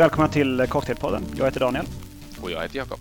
Välkomna 0.00 0.28
till 0.28 0.66
Cocktailpodden. 0.68 1.24
Jag 1.36 1.44
heter 1.44 1.60
Daniel. 1.60 1.86
Och 2.42 2.50
jag 2.50 2.62
heter 2.62 2.76
Jakob. 2.76 2.98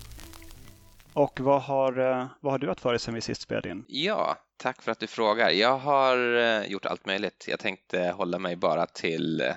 Och 1.14 1.40
vad 1.40 1.62
har, 1.62 2.00
eh, 2.00 2.28
vad 2.40 2.54
har 2.54 2.60
du 2.60 2.68
haft 2.68 2.82
för 2.82 2.90
dig 2.90 3.00
sen 3.00 3.14
vi 3.14 3.22
sist 3.22 3.42
spelade 3.42 3.70
in? 3.70 3.86
Ja, 3.88 4.38
tack 4.58 4.82
för 4.82 4.92
att 4.92 5.00
du 5.00 5.08
frågar. 5.08 5.50
Jag 5.50 5.78
har 5.78 6.38
eh, 6.38 6.66
gjort 6.66 6.86
allt 6.86 7.06
möjligt. 7.06 7.46
Jag 7.48 7.60
tänkte 7.60 8.14
hålla 8.18 8.40
mig 8.40 8.56
bara 8.56 8.86
till 8.86 9.42
eh, 9.42 9.54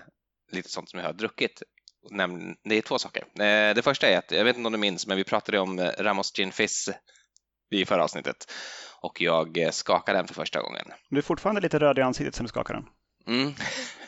lite 0.52 0.68
sånt 0.68 0.90
som 0.90 0.98
jag 0.98 1.06
har 1.06 1.12
druckit. 1.12 1.62
Det 2.64 2.78
är 2.78 2.82
två 2.82 2.98
saker. 2.98 3.24
Det 3.74 3.84
första 3.84 4.08
är 4.08 4.18
att, 4.18 4.30
jag 4.30 4.44
vet 4.44 4.56
inte 4.56 4.66
om 4.66 4.72
du 4.72 4.78
minns, 4.78 5.06
men 5.06 5.16
vi 5.16 5.24
pratade 5.24 5.58
om 5.58 5.80
Ramos 5.98 6.32
Gin 6.36 6.52
Fizz 6.52 6.90
i 7.70 7.84
förra 7.84 8.04
avsnittet 8.04 8.52
och 9.00 9.20
jag 9.20 9.74
skakade 9.74 10.18
den 10.18 10.26
för 10.26 10.34
första 10.34 10.60
gången. 10.60 10.86
Du 11.08 11.18
är 11.18 11.22
fortfarande 11.22 11.60
lite 11.60 11.78
röd 11.78 11.98
i 11.98 12.02
ansiktet 12.02 12.34
sen 12.34 12.44
du 12.44 12.48
skakar 12.48 12.74
den. 12.74 12.84
Mm. 13.26 13.54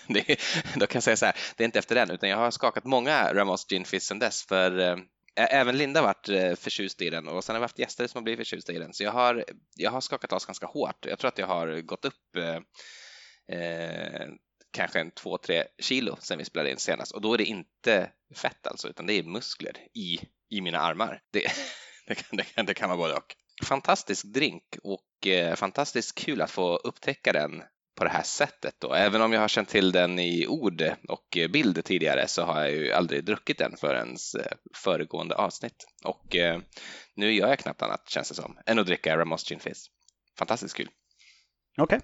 Det, 0.08 0.40
då 0.74 0.86
kan 0.86 0.96
jag 0.96 1.02
säga 1.02 1.16
så 1.16 1.26
här, 1.26 1.36
det 1.56 1.62
är 1.62 1.64
inte 1.64 1.78
efter 1.78 1.94
den, 1.94 2.10
utan 2.10 2.28
jag 2.28 2.36
har 2.36 2.50
skakat 2.50 2.84
många 2.84 3.34
Ramos 3.34 3.66
Gin 3.68 3.84
Fizz 3.84 4.06
sen 4.06 4.18
dess, 4.18 4.42
för 4.42 4.78
eh, 4.78 4.96
Även 5.36 5.78
Linda 5.78 6.00
har 6.00 6.06
varit 6.06 6.28
eh, 6.28 6.54
förtjust 6.54 7.02
i 7.02 7.10
den 7.10 7.28
och 7.28 7.44
sen 7.44 7.54
har 7.54 7.60
vi 7.60 7.64
haft 7.64 7.78
gäster 7.78 8.06
som 8.06 8.18
har 8.18 8.22
blivit 8.22 8.38
förtjusta 8.38 8.72
i 8.72 8.78
den. 8.78 8.94
Så 8.94 9.04
jag 9.04 9.12
har, 9.12 9.44
jag 9.76 9.90
har 9.90 10.00
skakat 10.00 10.30
loss 10.30 10.46
ganska 10.46 10.66
hårt. 10.66 11.06
Jag 11.06 11.18
tror 11.18 11.28
att 11.28 11.38
jag 11.38 11.46
har 11.46 11.80
gått 11.80 12.04
upp 12.04 12.36
äh, 12.36 14.28
kanske 14.74 15.00
en 15.00 15.10
två, 15.10 15.38
tre 15.38 15.64
kilo 15.78 16.16
sen 16.20 16.38
vi 16.38 16.44
spelade 16.44 16.70
in 16.70 16.78
senast 16.78 17.12
och 17.12 17.20
då 17.20 17.34
är 17.34 17.38
det 17.38 17.44
inte 17.44 18.10
fett 18.34 18.66
alltså, 18.66 18.88
utan 18.88 19.06
det 19.06 19.12
är 19.12 19.22
muskler 19.22 19.76
i, 19.94 20.18
i 20.50 20.60
mina 20.60 20.78
armar. 20.78 21.22
Det, 21.30 21.40
det, 22.06 22.14
kan, 22.14 22.36
det, 22.36 22.44
kan, 22.44 22.66
det 22.66 22.74
kan 22.74 22.88
vara 22.88 22.98
både 22.98 23.14
och. 23.14 23.36
Fantastisk 23.64 24.24
drink 24.24 24.76
och 24.82 25.26
eh, 25.26 25.54
fantastiskt 25.54 26.14
kul 26.14 26.42
att 26.42 26.50
få 26.50 26.76
upptäcka 26.76 27.32
den 27.32 27.62
på 27.94 28.04
det 28.04 28.10
här 28.10 28.22
sättet 28.22 28.74
då. 28.78 28.94
Även 28.94 29.22
om 29.22 29.32
jag 29.32 29.40
har 29.40 29.48
känt 29.48 29.68
till 29.68 29.92
den 29.92 30.18
i 30.18 30.46
ord 30.46 30.82
och 31.08 31.38
bild 31.50 31.84
tidigare 31.84 32.28
så 32.28 32.42
har 32.42 32.60
jag 32.60 32.70
ju 32.70 32.92
aldrig 32.92 33.24
druckit 33.24 33.58
den 33.58 33.76
förrän 33.76 34.16
eh, 34.38 34.52
föregående 34.74 35.34
avsnitt. 35.34 35.86
Och 36.04 36.36
eh, 36.36 36.60
nu 37.16 37.32
gör 37.32 37.48
jag 37.48 37.58
knappt 37.58 37.82
annat, 37.82 38.08
känns 38.08 38.28
det 38.28 38.34
som, 38.34 38.58
än 38.66 38.78
att 38.78 38.86
dricka 38.86 39.16
Ramos 39.16 39.48
Gin 39.48 39.60
Fizz. 39.60 39.86
Fantastiskt 40.38 40.76
kul. 40.76 40.88
Okej. 41.78 42.00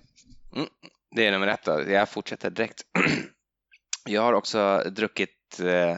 Okay. 0.50 0.62
Mm, 0.62 0.70
det 1.16 1.26
är 1.26 1.32
nummer 1.32 1.46
ett 1.46 1.64
då. 1.64 1.82
Jag 1.88 2.08
fortsätter 2.08 2.50
direkt. 2.50 2.82
jag 4.08 4.22
har 4.22 4.32
också 4.32 4.84
druckit 4.90 5.60
eh, 5.60 5.96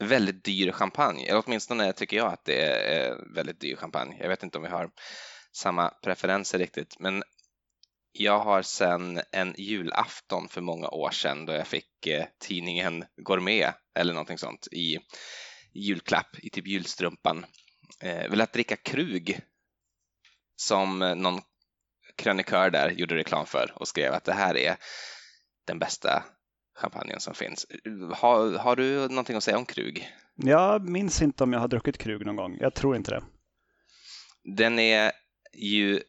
väldigt 0.00 0.44
dyr 0.44 0.72
champagne, 0.72 1.26
eller 1.26 1.42
åtminstone 1.46 1.92
tycker 1.92 2.16
jag 2.16 2.32
att 2.32 2.44
det 2.44 2.62
är 2.62 3.34
väldigt 3.34 3.60
dyr 3.60 3.76
champagne. 3.76 4.16
Jag 4.20 4.28
vet 4.28 4.42
inte 4.42 4.58
om 4.58 4.64
vi 4.64 4.70
har 4.70 4.90
samma 5.52 5.88
preferenser 5.88 6.58
riktigt, 6.58 6.96
men 6.98 7.22
jag 8.16 8.38
har 8.38 8.62
sedan 8.62 9.20
en 9.32 9.54
julafton 9.58 10.48
för 10.48 10.60
många 10.60 10.88
år 10.88 11.10
sedan 11.10 11.46
då 11.46 11.52
jag 11.52 11.66
fick 11.66 12.06
eh, 12.06 12.26
tidningen 12.38 13.04
Gourmet 13.16 13.74
eller 13.94 14.12
någonting 14.12 14.38
sånt 14.38 14.68
i 14.72 14.98
julklapp 15.74 16.38
i 16.38 16.50
typ 16.50 16.66
julstrumpan 16.66 17.46
eh, 18.00 18.30
velat 18.30 18.52
dricka 18.52 18.76
Krug 18.76 19.40
som 20.56 20.98
någon 20.98 21.40
krönikör 22.16 22.70
där 22.70 22.90
gjorde 22.90 23.14
reklam 23.14 23.46
för 23.46 23.72
och 23.76 23.88
skrev 23.88 24.12
att 24.12 24.24
det 24.24 24.32
här 24.32 24.56
är 24.56 24.76
den 25.66 25.78
bästa 25.78 26.24
champagnen 26.78 27.20
som 27.20 27.34
finns. 27.34 27.66
Har, 28.12 28.58
har 28.58 28.76
du 28.76 29.08
någonting 29.08 29.36
att 29.36 29.44
säga 29.44 29.58
om 29.58 29.64
Krug? 29.64 30.08
Jag 30.34 30.88
minns 30.88 31.22
inte 31.22 31.44
om 31.44 31.52
jag 31.52 31.60
har 31.60 31.68
druckit 31.68 31.98
Krug 31.98 32.26
någon 32.26 32.36
gång. 32.36 32.56
Jag 32.60 32.74
tror 32.74 32.96
inte 32.96 33.10
det. 33.10 33.22
Den 34.56 34.78
är 34.78 35.12
ju 35.52 36.02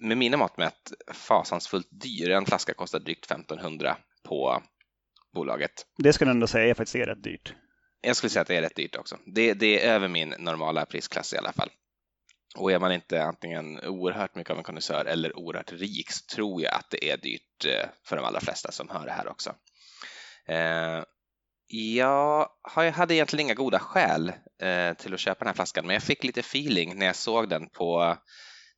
med 0.00 0.18
mina 0.18 0.36
mått 0.36 0.56
mätt 0.56 0.92
fasansfullt 1.12 1.88
dyr. 1.90 2.30
En 2.30 2.46
flaska 2.46 2.74
kostar 2.74 3.00
drygt 3.00 3.24
1500 3.30 3.96
på 4.28 4.62
bolaget. 5.34 5.86
Det 5.98 6.12
skulle 6.12 6.28
jag 6.28 6.34
ändå 6.34 6.46
säga 6.46 6.70
är 6.70 6.74
faktiskt 6.74 6.96
är 6.96 7.06
rätt 7.06 7.22
dyrt. 7.22 7.54
Jag 8.00 8.16
skulle 8.16 8.30
säga 8.30 8.42
att 8.42 8.48
det 8.48 8.56
är 8.56 8.62
rätt 8.62 8.76
dyrt 8.76 8.96
också. 8.96 9.18
Det, 9.34 9.54
det 9.54 9.84
är 9.84 9.94
över 9.94 10.08
min 10.08 10.34
normala 10.38 10.86
prisklass 10.86 11.32
i 11.32 11.36
alla 11.38 11.52
fall. 11.52 11.70
Och 12.56 12.72
är 12.72 12.78
man 12.78 12.92
inte 12.92 13.22
antingen 13.22 13.80
oerhört 13.84 14.34
mycket 14.34 14.50
av 14.50 14.58
en 14.58 14.64
konnässör 14.64 15.04
eller 15.04 15.38
oerhört 15.38 15.72
rik 15.72 16.10
så 16.10 16.34
tror 16.34 16.62
jag 16.62 16.74
att 16.74 16.90
det 16.90 17.10
är 17.10 17.16
dyrt 17.16 17.64
eh, 17.66 17.88
för 18.04 18.16
de 18.16 18.24
allra 18.24 18.40
flesta 18.40 18.72
som 18.72 18.88
hör 18.88 19.06
det 19.06 19.12
här 19.12 19.28
också. 19.28 19.54
Eh, 20.48 21.04
jag 21.70 22.48
hade 22.92 23.14
egentligen 23.14 23.46
inga 23.46 23.54
goda 23.54 23.78
skäl 23.78 24.32
eh, 24.62 24.94
till 24.94 25.14
att 25.14 25.20
köpa 25.20 25.38
den 25.38 25.48
här 25.48 25.54
flaskan, 25.54 25.86
men 25.86 25.94
jag 25.94 26.02
fick 26.02 26.24
lite 26.24 26.40
feeling 26.40 26.98
när 26.98 27.06
jag 27.06 27.16
såg 27.16 27.48
den 27.48 27.68
på 27.68 28.16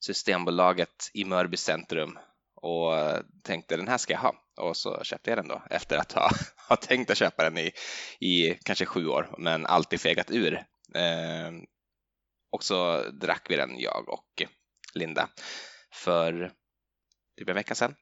Systembolaget 0.00 1.11
i 1.15 1.25
Mörby 1.25 1.56
centrum 1.56 2.19
och 2.55 2.94
tänkte 3.43 3.77
den 3.77 3.88
här 3.88 3.99
ska 3.99 4.12
jag 4.12 4.21
ha 4.21 4.34
och 4.56 4.77
så 4.77 5.05
köpte 5.05 5.31
jag 5.31 5.38
den 5.38 5.49
då 5.49 5.62
efter 5.71 5.99
att 5.99 6.12
ha, 6.12 6.31
ha 6.69 6.77
tänkt 6.77 7.11
att 7.11 7.19
köpa 7.19 7.44
den 7.44 7.59
i, 7.59 7.72
i 8.21 8.55
kanske 8.65 8.87
sju 8.87 9.06
år 9.06 9.34
men 9.38 9.66
alltid 9.66 10.00
fegat 10.00 10.31
ur. 10.31 10.55
Eh, 10.94 11.50
och 12.53 12.65
så 12.65 13.03
drack 13.11 13.47
vi 13.49 13.56
den 13.56 13.78
jag 13.78 14.09
och 14.09 14.43
Linda 14.94 15.28
för 15.93 16.53
typ 17.38 17.49
en 17.49 17.55
vecka 17.55 17.75
sedan. 17.75 17.94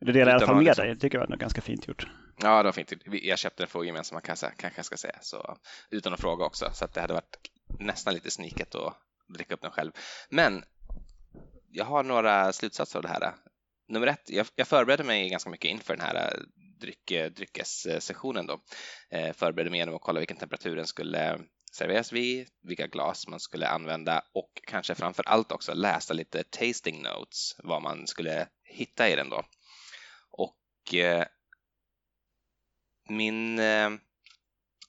Du 0.00 0.12
delar 0.12 0.32
i 0.32 0.34
alla 0.34 0.46
fall 0.46 0.62
med 0.62 0.76
dig, 0.76 0.94
det 0.94 1.00
tycker 1.00 1.18
jag 1.18 1.26
var 1.28 1.36
ganska 1.36 1.60
fint 1.60 1.88
gjort. 1.88 2.06
Ja, 2.42 2.58
det 2.58 2.64
var 2.64 2.72
fint. 2.72 2.92
Jag 3.06 3.38
köpte 3.38 3.62
den 3.62 3.68
för 3.68 3.84
gemensamma 3.84 4.20
kassa, 4.20 4.50
kanske 4.50 4.78
jag 4.78 4.86
ska 4.86 4.96
säga, 4.96 5.18
så, 5.20 5.56
utan 5.90 6.12
att 6.12 6.20
fråga 6.20 6.44
också, 6.44 6.70
så 6.72 6.84
att 6.84 6.94
det 6.94 7.00
hade 7.00 7.14
varit 7.14 7.36
nästan 7.78 8.14
lite 8.14 8.30
sniket 8.30 8.74
att 8.74 8.96
dricka 9.28 9.54
upp 9.54 9.60
den 9.60 9.70
själv. 9.70 9.92
Men 10.28 10.64
jag 11.72 11.84
har 11.84 12.02
några 12.02 12.52
slutsatser 12.52 12.98
av 12.98 13.02
det 13.02 13.08
här. 13.08 13.34
Nummer 13.88 14.06
ett, 14.06 14.30
jag, 14.30 14.46
jag 14.54 14.68
förberedde 14.68 15.04
mig 15.04 15.28
ganska 15.28 15.50
mycket 15.50 15.70
inför 15.70 15.96
den 15.96 16.06
här 16.06 16.14
eh, 16.14 16.40
dryck, 16.80 17.10
eh, 17.10 17.30
dryckessessionen 17.30 18.46
då. 18.46 18.60
Eh, 19.10 19.32
förberedde 19.32 19.70
mig 19.70 19.78
genom 19.78 19.94
att 19.94 20.00
kolla 20.00 20.20
vilken 20.20 20.36
temperatur 20.36 20.76
den 20.76 20.86
skulle 20.86 21.40
serveras 21.72 22.12
vid, 22.12 22.48
vilka 22.62 22.86
glas 22.86 23.28
man 23.28 23.40
skulle 23.40 23.68
använda 23.68 24.22
och 24.32 24.50
kanske 24.66 24.94
framför 24.94 25.28
allt 25.28 25.52
också 25.52 25.74
läsa 25.74 26.14
lite 26.14 26.44
tasting 26.44 27.02
notes, 27.02 27.54
vad 27.58 27.82
man 27.82 28.06
skulle 28.06 28.48
hitta 28.64 29.08
i 29.08 29.16
den 29.16 29.28
då. 29.28 29.44
Och 30.30 30.94
eh, 30.94 31.26
min, 33.08 33.58
eh, 33.58 33.90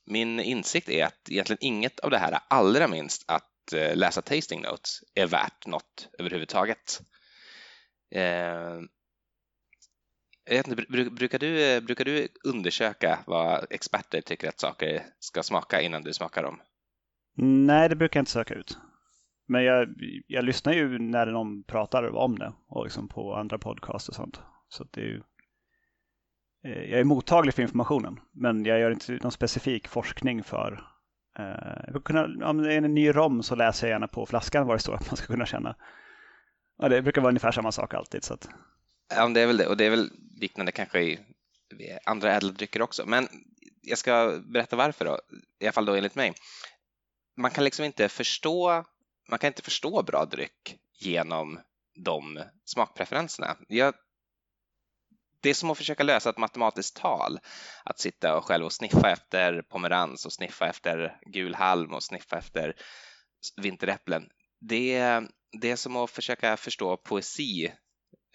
min 0.05 0.39
insikt 0.39 0.89
är 0.89 1.05
att 1.05 1.29
egentligen 1.29 1.63
inget 1.63 1.99
av 1.99 2.09
det 2.09 2.17
här, 2.17 2.39
allra 2.47 2.87
minst 2.87 3.23
att 3.27 3.50
Eh, 3.73 3.95
läsa 3.95 4.21
tasting 4.21 4.61
notes 4.61 5.03
är 5.15 5.27
värt 5.27 5.67
något 5.67 6.09
överhuvudtaget. 6.19 7.01
Eh, 8.15 8.79
inte, 10.49 10.75
brukar, 11.11 11.39
du, 11.39 11.63
eh, 11.63 11.81
brukar 11.81 12.05
du 12.05 12.27
undersöka 12.43 13.19
vad 13.27 13.65
experter 13.69 14.21
tycker 14.21 14.49
att 14.49 14.59
saker 14.59 15.05
ska 15.19 15.43
smaka 15.43 15.81
innan 15.81 16.03
du 16.03 16.13
smakar 16.13 16.43
dem? 16.43 16.61
Nej, 17.37 17.89
det 17.89 17.95
brukar 17.95 18.17
jag 18.17 18.21
inte 18.21 18.31
söka 18.31 18.53
ut. 18.53 18.77
Men 19.47 19.63
jag, 19.63 19.87
jag 20.27 20.45
lyssnar 20.45 20.73
ju 20.73 20.99
när 20.99 21.25
någon 21.25 21.63
pratar 21.63 22.15
om 22.15 22.39
det 22.39 22.53
och 22.67 22.83
liksom 22.83 23.07
på 23.07 23.35
andra 23.35 23.57
podcast 23.57 24.09
och 24.09 24.15
sånt. 24.15 24.41
Så 24.69 24.83
det 24.83 25.01
är 25.01 25.05
ju, 25.05 25.21
eh, 26.65 26.91
jag 26.91 26.99
är 26.99 27.03
mottaglig 27.03 27.53
för 27.53 27.61
informationen, 27.61 28.19
men 28.31 28.65
jag 28.65 28.79
gör 28.79 28.91
inte 28.91 29.11
någon 29.11 29.31
specifik 29.31 29.87
forskning 29.87 30.43
för 30.43 30.83
Uh, 31.39 32.01
kunna, 32.01 32.49
om 32.49 32.57
det 32.57 32.73
är 32.73 32.77
en 32.77 32.93
ny 32.93 33.11
rom 33.11 33.43
så 33.43 33.55
läser 33.55 33.87
jag 33.87 33.93
gärna 33.93 34.07
på 34.07 34.25
flaskan 34.25 34.67
vad 34.67 34.75
det 34.75 34.81
står 34.81 34.95
att 34.95 35.07
man 35.07 35.17
ska 35.17 35.27
kunna 35.27 35.45
känna. 35.45 35.75
Ja, 36.77 36.89
det 36.89 37.01
brukar 37.01 37.21
vara 37.21 37.29
ungefär 37.29 37.51
samma 37.51 37.71
sak 37.71 37.93
alltid. 37.93 38.23
Så 38.23 38.33
att... 38.33 38.49
Ja, 39.15 39.27
det 39.27 39.41
är 39.41 39.47
väl 39.47 39.57
det. 39.57 39.67
Och 39.67 39.77
det 39.77 39.85
är 39.85 39.89
väl 39.89 40.09
liknande 40.37 40.71
kanske 40.71 41.01
i 41.01 41.19
andra 42.05 42.33
ädeldrycker 42.33 42.81
också. 42.81 43.05
Men 43.05 43.27
jag 43.81 43.97
ska 43.97 44.41
berätta 44.45 44.75
varför 44.75 45.05
då, 45.05 45.19
i 45.59 45.65
alla 45.65 45.71
fall 45.71 45.85
då 45.85 45.95
enligt 45.95 46.15
mig. 46.15 46.33
Man 47.37 47.51
kan 47.51 47.63
liksom 47.63 47.85
inte 47.85 48.09
förstå, 48.09 48.85
man 49.29 49.39
kan 49.39 49.47
inte 49.47 49.61
förstå 49.61 50.03
bra 50.03 50.25
dryck 50.25 50.77
genom 50.99 51.59
de 51.95 52.39
smakpreferenserna. 52.65 53.55
Jag 53.67 53.93
det 55.41 55.49
är 55.49 55.53
som 55.53 55.69
att 55.69 55.77
försöka 55.77 56.03
lösa 56.03 56.29
ett 56.29 56.37
matematiskt 56.37 56.95
tal. 56.95 57.39
Att 57.85 57.99
sitta 57.99 58.37
och 58.37 58.45
själv 58.45 58.65
och 58.65 58.73
sniffa 58.73 59.11
efter 59.11 59.61
pomerans 59.61 60.25
och 60.25 60.33
sniffa 60.33 60.67
efter 60.67 61.17
gul 61.33 61.55
halm 61.55 61.93
och 61.93 62.03
sniffa 62.03 62.37
efter 62.37 62.75
vinteräpplen. 63.61 64.29
Det, 64.61 64.95
är, 64.95 65.27
det 65.61 65.71
är 65.71 65.75
som 65.75 65.95
att 65.95 66.11
försöka 66.11 66.57
förstå 66.57 66.97
poesi 66.97 67.73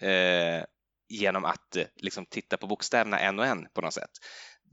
eh, 0.01 0.63
genom 1.09 1.45
att 1.45 1.77
liksom, 1.95 2.25
titta 2.25 2.57
på 2.57 2.67
bokstäverna 2.67 3.19
en 3.19 3.39
och 3.39 3.45
en 3.45 3.67
på 3.73 3.81
något 3.81 3.93
sätt. 3.93 4.11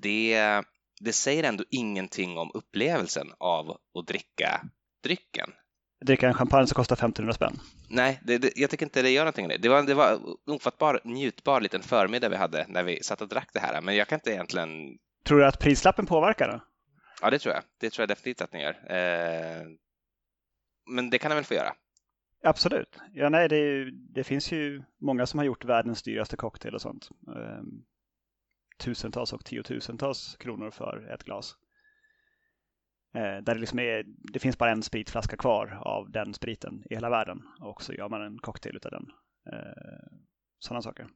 Det, 0.03 0.63
det 1.01 1.13
säger 1.13 1.45
ändå 1.45 1.65
ingenting 1.71 2.39
om 2.39 2.51
upplevelsen 2.55 3.33
av 3.39 3.71
att 3.71 4.07
dricka 4.07 4.63
drycken 5.03 5.51
dricka 6.05 6.29
en 6.29 6.35
champagne 6.35 6.67
som 6.67 6.75
kostar 6.75 6.97
1500 6.97 7.35
spänn. 7.35 7.61
Nej, 7.89 8.21
det, 8.25 8.39
det, 8.39 8.53
jag 8.57 8.71
tycker 8.71 8.87
inte 8.87 9.03
det 9.03 9.11
gör 9.11 9.23
någonting. 9.23 9.49
Det 9.61 9.69
var, 9.69 9.83
det 9.83 9.95
var 9.95 10.19
ofattbar, 10.47 11.01
njutbar 11.05 11.61
liten 11.61 11.83
förmiddag 11.83 12.29
vi 12.29 12.37
hade 12.37 12.67
när 12.69 12.83
vi 12.83 13.03
satt 13.03 13.21
och 13.21 13.29
drack 13.29 13.51
det 13.53 13.61
här, 13.61 13.81
men 13.81 13.97
jag 13.97 14.09
kan 14.09 14.17
inte 14.17 14.31
egentligen... 14.31 14.99
Tror 15.25 15.39
du 15.39 15.47
att 15.47 15.59
prislappen 15.59 16.07
påverkar 16.07 16.49
det? 16.49 16.61
Ja, 17.23 17.31
det 17.31 17.39
tror 17.39 17.55
jag. 17.55 17.63
Det 17.81 17.91
tror 17.91 18.03
jag 18.03 18.09
definitivt 18.09 18.43
att 18.43 18.51
den 18.51 18.61
gör. 18.61 18.75
Eh, 18.87 19.67
men 20.91 21.11
det 21.11 21.19
kan 21.19 21.31
den 21.31 21.37
väl 21.37 21.45
få 21.45 21.55
göra? 21.55 21.75
Absolut. 22.43 22.99
Ja, 23.13 23.29
nej, 23.29 23.49
det, 23.49 23.91
det, 23.91 24.25
finns 24.25 24.53
ju 24.53 24.83
många 25.01 25.27
som 25.27 25.39
har 25.39 25.45
gjort 25.45 25.65
världens 25.65 26.03
dyraste 26.03 26.37
cocktail 26.37 26.75
och 26.75 26.83
sånt. 26.83 27.09
Eh, 27.37 27.63
tusentals 28.79 29.33
och 29.33 29.45
tiotusentals 29.45 30.37
kronor 30.37 30.71
för 30.71 31.15
ett 31.15 31.25
glas. 31.25 31.57
Eh, 33.15 33.43
där 33.43 33.55
det, 33.55 33.61
liksom 33.61 33.79
är, 33.79 34.05
det 34.07 34.39
finns 34.39 34.59
bara 34.59 34.71
en 34.71 34.83
spritflaska 34.83 35.37
kvar 35.37 35.79
av 35.81 36.11
den 36.11 36.35
spriten 36.35 36.83
i 36.91 36.95
hela 36.95 37.11
världen. 37.11 37.43
Och 37.61 37.83
så 37.83 37.93
gör 37.93 38.09
man 38.09 38.23
en 38.23 38.39
cocktail 38.39 38.81
av 38.85 38.91
den. 38.91 39.07
Eh, 39.53 40.19
sådana 40.59 40.83
saker. 40.83 41.07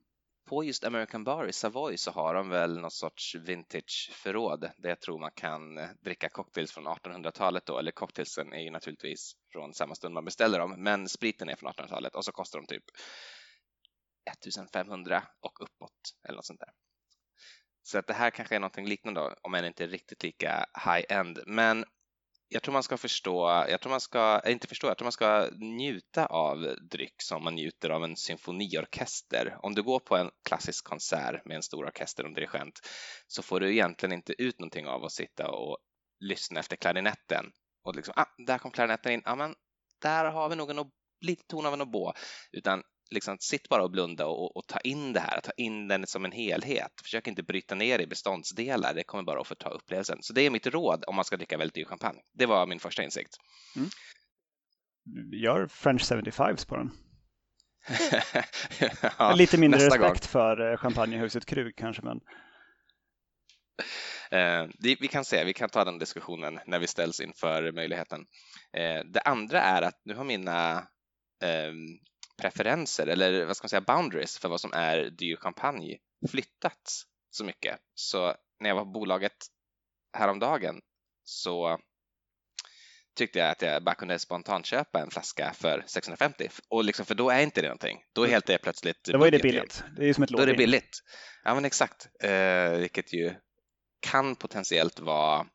På 0.49 0.65
just 0.65 0.85
American 0.85 1.25
Bar 1.25 1.47
i 1.47 1.53
Savoy 1.53 1.97
så 1.97 2.11
har 2.11 2.35
de 2.35 2.49
väl 2.49 2.81
någon 2.81 2.91
sorts 2.91 3.35
vintage-förråd. 3.35 4.71
Där 4.79 4.89
jag 4.89 5.00
tror 5.00 5.19
man 5.19 5.31
kan 5.35 5.79
eh, 5.79 5.89
dricka 6.05 6.29
cocktails 6.29 6.73
från 6.73 6.87
1800-talet 6.87 7.67
då, 7.67 7.79
eller 7.79 7.91
cocktailsen 7.91 8.53
är 8.53 8.61
ju 8.61 8.71
naturligtvis 8.71 9.33
från 9.53 9.75
samma 9.75 9.95
stund 9.95 10.15
man 10.15 10.25
beställer 10.25 10.59
dem, 10.59 10.83
men 10.83 11.09
spriten 11.09 11.49
är 11.49 11.56
från 11.56 11.73
1800-talet 11.73 12.15
och 12.15 12.25
så 12.25 12.33
kostar 12.33 12.59
de 12.59 12.67
typ 12.67 12.85
1500 14.31 15.23
och 15.41 15.62
uppåt 15.62 16.15
eller 16.29 16.37
något 16.37 16.47
sånt 16.47 16.61
där. 16.61 16.71
Så 17.88 17.99
att 17.99 18.06
det 18.06 18.14
här 18.14 18.31
kanske 18.31 18.55
är 18.55 18.61
någonting 18.61 18.87
liknande 18.87 19.35
om 19.43 19.55
än 19.55 19.64
inte 19.64 19.87
riktigt 19.87 20.23
lika 20.23 20.67
high-end, 20.85 21.38
men 21.46 21.85
jag 22.49 22.62
tror 22.62 22.73
man 22.73 22.82
ska 22.82 22.96
förstå, 22.96 23.64
jag 23.69 23.81
tror 23.81 23.90
man 23.90 24.00
ska, 24.00 24.40
eh, 24.44 24.52
inte 24.52 24.67
förstå, 24.67 24.87
jag 24.87 24.99
tror 24.99 25.05
man 25.05 25.12
ska 25.12 25.49
njuta 25.56 26.26
av 26.26 26.76
dryck 26.90 27.23
som 27.23 27.44
man 27.44 27.55
njuter 27.55 27.90
av 27.90 28.05
en 28.05 28.17
symfoniorkester. 28.17 29.58
Om 29.62 29.75
du 29.75 29.82
går 29.82 30.00
på 30.00 30.17
en 30.17 30.31
klassisk 30.49 30.85
konsert 30.85 31.44
med 31.44 31.56
en 31.56 31.62
stor 31.62 31.85
orkester 31.85 32.25
och 32.25 32.35
dirigent 32.35 32.81
så 33.26 33.43
får 33.43 33.61
du 33.61 33.73
egentligen 33.73 34.12
inte 34.12 34.43
ut 34.43 34.58
någonting 34.58 34.87
av 34.87 35.05
att 35.05 35.12
sitta 35.12 35.50
och 35.50 35.79
lyssna 36.20 36.61
efter 36.61 36.76
klarinetten 36.76 37.52
och 37.85 37.96
liksom, 37.96 38.14
ah, 38.17 38.26
där 38.46 38.58
kom 38.58 38.70
klarinetten 38.70 39.12
in, 39.12 39.23
ja 39.25 39.32
ah, 39.32 39.37
men 39.37 39.55
där 40.02 40.25
har 40.25 40.49
vi 40.49 40.56
nog 40.56 40.70
en 40.70 40.90
lite 41.20 41.44
ton 41.46 41.67
av 41.67 41.75
en 41.75 41.81
oboe, 41.81 42.12
utan 42.52 42.82
liksom, 43.10 43.37
sitt 43.40 43.69
bara 43.69 43.82
och 43.82 43.90
blunda 43.90 44.26
och, 44.26 44.56
och, 44.56 44.66
ta 44.66 44.78
in 44.78 45.12
det 45.12 45.20
här, 45.20 45.40
ta 45.40 45.50
in 45.56 45.88
den 45.88 46.06
som 46.06 46.25
en 46.25 46.32
helhet. 46.32 46.93
Försök 47.02 47.26
inte 47.26 47.43
bryta 47.43 47.75
ner 47.75 47.99
i 47.99 48.06
beståndsdelar, 48.06 48.94
det 48.94 49.05
kommer 49.05 49.25
bara 49.25 49.40
att 49.40 49.46
förta 49.46 49.69
upplevelsen. 49.69 50.19
Så 50.20 50.32
det 50.32 50.43
är 50.43 50.50
mitt 50.50 50.66
råd 50.66 51.05
om 51.06 51.16
man 51.16 51.25
ska 51.25 51.37
dricka 51.37 51.56
väldigt 51.58 51.75
dyr 51.75 51.84
champagne. 51.84 52.20
Det 52.34 52.46
var 52.46 52.66
min 52.66 52.81
första 52.81 53.02
insikt. 53.02 53.37
Mm. 53.76 53.88
Gör 55.32 55.66
French 55.66 56.02
75s 56.02 56.69
på 56.69 56.76
den. 56.76 56.90
ja, 59.19 59.34
Lite 59.34 59.58
mindre 59.58 59.81
respekt 59.81 60.02
gång. 60.02 60.16
för 60.16 60.70
eh, 60.70 60.76
champagnehuset 60.76 61.46
Krug 61.46 61.76
kanske, 61.76 62.02
men 62.02 62.20
Eh, 64.31 64.66
vi 64.81 65.08
kan 65.08 65.25
se, 65.25 65.44
vi 65.44 65.54
kan 65.54 65.69
ta 65.69 65.84
den 65.84 65.99
diskussionen 65.99 66.61
när 66.66 66.78
vi 66.78 66.87
ställs 66.87 67.20
inför 67.20 67.72
möjligheten. 67.72 68.26
Eh, 68.72 69.04
det 69.04 69.20
andra 69.20 69.61
är 69.61 69.82
att 69.82 70.00
nu 70.04 70.14
har 70.14 70.25
mina 70.25 70.76
eh, 71.43 71.72
preferenser 72.43 73.06
eller 73.06 73.44
vad 73.44 73.56
ska 73.56 73.64
man 73.64 73.69
säga 73.69 73.81
boundaries 73.81 74.38
för 74.38 74.49
vad 74.49 74.61
som 74.61 74.73
är 74.73 75.11
dyr 75.11 75.37
champagne 75.37 75.99
flyttats 76.31 77.02
så 77.31 77.44
mycket. 77.44 77.79
Så 77.94 78.35
när 78.61 78.70
jag 78.70 78.75
var 78.75 78.85
på 78.85 78.90
bolaget 78.90 79.37
häromdagen 80.12 80.81
så 81.25 81.79
tyckte 83.17 83.38
jag 83.38 83.50
att 83.50 83.62
jag 83.62 83.85
bara 83.85 83.94
kunde 83.94 84.19
spontant 84.19 84.67
köpa 84.67 85.00
en 85.00 85.11
flaska 85.11 85.52
för 85.55 85.85
650 85.87 86.49
och 86.69 86.85
liksom, 86.85 87.06
för 87.06 87.14
då 87.14 87.31
är 87.31 87.40
inte 87.40 87.61
det 87.61 87.69
någonting. 87.69 87.99
Då 88.12 88.23
är 88.23 88.26
mm. 88.26 88.32
helt 88.32 88.46
det 88.46 88.58
plötsligt. 88.58 89.05
Då 89.05 89.25
är 89.25 89.31
det 89.31 89.38
billigt. 89.38 89.85
Det 89.96 90.08
är 90.08 90.12
som 90.12 90.25
ett 90.25 90.31
Då 90.31 90.38
är 90.38 90.46
det 90.46 90.55
billigt. 90.55 91.02
Ja, 91.44 91.55
men 91.55 91.64
exakt, 91.64 92.08
eh, 92.23 92.70
vilket 92.70 93.12
ju 93.12 93.35
kan 94.00 94.37
potentiellt 94.37 95.00
vara 95.00 95.46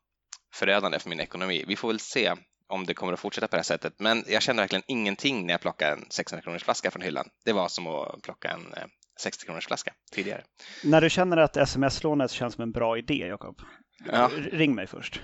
förödande 0.54 0.98
för 0.98 1.08
min 1.08 1.20
ekonomi. 1.20 1.64
Vi 1.66 1.76
får 1.76 1.88
väl 1.88 2.00
se 2.00 2.34
om 2.68 2.86
det 2.86 2.94
kommer 2.94 3.12
att 3.12 3.20
fortsätta 3.20 3.48
på 3.48 3.56
det 3.56 3.58
här 3.58 3.64
sättet. 3.64 3.94
Men 3.98 4.24
jag 4.26 4.42
kände 4.42 4.62
verkligen 4.62 4.82
ingenting 4.86 5.46
när 5.46 5.54
jag 5.54 5.60
plockade 5.60 5.92
en 5.92 6.06
600 6.10 6.42
kronors 6.42 6.64
flaska 6.64 6.90
från 6.90 7.02
hyllan. 7.02 7.28
Det 7.44 7.52
var 7.52 7.68
som 7.68 7.86
att 7.86 8.22
plocka 8.22 8.50
en 8.50 8.74
60 9.20 9.42
eh, 9.42 9.46
kronors 9.46 9.66
flaska 9.66 9.92
tidigare. 10.12 10.42
När 10.84 11.00
du 11.00 11.10
känner 11.10 11.36
att 11.36 11.56
sms-lånet 11.56 12.30
känns 12.30 12.54
som 12.54 12.62
en 12.62 12.72
bra 12.72 12.98
idé, 12.98 13.26
Jakob, 13.26 13.60
ja. 14.06 14.30
ring 14.52 14.74
mig 14.74 14.86
först. 14.86 15.20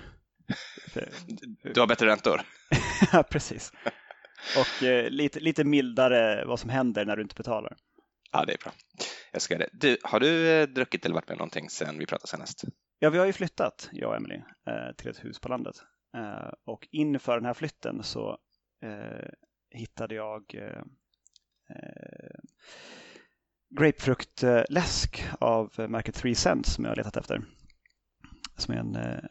Du 1.73 1.79
har 1.79 1.87
bättre 1.87 2.07
räntor? 2.07 2.41
ja, 3.13 3.23
precis. 3.23 3.71
Och 4.57 4.83
eh, 4.83 5.09
lite, 5.09 5.39
lite 5.39 5.63
mildare 5.63 6.45
vad 6.45 6.59
som 6.59 6.69
händer 6.69 7.05
när 7.05 7.15
du 7.15 7.21
inte 7.21 7.35
betalar. 7.35 7.77
Ja, 8.31 8.45
det 8.45 8.53
är 8.53 8.57
bra. 8.57 8.71
Jag 9.31 9.41
ska 9.41 9.57
det. 9.57 9.69
Du, 9.71 9.97
har 10.03 10.19
du 10.19 10.49
eh, 10.49 10.67
druckit 10.67 11.05
eller 11.05 11.15
varit 11.15 11.27
med 11.27 11.37
någonting 11.37 11.69
sen 11.69 11.99
vi 11.99 12.05
pratade 12.05 12.27
senast? 12.27 12.63
Ja, 12.99 13.09
vi 13.09 13.17
har 13.17 13.25
ju 13.25 13.33
flyttat, 13.33 13.89
jag 13.91 14.09
och 14.09 14.15
Emily, 14.15 14.35
eh, 14.35 14.95
till 14.97 15.09
ett 15.09 15.25
hus 15.25 15.39
på 15.39 15.49
landet. 15.49 15.75
Eh, 16.17 16.53
och 16.65 16.87
inför 16.91 17.35
den 17.35 17.45
här 17.45 17.53
flytten 17.53 18.03
så 18.03 18.37
eh, 18.83 19.29
hittade 19.69 20.15
jag 20.15 20.55
eh, 20.55 20.83
eh 21.69 22.39
grapefruktläsk 23.79 25.23
av 25.39 25.73
märket 25.89 26.15
3 26.15 26.35
cents 26.35 26.73
som 26.73 26.83
jag 26.83 26.91
har 26.91 26.95
letat 26.95 27.17
efter. 27.17 27.41
Som 28.57 28.73
är 28.73 28.79
en, 28.79 28.95
eh, 28.95 29.23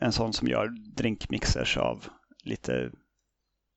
en 0.00 0.12
sån 0.12 0.32
som 0.32 0.48
gör 0.48 0.68
drinkmixers 0.96 1.76
av 1.76 2.06
lite, 2.44 2.92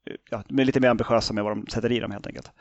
eh, 0.08 0.16
ja, 0.30 0.44
med 0.50 0.66
lite 0.66 0.80
mer 0.80 0.90
ambitiösa 0.90 1.34
med 1.34 1.44
vad 1.44 1.58
de 1.58 1.68
sätter 1.68 1.92
i 1.92 2.00
dem 2.00 2.12
helt 2.12 2.28
enkelt. 2.28 2.52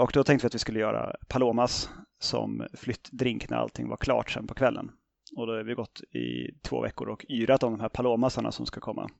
Och 0.00 0.10
då 0.14 0.24
tänkte 0.24 0.44
vi 0.44 0.46
att 0.46 0.54
vi 0.54 0.58
skulle 0.58 0.80
göra 0.80 1.16
Palomas 1.28 1.90
som 2.18 2.66
flyttdrink 2.74 3.50
när 3.50 3.56
allting 3.56 3.88
var 3.88 3.96
klart 3.96 4.30
sen 4.30 4.46
på 4.46 4.54
kvällen. 4.54 4.90
Och 5.36 5.46
då 5.46 5.52
har 5.52 5.62
vi 5.62 5.74
gått 5.74 6.00
i 6.00 6.58
två 6.62 6.80
veckor 6.80 7.08
och 7.08 7.24
yrat 7.28 7.62
om 7.62 7.72
de 7.72 7.80
här 7.80 7.88
palomasarna 7.88 8.52
som 8.52 8.66
ska 8.66 8.80
komma. 8.80 9.10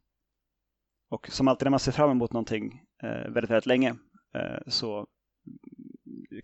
Och 1.10 1.28
som 1.28 1.48
alltid 1.48 1.66
när 1.66 1.70
man 1.70 1.80
ser 1.80 1.92
fram 1.92 2.10
emot 2.10 2.32
någonting 2.32 2.82
eh, 3.02 3.32
väldigt, 3.32 3.50
väldigt 3.50 3.66
länge 3.66 3.94
eh, 4.34 4.58
så 4.66 5.06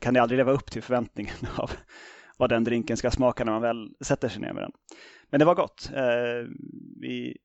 kan 0.00 0.14
det 0.14 0.22
aldrig 0.22 0.38
leva 0.38 0.52
upp 0.52 0.70
till 0.70 0.82
förväntningen 0.82 1.34
av 1.56 1.70
vad 2.38 2.50
den 2.50 2.64
drinken 2.64 2.96
ska 2.96 3.10
smaka 3.10 3.44
när 3.44 3.52
man 3.52 3.62
väl 3.62 3.94
sätter 4.00 4.28
sig 4.28 4.42
ner 4.42 4.52
med 4.52 4.62
den. 4.62 4.72
Men 5.30 5.40
det 5.40 5.46
var 5.46 5.54
gott. 5.54 5.90
Eh, 5.94 6.48
vi 7.00 7.36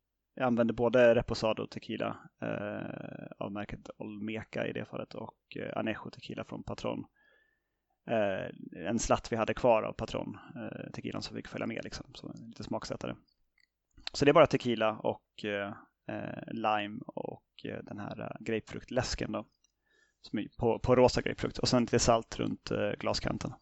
använde 0.41 0.73
både 0.73 1.15
Reposado 1.15 1.68
tequila 1.68 2.18
eh, 2.41 3.45
av 3.45 3.51
märket 3.51 3.89
Olmeca 3.97 4.68
i 4.68 4.73
det 4.73 4.85
fallet 4.85 5.13
och 5.13 5.57
eh, 5.59 5.77
Anejo 5.77 6.09
tequila 6.09 6.44
från 6.44 6.63
Patron 6.63 7.06
eh, 8.07 8.86
en 8.88 9.00
slatt 9.00 9.31
vi 9.31 9.36
hade 9.36 9.53
kvar 9.53 9.83
av 9.83 9.94
Patron, 9.94 10.38
eh, 10.56 10.92
tequilan 10.92 11.21
som 11.21 11.36
fick 11.36 11.48
följa 11.48 11.68
med 11.68 11.83
liksom, 11.83 12.06
som 12.13 12.33
lite 12.48 12.63
smaksättare. 12.63 13.15
Så 14.13 14.25
det 14.25 14.31
är 14.31 14.33
bara 14.33 14.48
tequila 14.48 14.92
och 14.92 15.45
eh, 15.45 15.73
eh 16.07 16.44
lime 16.52 16.99
och 17.06 17.45
eh, 17.64 17.83
den 17.83 17.99
här 17.99 18.21
eh, 18.21 18.44
grapefruktläsken 18.45 19.31
då. 19.31 19.45
På, 20.57 20.80
på 20.80 20.95
rosa 20.95 21.21
grapefrukt 21.21 21.57
och 21.57 21.68
sen 21.68 21.81
lite 21.81 21.99
salt 21.99 22.40
runt 22.40 22.71
glaskanten. 22.99 23.54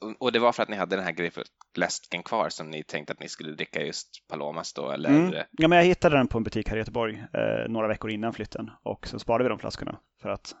Och, 0.00 0.22
och 0.22 0.32
det 0.32 0.38
var 0.38 0.52
för 0.52 0.62
att 0.62 0.68
ni 0.68 0.76
hade 0.76 0.96
den 0.96 1.04
här 1.04 1.12
grapefruktläsken 1.12 2.22
kvar 2.22 2.48
som 2.48 2.70
ni 2.70 2.84
tänkte 2.84 3.12
att 3.12 3.20
ni 3.20 3.28
skulle 3.28 3.52
dricka 3.52 3.82
just 3.82 4.28
Palomas 4.28 4.72
då? 4.72 4.90
Eller? 4.90 5.10
Mm. 5.10 5.44
Ja, 5.50 5.68
men 5.68 5.78
jag 5.78 5.84
hittade 5.84 6.16
den 6.16 6.28
på 6.28 6.38
en 6.38 6.44
butik 6.44 6.68
här 6.68 6.76
i 6.76 6.78
Göteborg 6.78 7.24
några 7.68 7.88
veckor 7.88 8.10
innan 8.10 8.32
flytten 8.32 8.70
och 8.82 9.06
så 9.06 9.18
sparade 9.18 9.44
vi 9.44 9.48
de 9.48 9.58
flaskorna 9.58 10.00
för 10.22 10.28
att 10.28 10.56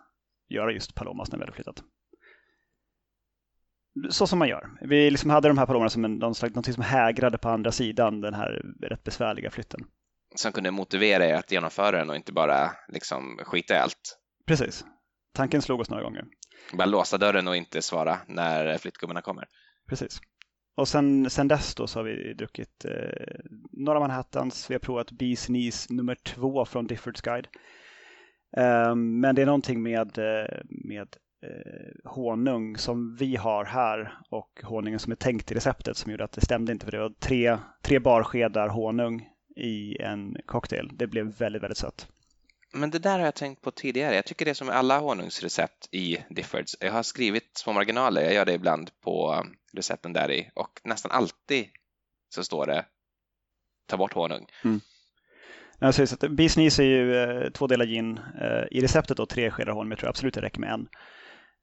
göra 0.48 0.72
just 0.72 0.94
Palomas 0.94 1.32
när 1.32 1.38
vi 1.38 1.42
hade 1.42 1.52
flyttat 1.52 1.84
så 4.10 4.26
som 4.26 4.38
man 4.38 4.48
gör. 4.48 4.70
Vi 4.80 5.10
liksom 5.10 5.30
hade 5.30 5.48
de 5.48 5.58
här 5.58 5.66
palomerna 5.66 5.90
som 5.90 6.04
en, 6.04 6.14
någon 6.14 6.34
slags, 6.34 6.54
någonting 6.54 6.74
som 6.74 6.82
hägrade 6.82 7.38
på 7.38 7.48
andra 7.48 7.72
sidan 7.72 8.20
den 8.20 8.34
här 8.34 8.62
rätt 8.82 9.04
besvärliga 9.04 9.50
flytten. 9.50 9.80
Som 10.34 10.52
kunde 10.52 10.70
motivera 10.70 11.26
er 11.26 11.34
att 11.34 11.52
genomföra 11.52 11.98
den 11.98 12.10
och 12.10 12.16
inte 12.16 12.32
bara 12.32 12.70
liksom 12.88 13.38
skita 13.44 13.74
i 13.74 13.78
allt. 13.78 14.18
Precis. 14.46 14.84
Tanken 15.34 15.62
slog 15.62 15.80
oss 15.80 15.90
några 15.90 16.02
gånger. 16.02 16.24
Bara 16.72 16.86
låsa 16.86 17.18
dörren 17.18 17.48
och 17.48 17.56
inte 17.56 17.82
svara 17.82 18.18
när 18.26 18.78
flyttgubbarna 18.78 19.22
kommer. 19.22 19.48
Precis. 19.88 20.20
Och 20.74 20.88
sen, 20.88 21.30
sen 21.30 21.48
dess 21.48 21.74
då 21.74 21.86
så 21.86 21.98
har 21.98 22.04
vi 22.04 22.34
druckit 22.34 22.84
eh, 22.84 23.34
några 23.72 24.00
Manhattans, 24.00 24.70
vi 24.70 24.74
har 24.74 24.80
provat 24.80 25.12
Bees 25.12 25.46
Knees 25.46 25.90
nummer 25.90 26.14
två 26.14 26.64
från 26.64 26.86
Diffords 26.86 27.20
Guide. 27.20 27.48
Eh, 28.56 28.94
men 28.94 29.34
det 29.34 29.42
är 29.42 29.46
någonting 29.46 29.82
med, 29.82 30.18
eh, 30.18 30.60
med 30.68 31.16
eh, 31.42 32.10
honung 32.10 32.76
som 32.76 33.16
vi 33.16 33.36
har 33.36 33.64
här 33.64 34.18
och 34.28 34.60
honungen 34.62 34.98
som 34.98 35.12
är 35.12 35.16
tänkt 35.16 35.52
i 35.52 35.54
receptet 35.54 35.96
som 35.96 36.10
gjorde 36.10 36.24
att 36.24 36.32
det 36.32 36.40
stämde 36.40 36.72
inte 36.72 36.84
för 36.84 36.92
det 36.92 36.98
var 36.98 37.12
tre, 37.20 37.58
tre 37.82 37.98
barskedar 37.98 38.68
honung 38.68 39.28
i 39.56 40.02
en 40.02 40.36
cocktail. 40.46 40.90
Det 40.92 41.06
blev 41.06 41.26
väldigt, 41.26 41.62
väldigt 41.62 41.78
sött. 41.78 42.08
Men 42.72 42.90
det 42.90 42.98
där 42.98 43.18
har 43.18 43.24
jag 43.24 43.34
tänkt 43.34 43.62
på 43.62 43.70
tidigare. 43.70 44.14
Jag 44.14 44.24
tycker 44.24 44.44
det 44.44 44.50
är 44.50 44.54
som 44.54 44.66
med 44.66 44.76
alla 44.76 44.98
honungsrecept 44.98 45.88
i 45.90 46.18
Diffords. 46.30 46.76
Jag 46.80 46.92
har 46.92 47.02
skrivit 47.02 47.58
små 47.58 47.72
marginaler, 47.72 48.22
jag 48.22 48.34
gör 48.34 48.44
det 48.44 48.52
ibland 48.52 48.90
på 49.00 49.44
recepten 49.72 50.12
där 50.12 50.30
i 50.30 50.50
och 50.54 50.80
nästan 50.84 51.10
alltid 51.10 51.66
så 52.28 52.44
står 52.44 52.66
det 52.66 52.84
ta 53.86 53.96
bort 53.96 54.12
honung. 54.12 54.46
Mm. 54.64 54.80
Alltså, 55.78 56.06
så 56.06 56.16
är 56.26 56.82
ju 56.82 57.16
eh, 57.16 57.50
två 57.50 57.66
delar 57.66 57.86
gin 57.86 58.20
eh, 58.40 58.64
i 58.70 58.80
receptet 58.80 59.18
och 59.18 59.28
tre 59.28 59.50
skedar 59.50 59.72
honung, 59.72 59.88
men 59.88 59.90
jag 59.90 59.98
tror 59.98 60.08
absolut 60.08 60.34
det 60.34 60.40
räcker 60.40 60.60
med 60.60 60.72
en. 60.72 60.88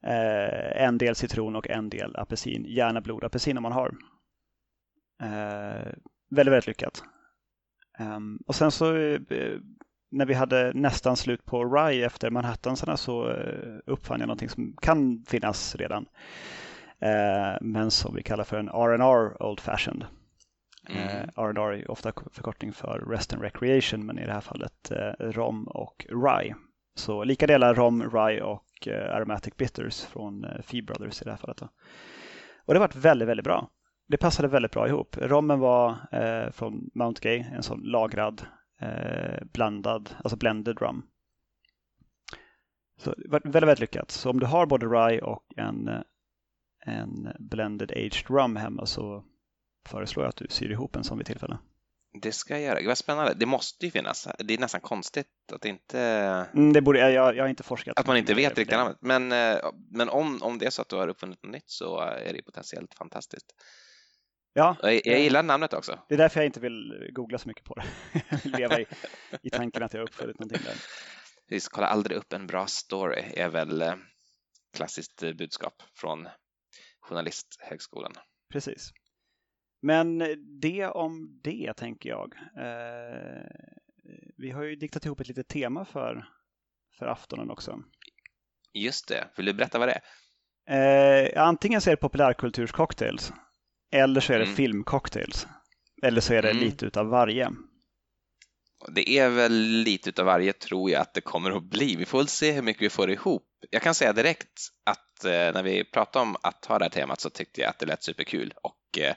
Eh, 0.03 0.83
en 0.83 0.97
del 0.97 1.15
citron 1.15 1.55
och 1.55 1.69
en 1.69 1.89
del 1.89 2.15
apelsin. 2.15 2.65
Gärna 2.67 3.01
blodapelsin 3.01 3.57
om 3.57 3.63
man 3.63 3.71
har. 3.71 3.91
Eh, 5.21 5.93
väldigt, 6.29 6.53
väldigt 6.53 6.67
lyckat. 6.67 7.03
Um, 7.99 8.39
och 8.47 8.55
sen 8.55 8.71
så 8.71 8.95
eh, 8.95 9.19
när 10.11 10.25
vi 10.25 10.33
hade 10.33 10.71
nästan 10.73 11.17
slut 11.17 11.45
på 11.45 11.65
Rye 11.65 12.05
efter 12.05 12.29
Manhattansarna 12.29 12.97
så 12.97 13.29
eh, 13.29 13.79
uppfann 13.85 14.19
jag 14.19 14.27
någonting 14.27 14.49
som 14.49 14.77
kan 14.81 15.25
finnas 15.27 15.75
redan. 15.75 16.05
Eh, 16.99 17.57
men 17.61 17.91
som 17.91 18.15
vi 18.15 18.23
kallar 18.23 18.43
för 18.43 18.57
en 18.57 18.69
R&R 18.69 19.43
Old 19.43 19.59
Fashioned. 19.59 20.05
Mm. 20.89 21.29
R&R 21.35 21.73
är 21.73 21.91
ofta 21.91 22.11
förkortning 22.31 22.73
för 22.73 23.05
Rest 23.09 23.33
and 23.33 23.41
Recreation 23.41 24.05
men 24.05 24.19
i 24.19 24.25
det 24.25 24.33
här 24.33 24.41
fallet 24.41 24.91
rom 25.19 25.67
och 25.67 26.05
rye. 26.09 26.55
Så 26.95 27.23
lika 27.23 27.47
delar 27.47 27.75
rom, 27.75 28.11
rye 28.11 28.41
och 28.41 28.63
Eh, 28.87 29.15
aromatic 29.15 29.57
bitters 29.57 30.01
från 30.05 30.43
eh, 30.43 30.61
Fee 30.61 30.81
Brothers 30.81 31.21
i 31.21 31.25
det 31.25 31.31
här 31.31 31.37
fallet. 31.37 31.57
Då. 31.57 31.69
Och 32.65 32.73
det 32.73 32.79
har 32.79 32.87
varit 32.87 32.95
väldigt, 32.95 33.27
väldigt 33.27 33.43
bra. 33.43 33.69
Det 34.07 34.17
passade 34.17 34.47
väldigt 34.47 34.71
bra 34.71 34.87
ihop. 34.87 35.17
Rommen 35.17 35.59
var 35.59 35.89
eh, 36.11 36.51
från 36.51 36.89
Mount 36.93 37.21
Gay, 37.21 37.39
en 37.39 37.63
sån 37.63 37.81
lagrad, 37.81 38.41
eh, 38.81 39.43
blandad, 39.53 40.15
alltså 40.23 40.37
blended 40.37 40.81
rum. 40.81 41.05
Så 42.97 43.13
det 43.17 43.29
var 43.29 43.39
väldigt, 43.43 43.67
väldigt 43.67 43.79
lyckat. 43.79 44.11
Så 44.11 44.29
om 44.29 44.39
du 44.39 44.45
har 44.45 44.65
både 44.65 44.85
rye 44.85 45.21
och 45.21 45.43
en, 45.55 45.87
eh, 45.87 46.01
en 46.85 47.27
blended 47.39 47.91
aged 47.91 48.29
rum 48.29 48.55
hemma 48.55 48.85
så 48.85 49.23
föreslår 49.85 50.25
jag 50.25 50.29
att 50.29 50.35
du 50.35 50.47
syr 50.49 50.71
ihop 50.71 50.95
en 50.95 51.03
sån 51.03 51.17
vid 51.17 51.27
tillfälle. 51.27 51.57
Det 52.13 52.31
ska 52.31 52.53
jag 52.53 52.61
göra. 52.61 52.87
Vad 52.87 52.97
spännande. 52.97 53.33
Det 53.33 53.45
måste 53.45 53.85
ju 53.85 53.91
finnas. 53.91 54.27
Det 54.39 54.53
är 54.53 54.57
nästan 54.57 54.81
konstigt 54.81 55.27
att 55.53 55.65
inte... 55.65 55.99
Mm, 56.53 56.73
det 56.73 56.81
borde, 56.81 57.11
jag, 57.11 57.35
jag 57.35 57.43
har 57.43 57.49
inte 57.49 57.63
forskat. 57.63 57.99
Att 57.99 58.07
man 58.07 58.17
inte 58.17 58.33
vet 58.33 58.57
riktigt 58.57 58.77
namnet. 58.77 58.97
Men, 59.01 59.31
eh, 59.31 59.57
men 59.91 60.09
om, 60.09 60.43
om 60.43 60.57
det 60.57 60.65
är 60.65 60.69
så 60.69 60.81
att 60.81 60.89
du 60.89 60.95
har 60.95 61.07
uppfunnit 61.07 61.43
något 61.43 61.53
nytt 61.53 61.69
så 61.69 61.99
är 61.99 62.33
det 62.33 62.41
potentiellt 62.41 62.93
fantastiskt. 62.93 63.45
Ja, 64.53 64.75
jag, 64.81 64.93
jag 64.93 65.19
gillar 65.19 65.43
namnet 65.43 65.73
också. 65.73 65.99
Det 66.07 66.13
är 66.13 66.17
därför 66.17 66.39
jag 66.39 66.45
inte 66.45 66.59
vill 66.59 67.09
googla 67.13 67.37
så 67.37 67.47
mycket 67.47 67.63
på 67.63 67.75
det. 67.75 67.85
Leva 68.57 68.79
i, 68.79 68.85
i 69.41 69.49
tanken 69.49 69.83
att 69.83 69.93
jag 69.93 70.01
har 70.01 70.07
uppfunnit 70.07 70.39
någonting 70.39 70.61
där. 70.65 70.75
Precis, 71.49 71.67
kolla 71.67 71.87
aldrig 71.87 72.17
upp 72.17 72.33
en 72.33 72.47
bra 72.47 72.67
story 72.67 73.23
är 73.35 73.49
väl 73.49 73.81
eh, 73.81 73.93
klassiskt 74.77 75.19
budskap 75.37 75.73
från 75.95 76.27
Journalisthögskolan. 76.99 78.13
Precis. 78.51 78.91
Men 79.81 80.23
det 80.61 80.87
om 80.87 81.39
det 81.43 81.73
tänker 81.73 82.09
jag. 82.09 82.33
Eh, 82.57 83.43
vi 84.37 84.51
har 84.51 84.63
ju 84.63 84.75
diktat 84.75 85.05
ihop 85.05 85.19
ett 85.19 85.27
litet 85.27 85.47
tema 85.47 85.85
för, 85.85 86.25
för 86.99 87.05
aftonen 87.05 87.49
också. 87.49 87.79
Just 88.73 89.07
det, 89.07 89.27
vill 89.37 89.45
du 89.45 89.53
berätta 89.53 89.79
vad 89.79 89.87
det 89.87 90.01
är? 90.01 90.01
Eh, 90.69 91.43
antingen 91.43 91.81
så 91.81 91.89
är 91.89 91.95
det 91.95 92.01
populärkulturscocktails 92.01 93.33
eller 93.91 94.21
så 94.21 94.33
är 94.33 94.37
det 94.37 94.43
mm. 94.43 94.55
filmcocktails. 94.55 95.47
Eller 96.01 96.21
så 96.21 96.33
är 96.33 96.41
det 96.41 96.49
mm. 96.49 96.63
lite 96.63 96.85
utav 96.85 97.07
varje. 97.07 97.51
Det 98.95 99.09
är 99.09 99.29
väl 99.29 99.53
lite 99.53 100.09
utav 100.09 100.25
varje 100.25 100.53
tror 100.53 100.91
jag 100.91 101.01
att 101.01 101.13
det 101.13 101.21
kommer 101.21 101.51
att 101.51 101.63
bli. 101.63 101.95
Vi 101.95 102.05
får 102.05 102.17
väl 102.17 102.27
se 102.27 102.51
hur 102.51 102.61
mycket 102.61 102.81
vi 102.81 102.89
får 102.89 103.11
ihop. 103.11 103.45
Jag 103.69 103.81
kan 103.81 103.95
säga 103.95 104.13
direkt 104.13 104.59
att 104.85 105.25
eh, 105.25 105.31
när 105.31 105.63
vi 105.63 105.83
pratade 105.83 106.23
om 106.23 106.35
att 106.43 106.65
ha 106.65 106.79
det 106.79 106.85
här 106.85 106.89
temat 106.89 107.21
så 107.21 107.29
tyckte 107.29 107.61
jag 107.61 107.69
att 107.69 107.79
det 107.79 107.85
lät 107.85 108.03
superkul 108.03 108.53
och 108.63 108.99
eh, 108.99 109.15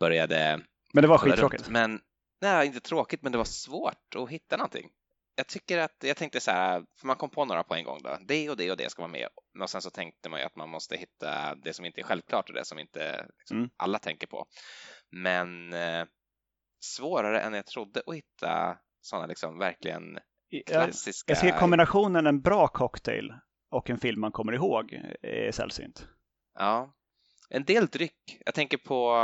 började... 0.00 0.60
Men 0.92 1.02
det 1.02 1.08
var 1.08 1.18
skittråkigt? 1.18 1.68
Men, 1.68 2.00
nej, 2.40 2.66
inte 2.66 2.80
tråkigt, 2.80 3.22
men 3.22 3.32
det 3.32 3.38
var 3.38 3.44
svårt 3.44 4.14
att 4.16 4.30
hitta 4.30 4.56
någonting. 4.56 4.90
Jag 5.36 5.46
tycker 5.46 5.78
att, 5.78 5.96
jag 6.00 6.16
tänkte 6.16 6.40
så 6.40 6.50
här, 6.50 6.84
för 7.00 7.06
man 7.06 7.16
kom 7.16 7.30
på 7.30 7.44
några 7.44 7.64
på 7.64 7.74
en 7.74 7.84
gång 7.84 7.98
då, 8.02 8.18
det 8.20 8.50
och 8.50 8.56
det 8.56 8.70
och 8.70 8.76
det 8.76 8.90
ska 8.90 9.02
vara 9.02 9.12
med. 9.12 9.28
Och 9.60 9.70
sen 9.70 9.82
så 9.82 9.90
tänkte 9.90 10.28
man 10.28 10.40
ju 10.40 10.46
att 10.46 10.56
man 10.56 10.68
måste 10.68 10.96
hitta 10.96 11.54
det 11.54 11.72
som 11.72 11.84
inte 11.84 12.00
är 12.00 12.04
självklart 12.04 12.48
och 12.48 12.54
det 12.54 12.64
som 12.64 12.78
inte 12.78 13.26
liksom, 13.38 13.56
mm. 13.56 13.70
alla 13.76 13.98
tänker 13.98 14.26
på. 14.26 14.46
Men 15.10 15.72
eh, 15.72 16.04
svårare 16.80 17.40
än 17.40 17.54
jag 17.54 17.66
trodde 17.66 18.02
att 18.06 18.14
hitta 18.14 18.78
sådana 19.00 19.26
liksom 19.26 19.58
verkligen 19.58 20.18
klassiska... 20.66 21.32
Jag 21.32 21.38
ser 21.38 21.58
kombinationen 21.58 22.26
en 22.26 22.40
bra 22.40 22.68
cocktail 22.68 23.34
och 23.70 23.90
en 23.90 23.98
film 23.98 24.20
man 24.20 24.32
kommer 24.32 24.52
ihåg 24.52 24.92
är 25.22 25.52
sällsynt. 25.52 26.08
Ja, 26.58 26.94
en 27.50 27.64
del 27.64 27.86
dryck. 27.86 28.40
Jag 28.44 28.54
tänker 28.54 28.78
på, 28.78 29.16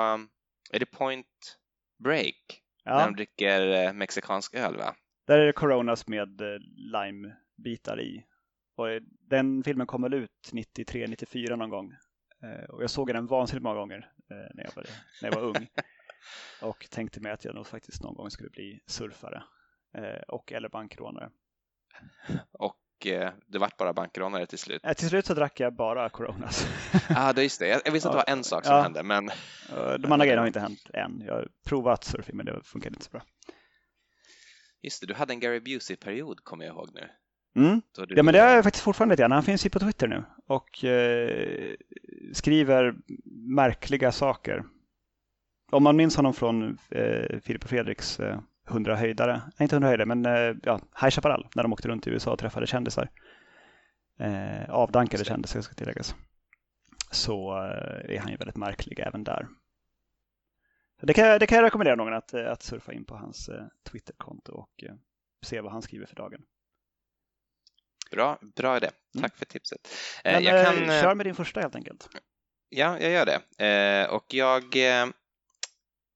är 0.72 0.78
det 0.78 0.86
Point 0.86 1.58
Break? 1.98 2.62
Ja. 2.84 2.96
När 2.96 3.04
de 3.04 3.14
dricker 3.14 3.86
eh, 3.86 3.92
mexikansk 3.92 4.54
öl 4.54 4.76
va? 4.76 4.94
Där 5.26 5.38
är 5.38 5.46
det 5.46 5.52
Coronas 5.52 6.06
med 6.06 6.40
eh, 6.40 6.58
limebitar 6.76 8.00
i. 8.00 8.26
Och 8.76 8.86
den 9.28 9.62
filmen 9.62 9.86
kom 9.86 10.02
väl 10.02 10.14
ut 10.14 10.50
93, 10.52 11.06
94 11.06 11.56
någon 11.56 11.70
gång. 11.70 11.92
Eh, 12.42 12.70
och 12.70 12.82
jag 12.82 12.90
såg 12.90 13.08
den 13.08 13.26
vansinnigt 13.26 13.62
många 13.62 13.80
gånger 13.80 14.12
när 14.28 14.64
jag 14.64 14.76
var, 14.76 14.86
när 15.22 15.28
jag 15.28 15.40
var 15.40 15.42
ung. 15.42 15.68
och 16.62 16.86
tänkte 16.90 17.20
mig 17.20 17.32
att 17.32 17.44
jag 17.44 17.54
nog 17.54 17.66
faktiskt 17.66 18.02
någon 18.02 18.14
gång 18.14 18.30
skulle 18.30 18.50
bli 18.50 18.80
surfare. 18.86 19.42
Och 20.28 20.52
eller 20.52 20.68
bankrånare. 20.68 21.30
Och 22.52 22.66
eh, 22.66 22.89
det 23.46 23.58
vart 23.58 23.76
bara 23.76 23.92
bankrånare 23.92 24.46
till 24.46 24.58
slut. 24.58 24.82
till 24.96 25.08
slut 25.08 25.26
så 25.26 25.34
drack 25.34 25.60
jag 25.60 25.74
bara 25.74 26.08
Coronas. 26.08 26.68
Ja, 26.92 27.28
ah, 27.28 27.32
det 27.32 27.42
just 27.42 27.60
det. 27.60 27.82
Jag, 27.84 27.92
visste 27.92 28.08
att 28.08 28.12
det 28.12 28.24
var 28.26 28.36
en 28.36 28.44
sak 28.44 28.64
som 28.64 28.74
ja. 28.74 28.82
hände, 28.82 29.02
men... 29.02 29.30
De 29.98 30.12
andra 30.12 30.26
grejerna 30.26 30.42
har 30.42 30.46
inte 30.46 30.60
hänt 30.60 30.90
än. 30.94 31.22
Jag 31.26 31.34
har 31.34 31.48
provat 31.66 32.04
surfing, 32.04 32.36
men 32.36 32.46
det 32.46 32.60
funkade 32.64 32.94
inte 32.94 33.04
så 33.04 33.10
bra. 33.10 33.22
Just 34.82 35.00
det, 35.00 35.06
du 35.06 35.14
hade 35.14 35.32
en 35.32 35.40
Gary 35.40 35.60
Busey-period, 35.60 36.44
kommer 36.44 36.64
jag 36.64 36.74
ihåg 36.74 36.90
nu. 36.94 37.08
Mm. 37.56 37.82
Du... 38.08 38.14
Ja, 38.14 38.22
men 38.22 38.34
det 38.34 38.40
har 38.40 38.48
jag 38.48 38.64
faktiskt 38.64 38.84
fortfarande 38.84 39.12
lite 39.12 39.22
grann. 39.22 39.32
Han 39.32 39.42
finns 39.42 39.66
ju 39.66 39.70
på 39.70 39.78
Twitter 39.78 40.08
nu 40.08 40.24
och 40.46 40.84
eh, 40.84 41.74
skriver 42.32 42.94
märkliga 43.54 44.12
saker. 44.12 44.64
Om 45.70 45.82
man 45.82 45.96
minns 45.96 46.16
honom 46.16 46.34
från 46.34 46.78
eh, 46.90 47.40
Filip 47.42 47.64
och 47.64 47.70
Fredriks 47.70 48.20
eh, 48.20 48.40
100 48.70 48.96
höjdare, 48.96 49.32
nej 49.32 49.64
inte 49.64 49.74
100 49.74 49.88
höjdare, 49.88 50.06
men 50.06 50.26
eh, 50.26 50.56
ja, 50.62 50.80
High 51.00 51.10
Chaparral 51.10 51.48
när 51.54 51.62
de 51.62 51.72
åkte 51.72 51.88
runt 51.88 52.06
i 52.06 52.10
USA 52.10 52.32
och 52.32 52.38
träffade 52.38 52.66
kändisar. 52.66 53.10
Eh, 54.20 54.70
avdankade 54.70 55.24
kändisar 55.24 55.60
ska 55.60 55.74
tilläggas. 55.74 56.14
Så 57.10 57.56
eh, 57.56 58.14
är 58.14 58.18
han 58.18 58.30
ju 58.30 58.36
väldigt 58.36 58.56
märklig 58.56 58.98
även 58.98 59.24
där. 59.24 59.48
Det 61.02 61.14
kan, 61.14 61.38
det 61.38 61.46
kan 61.46 61.56
jag 61.56 61.64
rekommendera 61.64 61.96
någon 61.96 62.14
att, 62.14 62.34
eh, 62.34 62.52
att 62.52 62.62
surfa 62.62 62.92
in 62.92 63.04
på 63.04 63.16
hans 63.16 63.50
Twitterkonto 63.90 64.52
och 64.52 64.84
se 65.46 65.60
vad 65.60 65.72
han 65.72 65.82
skriver 65.82 66.06
för 66.06 66.16
dagen. 66.16 66.42
Bra, 68.10 68.38
bra 68.56 68.76
idé. 68.76 68.86
Mm. 68.86 69.22
Tack 69.22 69.32
mm. 69.32 69.38
för 69.38 69.44
tipset. 69.44 69.88
Men, 70.24 70.42
jag 70.42 70.66
kan... 70.66 70.86
Kör 70.86 71.14
med 71.14 71.26
din 71.26 71.34
första 71.34 71.60
helt 71.60 71.74
enkelt. 71.74 72.08
Ja, 72.68 72.98
jag 73.00 73.10
gör 73.10 73.26
det. 73.26 74.08
och 74.08 74.34
jag 74.34 74.76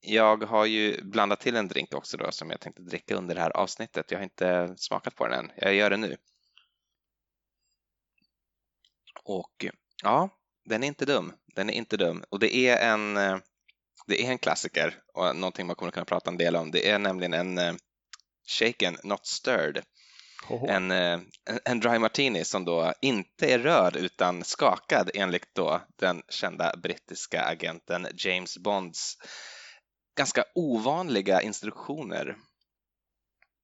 jag 0.07 0.45
har 0.45 0.67
ju 0.67 1.03
blandat 1.03 1.41
till 1.41 1.57
en 1.57 1.69
drink 1.69 1.95
också 1.95 2.17
då 2.17 2.33
som 2.33 2.51
jag 2.51 2.61
tänkte 2.61 2.83
dricka 2.83 3.15
under 3.15 3.35
det 3.35 3.41
här 3.41 3.57
avsnittet. 3.57 4.11
Jag 4.11 4.19
har 4.19 4.25
inte 4.25 4.75
smakat 4.77 5.15
på 5.15 5.27
den 5.27 5.39
än. 5.39 5.53
Jag 5.57 5.75
gör 5.75 5.91
det 5.91 5.97
nu. 5.97 6.17
Och 9.25 9.67
ja, 10.03 10.29
den 10.65 10.83
är 10.83 10.87
inte 10.87 11.05
dum. 11.05 11.33
Den 11.55 11.71
är 11.71 11.75
inte 11.75 11.97
dum. 11.97 12.25
Och 12.29 12.39
det 12.39 12.57
är 12.57 12.93
en, 12.93 13.17
eh, 13.17 13.37
det 14.07 14.27
är 14.27 14.31
en 14.31 14.39
klassiker 14.39 14.99
och 15.15 15.37
någonting 15.37 15.67
man 15.67 15.77
kommer 15.77 15.93
kunna 15.93 16.05
prata 16.05 16.31
en 16.31 16.37
del 16.37 16.57
om. 16.57 16.71
Det 16.71 16.91
är 16.91 16.99
nämligen 16.99 17.35
en 17.35 17.59
eh, 17.59 17.75
shaken, 18.47 18.97
not 19.03 19.27
stirred. 19.27 19.83
En, 20.69 20.91
eh, 20.91 21.21
en, 21.51 21.61
en 21.65 21.81
dry 21.81 21.99
martini 21.99 22.45
som 22.45 22.65
då 22.65 22.93
inte 23.01 23.53
är 23.53 23.59
rörd 23.59 23.97
utan 23.97 24.45
skakad 24.45 25.11
enligt 25.15 25.55
då 25.55 25.81
den 25.97 26.23
kända 26.29 26.77
brittiska 26.77 27.45
agenten 27.45 28.07
James 28.17 28.59
Bonds 28.59 29.17
ganska 30.17 30.45
ovanliga 30.55 31.43
instruktioner. 31.43 32.25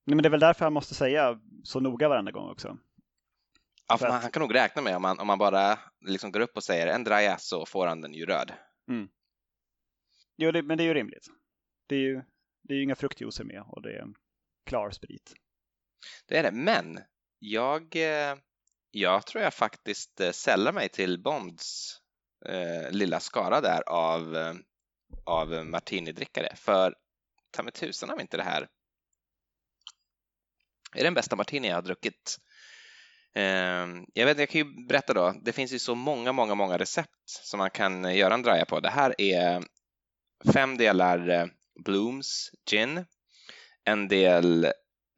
Nej, 0.05 0.15
men 0.15 0.23
det 0.23 0.27
är 0.27 0.31
väl 0.31 0.39
därför 0.39 0.65
han 0.65 0.73
måste 0.73 0.95
säga 0.95 1.39
så 1.63 1.79
noga 1.79 2.09
varenda 2.09 2.31
gång 2.31 2.49
också. 2.49 2.77
Ja, 3.87 3.97
för 3.97 4.05
att... 4.05 4.21
han 4.21 4.31
kan 4.31 4.41
nog 4.41 4.55
räkna 4.55 4.81
med 4.81 4.95
om 4.95 5.01
man, 5.01 5.19
om 5.19 5.27
man 5.27 5.37
bara 5.37 5.79
liksom 6.05 6.31
går 6.31 6.39
upp 6.39 6.55
och 6.55 6.63
säger 6.63 6.87
en 6.87 7.03
dry 7.03 7.27
ass 7.27 7.47
så 7.47 7.65
får 7.65 7.87
han 7.87 8.01
den 8.01 8.13
ju 8.13 8.25
röd. 8.25 8.53
Mm. 8.89 9.09
Jo, 10.37 10.51
det, 10.51 10.63
men 10.63 10.77
det 10.77 10.83
är 10.83 10.85
ju 10.85 10.93
rimligt. 10.93 11.27
Det 11.87 11.95
är 11.95 11.99
ju, 11.99 12.21
det 12.63 12.73
är 12.73 12.77
ju 12.77 12.83
inga 12.83 12.95
fruktjuicer 12.95 13.43
med 13.43 13.63
och 13.67 13.81
det 13.81 13.97
är 13.97 14.05
klar 14.65 14.91
sprit. 14.91 15.33
Det 16.25 16.37
är 16.37 16.43
det, 16.43 16.51
men 16.51 16.99
jag, 17.39 17.95
eh, 17.95 18.35
jag 18.91 19.25
tror 19.25 19.43
jag 19.43 19.53
faktiskt 19.53 20.21
eh, 20.21 20.31
sällar 20.31 20.73
mig 20.73 20.89
till 20.89 21.23
Bonds 21.23 21.97
eh, 22.45 22.91
lilla 22.91 23.19
skara 23.19 23.61
där 23.61 23.81
av 23.89 24.35
eh, 24.35 24.53
av 25.25 25.65
martinidrickare. 25.65 26.55
För 26.55 26.95
ta 27.51 27.63
mig 27.63 27.73
tusan 27.73 28.09
om 28.09 28.19
inte 28.19 28.37
det 28.37 28.43
här 28.43 28.67
är 30.95 31.03
den 31.03 31.13
bästa 31.13 31.35
martini 31.35 31.67
jag 31.67 31.75
har 31.75 31.81
druckit. 31.81 32.37
Ehm, 33.35 34.05
jag 34.13 34.25
vet, 34.25 34.39
jag 34.39 34.49
kan 34.49 34.59
ju 34.59 34.85
berätta 34.87 35.13
då, 35.13 35.33
det 35.43 35.51
finns 35.51 35.71
ju 35.71 35.79
så 35.79 35.95
många, 35.95 36.31
många, 36.31 36.55
många 36.55 36.77
recept 36.77 37.09
som 37.25 37.57
man 37.57 37.69
kan 37.69 38.05
eh, 38.05 38.17
göra 38.17 38.33
en 38.33 38.41
draja 38.41 38.65
på. 38.65 38.79
Det 38.79 38.89
här 38.89 39.21
är 39.21 39.63
fem 40.53 40.77
delar 40.77 41.29
eh, 41.29 41.45
Blooms 41.85 42.51
gin, 42.69 43.05
en 43.83 44.07
del 44.07 44.65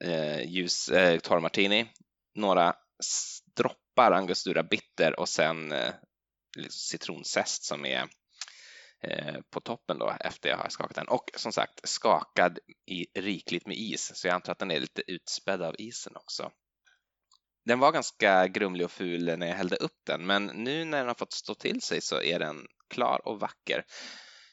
eh, 0.04 0.42
ljus 0.42 0.90
eh, 0.90 1.20
torr 1.20 1.40
martini, 1.40 1.88
några 2.36 2.76
droppar 3.56 4.12
angostura 4.12 4.64
bitter 4.64 5.20
och 5.20 5.30
sen 5.30 5.72
eh, 5.72 5.94
citronzest 6.70 7.64
som 7.64 7.86
är 7.86 8.08
Eh, 9.04 9.42
på 9.50 9.60
toppen 9.60 10.00
då 10.00 10.14
efter 10.20 10.50
jag 10.50 10.58
har 10.58 10.70
skakat 10.70 10.96
den 10.96 11.08
och 11.08 11.32
som 11.36 11.52
sagt 11.52 11.90
skakad 11.90 12.60
i 12.86 13.06
rikligt 13.20 13.68
med 13.68 13.78
is 13.78 14.12
så 14.16 14.28
jag 14.28 14.36
antar 14.36 14.52
att 14.52 14.60
den 14.60 14.72
är 14.72 14.80
lite 14.80 15.12
utspädd 15.12 15.62
av 15.62 15.76
isen 15.78 16.16
också. 16.16 16.52
Den 17.66 17.80
var 17.80 17.92
ganska 17.92 18.48
grumlig 18.48 18.86
och 18.86 18.92
ful 18.92 19.38
när 19.38 19.48
jag 19.48 19.56
hällde 19.56 19.76
upp 19.76 20.00
den 20.06 20.26
men 20.26 20.46
nu 20.46 20.86
när 20.86 20.98
den 20.98 21.08
har 21.08 21.16
fått 21.16 21.34
stå 21.34 21.56
till 21.56 21.82
sig 21.82 22.02
så 22.02 22.22
är 22.22 22.40
den 22.40 22.68
klar 22.90 23.28
och 23.28 23.40
vacker. 23.40 23.86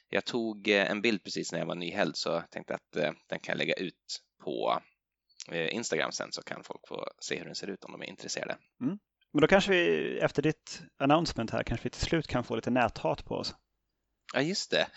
Jag 0.08 0.24
tog 0.24 0.68
eh, 0.68 0.90
en 0.90 1.02
bild 1.02 1.24
precis 1.24 1.52
när 1.52 1.58
jag 1.58 1.66
var 1.66 1.74
nyhälld 1.74 2.16
så 2.16 2.28
jag 2.28 2.50
tänkte 2.50 2.74
att 2.74 2.96
eh, 2.96 3.12
den 3.28 3.38
kan 3.40 3.52
jag 3.52 3.58
lägga 3.58 3.74
ut 3.74 4.20
på 4.44 4.82
Instagram 5.52 6.12
sen 6.12 6.32
så 6.32 6.42
kan 6.42 6.64
folk 6.64 6.88
få 6.88 7.08
se 7.20 7.38
hur 7.38 7.44
den 7.44 7.54
ser 7.54 7.70
ut 7.70 7.84
om 7.84 7.92
de 7.92 8.02
är 8.02 8.06
intresserade. 8.06 8.58
Mm. 8.80 8.98
Men 9.32 9.40
då 9.40 9.46
kanske 9.46 9.70
vi 9.70 10.18
efter 10.18 10.42
ditt 10.42 10.82
announcement 10.98 11.50
här 11.50 11.62
kanske 11.62 11.84
vi 11.84 11.90
till 11.90 12.00
slut 12.00 12.26
kan 12.26 12.44
få 12.44 12.56
lite 12.56 12.70
näthat 12.70 13.24
på 13.24 13.34
oss. 13.34 13.54
Ja, 14.34 14.40
just 14.40 14.70
det. 14.70 14.86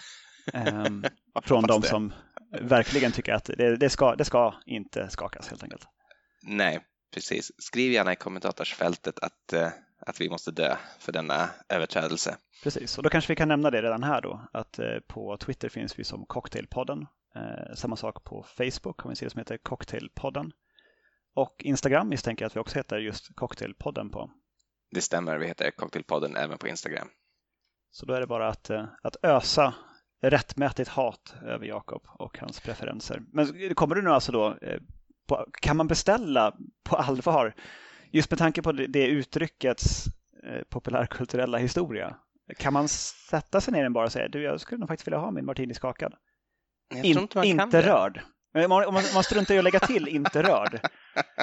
Um, 0.54 1.06
från 1.44 1.64
de 1.64 1.82
som 1.82 2.14
verkligen 2.62 3.12
tycker 3.12 3.34
att 3.34 3.46
det, 3.46 3.78
det, 3.78 3.90
ska, 3.90 4.16
det 4.16 4.26
ska 4.26 4.54
inte 4.66 5.10
skakas 5.10 5.48
helt 5.48 5.64
enkelt. 5.64 5.88
Nej, 6.42 6.80
precis. 7.14 7.52
Skriv 7.58 7.92
gärna 7.92 8.14
i 8.14 8.16
kommentatorsfältet 8.16 9.20
att, 9.20 9.54
eh, 9.54 9.70
att 10.00 10.22
vi 10.22 10.30
måste 10.30 10.52
dö 10.52 10.76
för 11.00 11.12
denna 11.12 11.50
överträdelse. 11.70 12.38
Precis, 12.64 12.98
och 12.98 13.04
då 13.04 13.10
kanske 13.10 13.32
vi 13.32 13.36
kan 13.36 13.48
nämna 13.48 13.72
det 13.72 13.82
redan 13.82 14.04
här 14.04 14.22
då, 14.22 14.48
att 14.54 14.80
eh, 14.80 15.00
på 15.08 15.38
Twitter 15.38 15.70
finns 15.70 16.00
vi 16.00 16.04
som 16.04 16.26
Cocktailpodden. 16.26 17.08
Eh, 17.36 17.76
samma 17.76 17.96
sak 17.96 18.24
på 18.24 18.46
Facebook 18.58 19.00
har 19.00 19.10
vi 19.10 19.12
en 19.12 19.16
sida 19.16 19.30
som 19.30 19.40
heter 19.40 19.58
Cocktailpodden. 19.58 20.52
Och 21.36 21.56
Instagram 21.60 22.10
misstänker 22.10 22.46
jag 22.46 22.48
att 22.48 22.56
vi 22.56 22.60
också 22.60 22.78
heter 22.80 22.98
just 22.98 23.36
Cocktailpodden 23.36 24.10
på. 24.10 24.32
Det 24.92 25.02
stämmer, 25.02 25.38
vi 25.38 25.48
heter 25.48 25.72
Cocktailpodden 25.72 26.36
även 26.36 26.58
på 26.58 26.68
Instagram. 26.68 27.10
Så 27.94 28.06
då 28.06 28.14
är 28.14 28.20
det 28.20 28.28
bara 28.28 28.48
att, 28.48 28.70
att 29.02 29.16
ösa 29.24 29.74
rättmätigt 30.22 30.90
hat 30.90 31.36
över 31.42 31.66
Jakob 31.66 32.02
och 32.08 32.40
hans 32.40 32.60
preferenser. 32.60 33.22
Men 33.32 33.76
kommer 33.76 33.96
du 33.96 34.02
nu 34.02 34.10
alltså 34.10 34.32
då, 34.32 34.58
på, 35.28 35.46
kan 35.62 35.78
man 35.78 35.88
beställa 35.88 36.56
på 36.84 36.96
allvar, 36.96 37.56
just 38.12 38.32
med 38.32 38.40
tanke 38.40 38.62
på 38.62 38.72
det 38.72 39.08
uttryckets 39.08 40.06
populärkulturella 40.70 41.58
historia, 41.58 42.16
kan 42.58 42.74
man 42.74 42.88
sätta 42.88 43.62
sig 43.62 43.74
ner 43.74 43.86
och 43.86 43.92
bara 43.92 44.10
säga 44.10 44.28
du 44.28 44.42
jag 44.42 44.62
skulle 44.62 44.80
nog 44.80 44.88
faktiskt 44.88 45.08
vilja 45.08 45.20
ha 45.20 45.32
min 45.32 45.46
martini 45.46 45.74
skakad? 45.74 46.14
Jag 46.90 47.06
In, 47.06 47.18
inte, 47.18 47.40
inte 47.40 47.82
rörd. 47.82 48.22
Om 48.54 48.70
man, 48.70 48.86
om 48.86 48.94
man 48.94 49.24
struntar 49.24 49.56
i 49.56 49.58
att 49.58 49.64
lägga 49.64 49.80
till 49.80 50.08
inte 50.08 50.44
rörd 50.44 50.80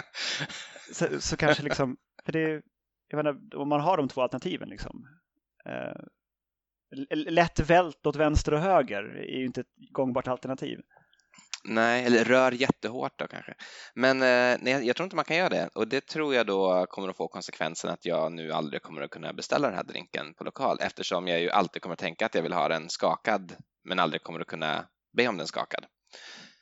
så, 0.93 1.21
så, 1.21 1.37
kanske 1.37 1.63
liksom, 1.63 1.97
för 2.25 2.33
det, 2.33 2.63
jag 3.09 3.17
menar, 3.17 3.57
om 3.57 3.69
man 3.69 3.81
har 3.81 3.97
de 3.97 4.09
två 4.09 4.23
alternativen 4.23 4.69
liksom. 4.69 5.07
Eh, 5.65 6.03
lätt 7.15 7.61
vält 7.61 8.07
åt 8.07 8.17
vänster 8.17 8.55
och 8.55 8.61
höger 8.61 9.03
är 9.03 9.39
ju 9.39 9.47
inte 9.47 9.61
ett 9.61 9.67
gångbart 9.93 10.29
alternativ. 10.29 10.81
Nej, 11.65 12.05
eller 12.05 12.25
rör 12.25 12.53
jättehårt 12.53 13.19
då 13.19 13.27
kanske. 13.27 13.55
Men 13.95 14.23
eh, 14.23 14.59
nej, 14.61 14.87
jag 14.87 14.97
tror 14.97 15.05
inte 15.05 15.17
man 15.17 15.25
kan 15.25 15.37
göra 15.37 15.49
det 15.49 15.69
och 15.75 15.89
det 15.89 16.07
tror 16.07 16.35
jag 16.35 16.47
då 16.47 16.87
kommer 16.89 17.09
att 17.09 17.17
få 17.17 17.29
konsekvensen 17.29 17.91
att 17.91 18.05
jag 18.05 18.33
nu 18.33 18.53
aldrig 18.53 18.83
kommer 18.83 19.03
att 19.03 19.11
kunna 19.11 19.33
beställa 19.33 19.69
den 19.69 19.77
här 19.77 19.85
drinken 19.85 20.35
på 20.35 20.45
lokal 20.45 20.79
eftersom 20.81 21.29
jag 21.29 21.41
ju 21.41 21.51
alltid 21.51 21.83
kommer 21.83 21.93
att 21.93 21.99
tänka 21.99 22.27
att 22.27 22.35
jag 22.35 22.43
vill 22.43 22.53
ha 22.53 22.69
den 22.69 22.89
skakad 22.89 23.57
men 23.85 23.99
aldrig 23.99 24.23
kommer 24.23 24.41
att 24.41 24.47
kunna 24.47 24.85
be 25.17 25.29
om 25.29 25.37
den 25.37 25.47
skakad. 25.47 25.87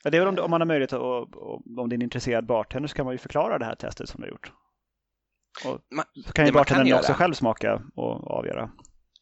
Ja, 0.03 0.09
det 0.09 0.17
är 0.17 0.25
väl 0.25 0.27
om, 0.27 0.43
om 0.45 0.51
man 0.51 0.61
har 0.61 0.65
möjlighet 0.65 0.93
och, 0.93 1.35
och 1.35 1.61
om 1.77 1.89
det 1.89 1.93
är 1.93 1.97
en 1.97 2.01
intresserad 2.01 2.45
bartender 2.45 2.87
så 2.87 2.95
kan 2.95 3.05
man 3.05 3.13
ju 3.13 3.17
förklara 3.17 3.57
det 3.57 3.65
här 3.65 3.75
testet 3.75 4.09
som 4.09 4.21
du 4.21 4.27
har 4.27 4.31
gjort. 4.31 4.51
Och 5.65 5.79
man, 5.95 6.05
så 6.25 6.31
kan 6.33 6.45
ju 6.45 6.51
bartendern 6.51 6.93
också 6.93 7.13
själv 7.13 7.33
smaka 7.33 7.81
och 7.95 8.31
avgöra. 8.31 8.71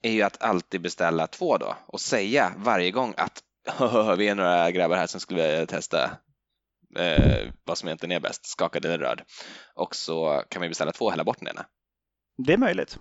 Är 0.02 0.12
ju 0.12 0.22
att 0.22 0.42
alltid 0.42 0.82
beställa 0.82 1.28
två 1.28 1.58
då 1.58 1.76
och 1.88 2.02
säga 2.02 2.54
varje 2.58 2.92
gång 2.92 3.14
att 3.18 3.44
vi 4.18 4.28
är 4.28 4.36
några 4.36 4.72
grabbar 4.72 4.96
här 4.98 5.08
som 5.08 5.20
skulle 5.20 5.66
testa 5.66 6.18
eh, 6.96 7.52
vad 7.64 7.78
som 7.78 7.88
egentligen 7.88 8.16
är 8.16 8.20
bäst, 8.20 8.46
skakad 8.46 8.86
eller 8.86 8.98
röd. 8.98 9.22
Och 9.76 9.96
så 9.96 10.44
kan 10.50 10.62
vi 10.62 10.70
beställa 10.70 10.92
två 10.92 11.06
och 11.06 11.12
hälla 11.12 11.24
bort 11.24 11.40
den 11.40 11.48
ena. 11.48 11.66
Det 12.38 12.54
är 12.54 12.58
möjligt. 12.58 13.00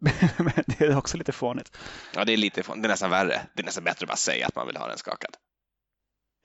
Men 0.38 0.64
det 0.66 0.80
är 0.80 0.96
också 0.96 1.16
lite 1.16 1.32
fånigt. 1.32 1.76
Ja, 2.14 2.24
det 2.24 2.32
är 2.32 2.36
lite 2.36 2.62
fånigt. 2.62 2.82
Det 2.82 2.86
är 2.86 2.90
nästan 2.90 3.10
värre. 3.10 3.40
Det 3.54 3.62
är 3.62 3.64
nästan 3.64 3.84
bättre 3.84 4.04
att 4.04 4.08
bara 4.08 4.16
säga 4.16 4.46
att 4.46 4.56
man 4.56 4.66
vill 4.66 4.76
ha 4.76 4.88
den 4.88 4.98
skakad. 4.98 5.36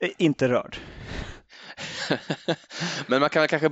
Eh, 0.04 0.10
inte 0.18 0.48
rörd. 0.48 0.76
Men 3.06 3.20
man 3.20 3.30
kan 3.30 3.40
väl 3.40 3.48
kanske 3.48 3.68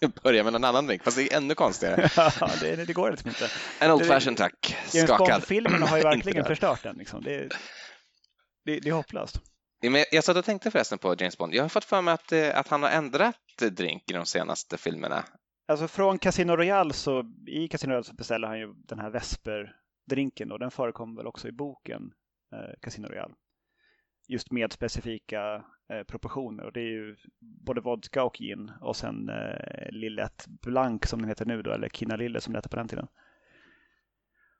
börja 0.22 0.44
med 0.44 0.52
någon 0.52 0.64
annan 0.64 0.86
drink, 0.86 1.02
fast 1.02 1.16
det 1.16 1.32
är 1.32 1.36
ännu 1.36 1.54
konstigare. 1.54 2.08
ja, 2.16 2.50
det, 2.60 2.76
det 2.76 2.92
går 2.92 3.10
liksom 3.10 3.28
inte. 3.28 3.50
En 3.80 3.90
Old 3.90 4.06
Fashion 4.06 4.34
tack, 4.34 4.76
skakad. 4.86 5.44
filmerna 5.44 5.86
har 5.86 5.96
ju 5.96 6.02
verkligen 6.12 6.44
förstört 6.44 6.82
den. 6.82 6.96
Liksom. 6.96 7.22
Det, 7.22 7.48
det, 8.64 8.80
det 8.80 8.88
är 8.88 8.92
hopplöst. 8.92 9.40
Jag 10.10 10.24
satt 10.24 10.36
och 10.36 10.44
tänkte 10.44 10.70
förresten 10.70 10.98
på 10.98 11.14
James 11.18 11.38
Bond. 11.38 11.54
Jag 11.54 11.64
har 11.64 11.68
fått 11.68 11.84
för 11.84 12.02
mig 12.02 12.14
att, 12.14 12.32
eh, 12.32 12.58
att 12.58 12.68
han 12.68 12.82
har 12.82 12.90
ändrat 12.90 13.36
drink 13.70 14.10
i 14.10 14.12
de 14.12 14.26
senaste 14.26 14.78
filmerna. 14.78 15.24
Alltså 15.68 15.88
från 15.88 16.18
Casino 16.18 16.56
Royale 16.56 16.92
så 16.92 17.24
i 17.46 17.68
Casino 17.68 17.90
Royale 17.90 18.04
så 18.04 18.14
beställer 18.14 18.48
han 18.48 18.58
ju 18.58 18.74
den 18.74 18.98
här 18.98 19.10
Vesper-drinken 19.10 20.52
och 20.52 20.58
den 20.58 20.70
förekommer 20.70 21.16
väl 21.16 21.26
också 21.26 21.48
i 21.48 21.52
boken 21.52 22.02
eh, 22.52 22.80
Casino 22.80 23.06
Royale. 23.06 23.34
Just 24.28 24.50
med 24.50 24.72
specifika 24.72 25.64
eh, 25.88 26.02
proportioner 26.02 26.64
och 26.64 26.72
det 26.72 26.80
är 26.80 26.90
ju 26.90 27.16
både 27.40 27.80
vodka 27.80 28.24
och 28.24 28.36
gin 28.38 28.72
och 28.80 28.96
sen 28.96 29.28
eh, 29.28 29.90
Lillet 29.90 30.46
Blanc 30.48 31.08
som 31.08 31.18
den 31.20 31.28
heter 31.28 31.46
nu 31.46 31.62
då 31.62 31.72
eller 31.72 31.88
Kina 31.88 32.16
Lille 32.16 32.40
som 32.40 32.52
det 32.52 32.56
hette 32.58 32.68
på 32.68 32.76
den 32.76 32.88
tiden. 32.88 33.06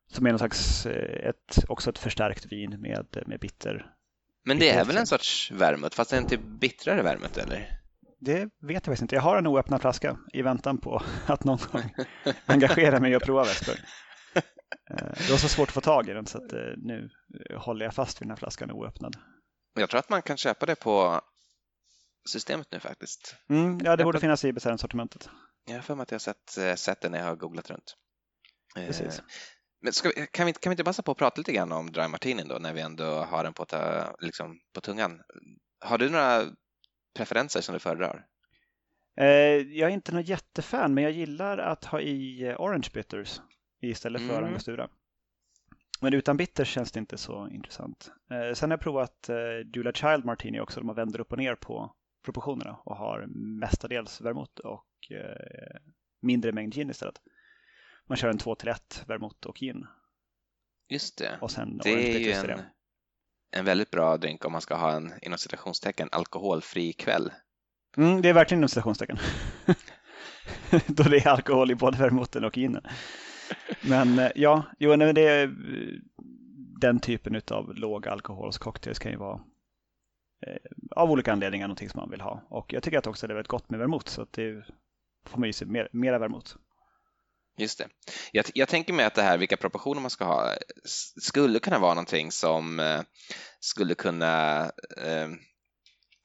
Som 0.07 0.27
är 0.27 0.31
någon 0.31 0.39
slags, 0.39 0.87
eh, 0.87 1.29
ett, 1.29 1.65
också 1.69 1.91
ett 1.91 1.99
förstärkt 1.99 2.53
vin 2.53 2.81
med, 2.81 3.25
med 3.27 3.41
bitter. 3.41 3.95
Men 4.45 4.59
det 4.59 4.71
är 4.71 4.85
väl 4.85 4.97
en 4.97 5.07
sorts 5.07 5.51
vermouth, 5.51 5.97
fast 5.97 6.11
det 6.11 6.17
är 6.17 6.21
inte 6.21 6.39
bittrare 6.39 7.03
vermouth 7.03 7.41
eller? 7.43 7.79
Det 8.21 8.39
vet 8.39 8.53
jag 8.61 8.85
faktiskt 8.85 9.03
inte. 9.03 9.15
Jag 9.15 9.23
har 9.23 9.39
en 9.39 9.47
oöppnad 9.47 9.81
flaska 9.81 10.19
i 10.33 10.43
väntan 10.43 10.79
på 10.79 11.03
att 11.27 11.45
någon 11.45 11.59
gång 11.73 11.95
engagera 12.47 13.01
mig 13.01 13.17
och 13.17 13.23
prova 13.23 13.43
Vesper. 13.43 13.81
Eh, 14.91 14.97
det 14.97 15.31
var 15.31 15.37
så 15.37 15.49
svårt 15.49 15.69
att 15.69 15.75
få 15.75 15.81
tag 15.81 16.09
i 16.09 16.13
den 16.13 16.27
så 16.27 16.39
att 16.39 16.53
eh, 16.53 16.61
nu 16.77 17.11
håller 17.57 17.85
jag 17.85 17.95
fast 17.95 18.21
vid 18.21 18.27
den 18.27 18.31
här 18.31 18.37
flaskan 18.37 18.71
oöppnad. 18.71 19.17
Jag 19.75 19.91
tror 19.91 19.99
att 19.99 20.09
man 20.09 20.23
kan 20.23 20.37
köpa 20.37 20.67
det 20.67 20.75
på 20.75 21.21
systemet 22.29 22.69
nu 22.71 22.81
faktiskt. 22.81 23.37
Mm, 23.49 23.79
ja, 23.85 23.97
det 23.97 24.05
borde 24.05 24.21
finnas 24.21 24.45
i 24.45 24.53
beställningssortimentet. 24.53 25.29
Jag 25.67 25.75
har 25.75 25.83
för 25.83 25.95
mig 25.95 26.03
att 26.03 26.11
jag 26.11 26.19
har 26.19 26.35
sett, 26.35 26.79
sett 26.79 27.01
det 27.01 27.09
när 27.09 27.19
jag 27.19 27.27
har 27.27 27.37
googlat 27.37 27.71
runt. 27.71 27.97
Precis. 28.75 29.23
Men 29.81 29.93
ska, 29.93 30.11
kan, 30.11 30.47
vi, 30.47 30.53
kan 30.53 30.71
vi 30.71 30.73
inte 30.73 30.85
passa 30.85 31.03
på 31.03 31.13
att 31.13 31.19
prata 31.19 31.41
lite 31.41 31.53
grann 31.53 31.73
om 31.73 31.93
Dry 31.93 32.09
Martini 32.09 32.43
då 32.45 32.59
när 32.59 32.73
vi 32.73 32.81
ändå 32.81 33.05
har 33.05 33.45
den 33.45 33.53
på, 33.53 33.65
ta, 33.65 34.17
liksom, 34.21 34.61
på 34.75 34.81
tungan? 34.81 35.21
Har 35.81 35.99
du 35.99 36.11
några 36.11 36.45
preferenser 37.15 37.61
som 37.61 37.73
du 37.73 37.79
föredrar? 37.79 38.27
Eh, 39.21 39.27
jag 39.79 39.91
är 39.91 39.95
inte 39.95 40.13
någon 40.13 40.23
jättefan 40.23 40.95
men 40.95 41.05
jag 41.05 41.13
gillar 41.13 41.59
att 41.59 41.85
ha 41.85 42.01
i 42.01 42.43
eh, 42.43 42.61
Orange 42.61 42.89
Bitters 42.95 43.41
istället 43.83 44.23
för 44.23 44.39
mm. 44.39 44.45
Angostura. 44.45 44.89
Men 46.01 46.15
utan 46.15 46.37
bitters 46.37 46.69
känns 46.69 46.93
det 46.93 47.01
inte 47.01 47.19
så 47.19 47.49
intressant. 47.49 48.13
Eh, 48.31 48.55
sen 48.55 48.71
har 48.71 48.77
jag 48.77 48.81
provat 48.81 49.31
Julia 49.75 49.93
Child 49.93 50.25
Martini 50.25 50.61
också, 50.61 50.81
där 50.81 50.87
man 50.87 50.97
vänder 50.97 51.21
upp 51.21 51.33
och 51.33 51.39
ner 51.39 51.55
på 51.55 51.95
proportionerna 52.25 52.79
och 52.85 52.97
har 52.97 53.27
mestadels 53.61 54.21
vermouth 54.21 54.61
och 54.61 54.87
mindre 56.21 56.53
mängd 56.53 56.75
gin 56.75 56.91
istället. 56.91 57.21
Man 58.07 58.17
kör 58.17 58.29
en 58.29 58.39
2 58.39 58.55
till 58.55 58.69
1 58.69 59.05
vermouth 59.07 59.47
och 59.47 59.57
gin. 59.57 59.87
Just 60.89 61.19
det. 61.19 61.39
Och 61.41 61.51
sen 61.51 61.79
det 61.85 62.17
är 62.17 62.19
ju 62.19 62.33
en, 62.33 62.61
en 63.51 63.65
väldigt 63.65 63.91
bra 63.91 64.17
drink 64.17 64.45
om 64.45 64.53
man 64.53 64.61
ska 64.61 64.75
ha 64.75 64.93
en 64.93 65.13
inom 65.23 65.39
citationstecken 65.39 66.09
alkoholfri 66.13 66.93
kväll. 66.93 67.33
Mm, 67.97 68.23
det 68.23 68.29
är 68.29 68.33
verkligen 68.33 68.61
inom 68.61 68.69
citationstecken. 68.69 69.19
Då 70.87 71.03
det 71.03 71.17
är 71.17 71.29
alkohol 71.29 71.71
i 71.71 71.75
både 71.75 71.99
vermouthen 71.99 72.45
och 72.45 72.57
ginen. 72.57 72.83
Men 73.81 74.19
eh, 74.19 74.31
ja, 74.35 74.63
jo, 74.79 74.97
nej, 74.97 75.13
det 75.13 75.29
är, 75.29 75.43
eh, 75.45 75.51
den 76.81 77.01
typen 77.01 77.43
av 77.51 77.75
låg 77.75 78.09
alkoholscocktails 78.09 78.99
kan 78.99 79.13
ju 79.13 79.19
vara 79.19 79.41
eh, 80.47 80.57
av 80.91 81.11
olika 81.11 81.33
anledningar 81.33 81.69
någonting 81.69 81.89
som 81.89 82.01
man 82.01 82.11
vill 82.11 82.21
ha. 82.21 82.47
Och 82.51 82.73
jag 82.73 82.83
tycker 82.83 82.99
att 82.99 83.07
också 83.07 83.27
det 83.27 83.33
är 83.33 83.35
väldigt 83.35 83.51
gott 83.51 83.71
med 83.71 83.81
vermouth 83.81 84.07
så 84.07 84.23
att 84.23 84.33
det 84.33 84.65
får 85.27 85.39
man 85.39 85.49
ju 85.49 85.53
se 85.53 85.65
mer, 85.65 85.89
mera 85.93 86.19
vermouth. 86.19 86.57
Just 87.59 87.79
det. 87.79 87.89
Jag, 88.33 88.45
jag, 88.55 88.69
tänker 88.69 88.93
mig 88.93 89.05
att 89.05 89.15
det 89.15 89.23
här, 89.23 89.39
vilka 89.39 89.57
proportioner 89.57 90.01
man 90.01 90.11
ska 90.11 90.25
ha, 90.25 90.55
skulle 91.21 91.59
kunna 91.59 91.79
vara 91.79 91.95
någonting 91.95 92.33
som 92.33 92.81
eh, 92.81 93.01
skulle 93.61 93.95
kunna 93.95 94.65
eh, 94.97 95.29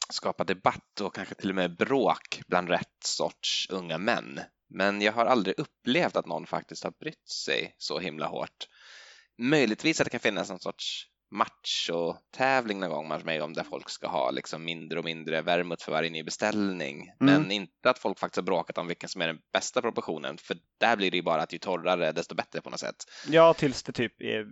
skapa 0.10 0.44
debatt 0.44 1.02
och 1.02 1.16
kanske 1.16 1.36
till 1.36 1.50
och 1.50 1.56
med 1.56 1.78
bråk 1.78 2.42
bland 2.48 2.70
rätt 2.70 3.04
sorts 3.04 3.68
unga 3.70 3.98
män. 3.98 4.40
Men 4.74 5.02
jag 5.02 5.14
har 5.14 5.26
aldrig 5.26 5.60
upplevt 5.60 6.16
att 6.16 6.26
någon 6.26 6.48
faktiskt 6.48 6.84
har 6.84 6.92
brytt 6.92 7.28
sig 7.28 7.76
så 7.78 8.00
himla 8.00 8.28
hårt. 8.28 8.68
Möjligtvis 9.38 10.02
att 10.02 10.06
det 10.06 10.12
kan 10.12 10.20
finnas 10.20 10.50
någon 10.50 10.60
sorts 10.60 11.08
macho-tävling 11.34 12.80
någon 12.80 12.90
gång 12.90 13.22
med 13.26 13.42
om 13.42 13.54
där 13.54 13.64
folk 13.64 13.90
ska 13.90 14.08
ha 14.08 14.32
liksom 14.32 14.64
mindre 14.64 15.00
och 15.00 15.06
mindre 15.06 15.42
vermouth 15.42 15.86
för 15.86 15.92
varje 15.92 16.10
ny 16.10 16.24
beställning. 16.24 17.02
Mm. 17.02 17.14
Men 17.18 17.52
inte 17.52 17.90
att 17.90 18.00
folk 18.00 18.20
faktiskt 18.20 18.36
har 18.36 18.44
bråkat 18.44 18.78
om 18.78 18.88
vilken 18.88 19.10
som 19.10 19.22
är 19.22 19.28
den 19.28 19.40
bästa 19.54 19.82
proportionen, 19.82 20.38
för 20.38 20.58
där 20.80 20.96
blir 20.96 21.12
det 21.12 21.18
ju 21.18 21.24
bara 21.24 21.42
att 21.42 21.54
ju 21.54 21.58
torrare 21.58 22.12
desto 22.12 22.36
bättre 22.36 22.62
på 22.62 22.70
något 22.70 22.80
sätt. 22.80 22.96
Ja, 23.28 23.54
tills 23.54 23.84
det 23.84 23.92
typ 23.92 24.22
är 24.22 24.46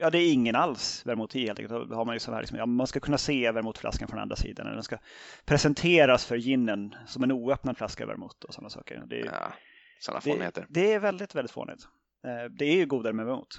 Ja, 0.00 0.10
det 0.10 0.18
är 0.18 0.32
ingen 0.32 0.56
alls 0.56 1.06
vermouth 1.06 1.36
i 1.36 1.46
helt 1.46 1.58
enkelt. 1.58 1.88
Då 1.90 1.94
har 1.94 2.04
man 2.04 2.14
ju 2.14 2.18
så 2.18 2.32
här, 2.32 2.40
liksom, 2.40 2.58
ja, 2.58 2.66
man 2.66 2.86
ska 2.86 3.00
kunna 3.00 3.18
se 3.18 3.52
vermouthflaskan 3.52 4.08
från 4.08 4.18
andra 4.20 4.36
sidan. 4.36 4.66
Den 4.66 4.82
ska 4.82 4.98
presenteras 5.44 6.26
för 6.26 6.36
ginen 6.36 6.94
som 7.06 7.22
en 7.22 7.32
oöppnad 7.32 7.76
flaska 7.76 8.06
vermouth 8.06 8.44
och 8.44 8.54
sådana 8.54 8.70
saker. 8.70 9.02
Det 9.06 9.20
är, 9.20 9.24
ja, 9.24 9.52
sådana 10.00 10.20
fånigheter. 10.20 10.66
Det, 10.68 10.80
det 10.80 10.92
är 10.92 10.98
väldigt, 10.98 11.34
väldigt 11.34 11.50
fånigt. 11.50 11.82
Eh, 12.24 12.50
det 12.50 12.64
är 12.64 12.76
ju 12.76 12.86
godare 12.86 13.12
med 13.12 13.26
vermouth. 13.26 13.58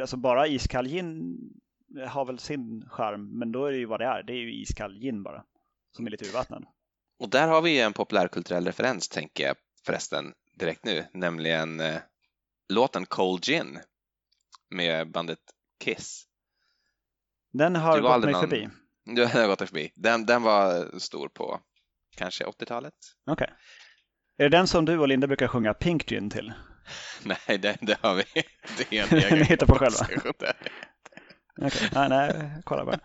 Alltså 0.00 0.16
bara 0.16 0.46
iskall 0.46 0.88
gin 0.88 1.38
har 2.06 2.24
väl 2.24 2.38
sin 2.38 2.88
charm, 2.88 3.38
men 3.38 3.52
då 3.52 3.66
är 3.66 3.72
det 3.72 3.78
ju 3.78 3.86
vad 3.86 4.00
det 4.00 4.06
är. 4.06 4.22
Det 4.22 4.32
är 4.32 4.36
ju 4.36 4.54
iskall 4.54 4.98
gin 4.98 5.22
bara, 5.22 5.44
som 5.92 6.06
är 6.06 6.10
lite 6.10 6.24
urvattnad. 6.24 6.64
Och 7.18 7.30
där 7.30 7.48
har 7.48 7.62
vi 7.62 7.70
ju 7.70 7.80
en 7.80 7.92
populärkulturell 7.92 8.66
referens, 8.66 9.08
tänker 9.08 9.46
jag 9.46 9.56
förresten 9.86 10.32
direkt 10.58 10.84
nu, 10.84 11.04
nämligen 11.12 11.80
eh, 11.80 11.96
låten 12.68 13.06
Cold 13.06 13.44
Gin 13.44 13.78
med 14.74 15.10
bandet 15.10 15.38
Kiss. 15.84 16.24
Den 17.52 17.76
har 17.76 18.00
gått 18.00 18.24
mig 18.24 18.32
någon... 18.32 18.40
förbi. 18.40 18.68
Du 19.06 19.26
har 19.26 19.46
gått 19.46 19.58
dig 19.58 19.68
förbi. 19.68 19.92
Den, 19.94 20.26
den 20.26 20.42
var 20.42 20.98
stor 20.98 21.28
på 21.28 21.60
kanske 22.16 22.44
80-talet. 22.44 22.94
Okej. 23.26 23.44
Okay. 23.44 23.56
Är 24.38 24.50
det 24.50 24.56
den 24.56 24.66
som 24.66 24.84
du 24.84 24.98
och 24.98 25.08
Linda 25.08 25.26
brukar 25.26 25.48
sjunga 25.48 25.74
Pink 25.74 26.06
Gin 26.06 26.30
till? 26.30 26.52
Nej, 27.24 27.58
det, 27.58 27.76
det 27.80 27.98
har 28.00 28.14
vi. 28.14 28.24
Det 28.78 28.98
är 28.98 29.12
en 29.12 29.18
egen 29.24 29.38
Ni 29.38 29.44
hittar 29.44 29.66
på 29.66 29.74
själva? 29.74 29.98
Okej, 30.02 30.30
okay. 30.30 31.88
nej, 31.92 32.08
nej, 32.08 32.50
kolla 32.64 32.84
bara. 32.84 32.98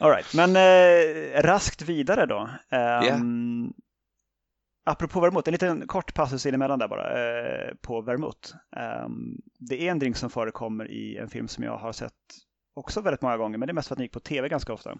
All 0.00 0.10
right. 0.10 0.34
men 0.34 0.56
eh, 0.56 1.42
raskt 1.42 1.82
vidare 1.82 2.26
då. 2.26 2.40
Um, 2.40 2.78
yeah. 3.04 3.20
Apropå 4.88 5.20
vermouth, 5.20 5.48
en 5.48 5.52
liten 5.52 5.86
kort 5.86 6.14
passus 6.14 6.46
emellan 6.46 6.78
där 6.78 6.88
bara 6.88 7.18
eh, 7.18 7.74
på 7.74 8.00
vermouth. 8.00 8.54
Um, 9.04 9.40
det 9.58 9.82
är 9.82 9.90
en 9.90 9.98
drink 9.98 10.16
som 10.16 10.30
förekommer 10.30 10.90
i 10.90 11.16
en 11.16 11.28
film 11.28 11.48
som 11.48 11.64
jag 11.64 11.78
har 11.78 11.92
sett 11.92 12.12
också 12.74 13.00
väldigt 13.00 13.22
många 13.22 13.36
gånger, 13.36 13.58
men 13.58 13.66
det 13.66 13.72
är 13.72 13.74
mest 13.74 13.88
för 13.88 13.94
att 13.94 13.98
den 13.98 14.04
gick 14.04 14.12
på 14.12 14.20
tv 14.20 14.48
ganska 14.48 14.72
ofta. 14.72 14.90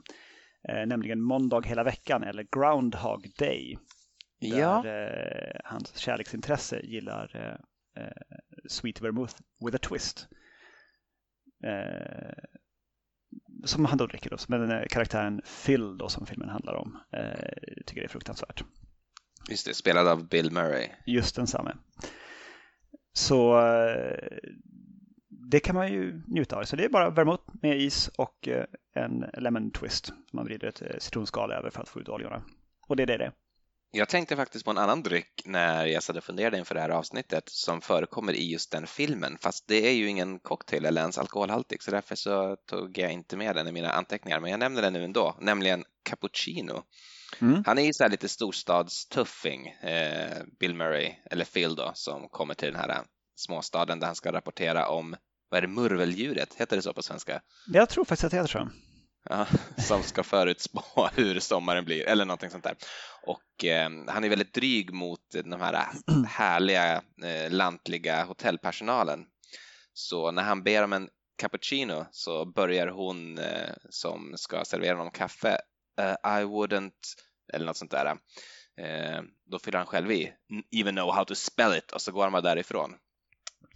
Eh, 0.68 0.87
nämligen 0.87 1.20
Måndag 1.20 1.66
hela 1.66 1.85
veckan 1.85 2.22
eller 2.22 2.46
Groundhog 2.53 3.31
Day. 3.38 3.79
Där 4.40 4.59
ja. 4.59 4.87
eh, 4.87 5.61
hans 5.64 5.96
kärleksintresse 5.96 6.81
gillar 6.81 7.31
eh, 7.35 8.03
eh, 8.05 8.12
Sweet 8.68 9.01
Vermouth 9.01 9.35
with 9.64 9.77
a 9.77 9.79
twist. 9.83 10.29
Eh, 11.64 12.44
som 13.64 13.85
han 13.85 13.98
då 13.98 14.07
dricker 14.07 14.31
då, 14.31 14.37
men 14.48 14.88
karaktären 14.90 15.42
Phil 15.66 15.98
då 15.98 16.09
som 16.09 16.27
filmen 16.27 16.48
handlar 16.48 16.74
om 16.74 16.98
tycker 17.87 18.01
det 18.01 18.07
är 18.07 18.09
fruktansvärt. 18.09 18.64
Just 19.48 19.66
det, 19.66 19.74
spelad 19.74 20.08
av 20.08 20.28
Bill 20.28 20.52
Murray. 20.52 20.88
Just 21.06 21.37
densamme. 21.37 21.76
Så 23.12 23.61
det 25.28 25.61
kan 25.61 25.74
man 25.74 25.92
ju 25.92 26.22
njuta 26.26 26.56
av. 26.56 26.64
Så 26.64 26.76
det 26.76 26.84
är 26.84 26.88
bara 26.88 27.11
vermouth 27.11 27.44
med 27.62 27.80
is 27.80 28.08
och 28.08 28.48
en 28.94 29.24
lemon 29.38 29.70
twist. 29.70 30.12
Man 30.32 30.44
vrider 30.44 30.68
ett 30.68 31.02
citronskal 31.02 31.52
över 31.52 31.70
för 31.70 31.82
att 31.82 31.88
få 31.88 32.00
ut 32.00 32.08
oljorna. 32.08 32.42
Och 32.88 32.96
det 32.96 33.02
är 33.02 33.06
det 33.06 33.18
det. 33.18 33.32
Jag 33.90 34.08
tänkte 34.08 34.37
faktiskt 34.37 34.64
på 34.64 34.70
en 34.70 34.78
annan 34.78 35.02
dryck 35.02 35.42
när 35.44 35.87
jag 35.87 36.02
satt 36.02 36.16
och 36.16 36.24
funderade 36.24 36.58
inför 36.58 36.74
det 36.74 36.80
här 36.80 36.88
avsnittet 36.90 37.48
som 37.48 37.80
förekommer 37.80 38.32
i 38.32 38.52
just 38.52 38.72
den 38.72 38.87
filmen, 38.87 39.38
fast 39.40 39.68
det 39.68 39.88
är 39.88 39.92
ju 39.92 40.08
ingen 40.08 40.38
cocktail 40.38 40.84
eller 40.84 41.00
ens 41.00 41.18
alkoholhaltig, 41.18 41.82
så 41.82 41.90
därför 41.90 42.14
så 42.14 42.56
tog 42.56 42.98
jag 42.98 43.12
inte 43.12 43.37
med 43.37 43.56
den 43.56 43.68
i 43.68 43.72
mina 43.72 43.90
anteckningar, 43.90 44.40
men 44.40 44.50
jag 44.50 44.61
nämner 44.61 44.82
den 44.82 44.92
nu 44.92 45.04
ändå, 45.04 45.37
nämligen 45.40 45.84
cappuccino. 46.02 46.82
Mm. 47.38 47.62
Han 47.67 47.79
är 47.79 47.83
ju 47.83 47.93
så 47.93 48.03
här 48.03 48.11
lite 48.11 48.29
storstadstuffing, 48.29 49.69
eh, 49.69 50.43
Bill 50.61 50.75
Murray, 50.75 51.14
eller 51.31 51.45
Phil 51.45 51.75
då, 51.75 51.91
som 51.95 52.29
kommer 52.29 52.55
till 52.55 52.73
den 52.73 52.81
här 52.81 53.03
småstaden 53.37 54.01
där 54.01 54.07
han 54.07 54.17
ska 54.17 54.33
rapportera 54.33 54.88
om, 54.88 55.17
vad 55.51 55.59
är 55.59 55.62
det, 55.62 55.69
murveldjuret, 55.69 56.55
heter 56.55 56.77
det 56.77 56.83
så 56.83 56.93
på 56.93 57.03
svenska? 57.03 57.41
Jag 57.67 57.88
tror 57.88 58.05
faktiskt 58.05 58.25
att 58.25 58.31
det 58.31 58.37
heter 58.37 58.51
så. 58.51 58.69
Ja, 59.29 59.47
som 59.79 60.03
ska 60.03 60.23
förutspå 60.23 61.09
hur 61.14 61.41
sommaren 61.41 61.85
blir 61.85 62.09
eller 62.09 62.25
någonting 62.25 62.51
sånt 62.51 62.64
där. 62.64 62.77
Och 63.23 63.64
eh, 63.64 63.91
han 64.09 64.25
är 64.25 64.29
väldigt 64.29 64.55
dryg 64.55 64.93
mot 64.93 65.21
de 65.45 65.61
här 65.61 65.87
härliga 66.27 67.03
eh, 67.25 67.51
lantliga 67.51 68.25
hotellpersonalen. 68.25 69.25
Så 69.93 70.31
när 70.31 70.43
han 70.43 70.62
ber 70.62 70.85
om 70.85 70.93
en 70.93 71.09
cappuccino 71.38 72.07
så 72.11 72.45
börjar 72.45 72.88
hon 72.88 73.38
eh, 73.38 73.71
som 73.91 74.35
ska 74.37 74.64
servera 74.64 74.97
honom 74.97 75.12
kaffe 75.12 75.59
I 76.24 76.44
wouldn't 76.44 76.92
eller 77.52 77.66
något 77.66 77.76
sånt 77.76 77.90
där. 77.90 78.06
Eh, 78.06 79.22
då 79.50 79.58
fyller 79.58 79.78
han 79.78 79.87
själv 79.87 80.12
i 80.12 80.32
even 80.70 80.94
know 80.94 81.14
how 81.14 81.24
to 81.24 81.34
spell 81.34 81.74
it 81.74 81.92
och 81.92 82.00
så 82.00 82.12
går 82.12 82.22
han 82.22 82.32
bara 82.32 82.42
därifrån. 82.42 82.94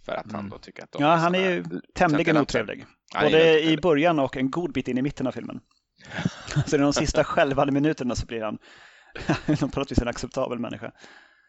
För 0.05 0.13
att 0.13 0.31
han 0.31 0.39
mm. 0.39 0.49
då 0.49 0.57
tycker 0.57 0.83
att 0.83 0.91
de 0.91 1.03
Ja, 1.03 1.15
han 1.15 1.35
är 1.35 1.51
ju 1.51 1.63
tämligen 1.95 2.37
otrevlig. 2.37 2.85
Både 3.21 3.63
i 3.63 3.77
början 3.77 4.19
och 4.19 4.37
en 4.37 4.51
god 4.51 4.73
bit 4.73 4.87
in 4.87 4.97
i 4.97 5.01
mitten 5.01 5.27
av 5.27 5.31
filmen. 5.31 5.59
så 6.67 6.75
i 6.75 6.79
de 6.79 6.93
sista 6.93 7.23
skälvande 7.23 7.73
minuterna 7.73 8.15
så 8.15 8.25
blir 8.25 8.41
han 8.41 8.57
på 9.71 9.79
något 9.79 9.91
vis 9.91 10.01
en 10.01 10.07
acceptabel 10.07 10.59
människa. 10.59 10.91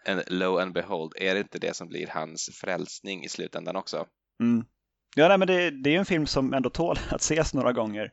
And 0.09 0.23
low 0.27 0.59
and 0.59 0.73
behold, 0.73 1.13
är 1.17 1.35
det 1.35 1.41
inte 1.41 1.59
det 1.59 1.77
som 1.77 1.89
blir 1.89 2.07
hans 2.07 2.51
frälsning 2.61 3.25
i 3.25 3.29
slutändan 3.29 3.77
också? 3.77 4.07
Mm. 4.41 4.65
Ja, 5.17 5.29
nej, 5.29 5.39
men 5.39 5.49
det, 5.49 5.71
det 5.71 5.91
är 5.91 5.93
ju 5.93 5.99
en 5.99 6.07
film 6.07 6.27
som 6.27 6.55
ändå 6.55 6.71
tål 6.71 6.99
att 7.11 7.21
ses 7.21 7.55
några 7.55 7.73
gånger. 7.73 8.13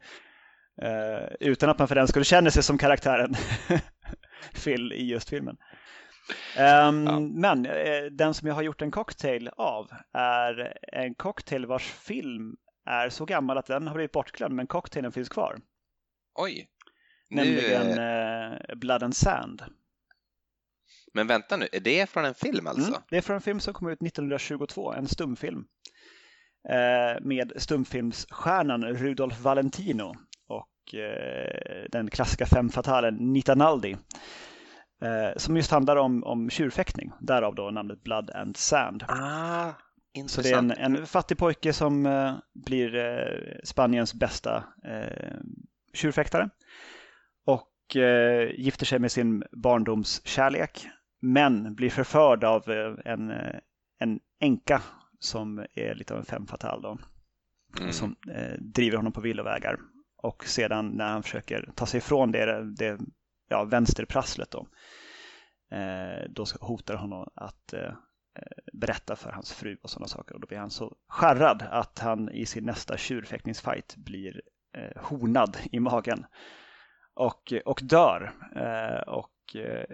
Uh, 0.83 1.27
utan 1.39 1.69
att 1.69 1.79
man 1.79 1.87
för 1.87 1.95
den 1.95 2.07
skulle 2.07 2.25
känna 2.25 2.51
sig 2.51 2.63
som 2.63 2.77
karaktären 2.77 3.35
Phil 4.63 4.93
i 4.93 5.05
just 5.05 5.29
filmen. 5.29 5.57
Um, 6.57 7.07
ja. 7.07 7.19
Men 7.19 7.65
uh, 7.65 8.11
den 8.11 8.33
som 8.33 8.47
jag 8.47 8.55
har 8.55 8.61
gjort 8.61 8.81
en 8.81 8.91
cocktail 8.91 9.49
av 9.57 9.89
är 10.13 10.77
en 10.93 11.15
cocktail 11.15 11.65
vars 11.65 11.83
film 11.83 12.55
är 12.85 13.09
så 13.09 13.25
gammal 13.25 13.57
att 13.57 13.65
den 13.65 13.87
har 13.87 13.95
blivit 13.95 14.11
bortglömd 14.11 14.55
men 14.55 14.67
cocktailen 14.67 15.11
finns 15.11 15.29
kvar. 15.29 15.59
Oj! 16.35 16.67
Nämligen 17.29 17.87
nu... 17.87 18.67
uh, 18.71 18.75
Blood 18.75 19.03
and 19.03 19.15
Sand. 19.15 19.63
Men 21.13 21.27
vänta 21.27 21.57
nu, 21.57 21.67
är 21.71 21.79
det 21.79 22.09
från 22.09 22.25
en 22.25 22.33
film 22.33 22.67
alltså? 22.67 22.89
Mm, 22.89 23.01
det 23.09 23.17
är 23.17 23.21
från 23.21 23.35
en 23.35 23.41
film 23.41 23.59
som 23.59 23.73
kom 23.73 23.87
ut 23.89 24.01
1922, 24.01 24.93
en 24.93 25.07
stumfilm. 25.07 25.65
Uh, 26.69 27.21
med 27.21 27.53
stumfilmsstjärnan 27.55 28.83
Rudolf 28.85 29.39
Valentino 29.39 30.13
och 30.93 30.99
uh, 30.99 31.89
den 31.91 32.09
klassiska 32.09 32.45
femfatalen 32.45 33.33
Nita 33.33 33.55
Naldi. 33.55 33.97
som 35.37 35.57
just 35.57 35.71
handlar 35.71 35.95
om, 35.95 36.23
om 36.23 36.49
tjurfäktning, 36.49 37.11
därav 37.19 37.55
då 37.55 37.71
namnet 37.71 38.03
Blood 38.03 38.31
and 38.31 38.57
Sand. 38.57 39.03
Ah, 39.07 39.71
så 40.27 40.41
det 40.41 40.49
är 40.49 40.57
en, 40.57 40.71
en 40.71 41.05
fattig 41.05 41.37
pojke 41.37 41.73
som 41.73 42.05
uh, 42.05 42.33
blir 42.53 43.61
Spaniens 43.63 44.13
bästa 44.13 44.63
tjurfäktare 45.93 46.49
och 47.45 47.67
gifter 48.55 48.85
sig 48.85 48.99
med 48.99 49.11
sin 49.11 49.43
barndomskärlek 49.51 50.87
men 51.21 51.75
blir 51.75 51.89
förförd 51.89 52.43
av 52.43 52.69
en, 53.05 53.31
en 53.99 54.19
änka 54.39 54.81
som 55.19 55.65
är 55.73 55.95
lite 55.95 56.13
av 56.13 56.19
en 56.19 56.25
femme 56.25 56.47
fatale 56.47 56.81
då, 56.81 56.97
mm. 57.79 57.91
som 57.91 58.15
driver 58.59 58.97
honom 58.97 59.13
på 59.13 59.21
villovägar 59.21 59.77
och 60.21 60.45
sedan 60.45 60.89
när 60.89 61.09
han 61.11 61.23
försöker 61.23 61.69
ta 61.75 61.85
sig 61.85 61.97
ifrån 61.97 62.31
det, 62.31 62.75
det 62.75 62.99
ja, 63.47 63.63
vänsterprasslet 63.63 64.51
då, 64.51 64.67
eh, 65.77 66.29
då 66.29 66.45
hotar 66.59 66.95
honom 66.95 67.27
att 67.35 67.73
eh, 67.73 67.93
eh, 68.39 68.63
berätta 68.73 69.15
för 69.15 69.31
hans 69.31 69.53
fru 69.53 69.77
och 69.83 69.89
sådana 69.89 70.07
saker. 70.07 70.35
Och 70.35 70.41
då 70.41 70.47
blir 70.47 70.57
han 70.57 70.69
så 70.69 70.95
skärrad 71.07 71.63
att 71.71 71.99
han 71.99 72.29
i 72.29 72.45
sin 72.45 72.65
nästa 72.65 72.97
tjurfäktningsfight 72.97 73.95
blir 73.95 74.41
eh, 74.77 75.03
honad 75.03 75.57
i 75.71 75.79
magen 75.79 76.25
och, 77.13 77.53
och 77.65 77.79
dör. 77.83 78.33
Eh, 78.55 79.13
och 79.13 79.55
eh, 79.55 79.85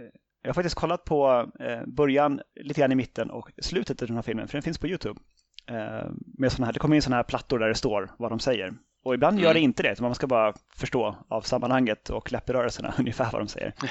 jag 0.41 0.49
har 0.49 0.53
faktiskt 0.53 0.75
kollat 0.75 1.03
på 1.03 1.51
eh, 1.59 1.85
början, 1.85 2.41
lite 2.55 2.81
grann 2.81 2.91
i 2.91 2.95
mitten 2.95 3.31
och 3.31 3.51
slutet 3.61 4.01
av 4.01 4.07
den 4.07 4.17
här 4.17 4.23
filmen, 4.23 4.47
för 4.47 4.53
den 4.53 4.61
finns 4.61 4.77
på 4.77 4.87
Youtube. 4.87 5.19
Eh, 5.67 6.09
med 6.37 6.51
såna 6.51 6.65
här, 6.65 6.73
det 6.73 6.79
kommer 6.79 6.95
in 6.95 7.01
sådana 7.01 7.15
här 7.15 7.23
plattor 7.23 7.59
där 7.59 7.67
det 7.67 7.75
står 7.75 8.11
vad 8.17 8.31
de 8.31 8.39
säger. 8.39 8.73
Och 9.07 9.13
ibland 9.13 9.39
gör 9.39 9.53
det 9.53 9.59
mm. 9.59 9.69
inte 9.69 9.83
det, 9.83 10.01
man 10.01 10.15
ska 10.15 10.27
bara 10.27 10.53
förstå 10.75 11.15
av 11.27 11.41
sammanhanget 11.41 12.09
och 12.09 12.31
läpprörelserna 12.31 12.93
ungefär 12.99 13.31
vad 13.31 13.41
de 13.41 13.47
säger. 13.47 13.73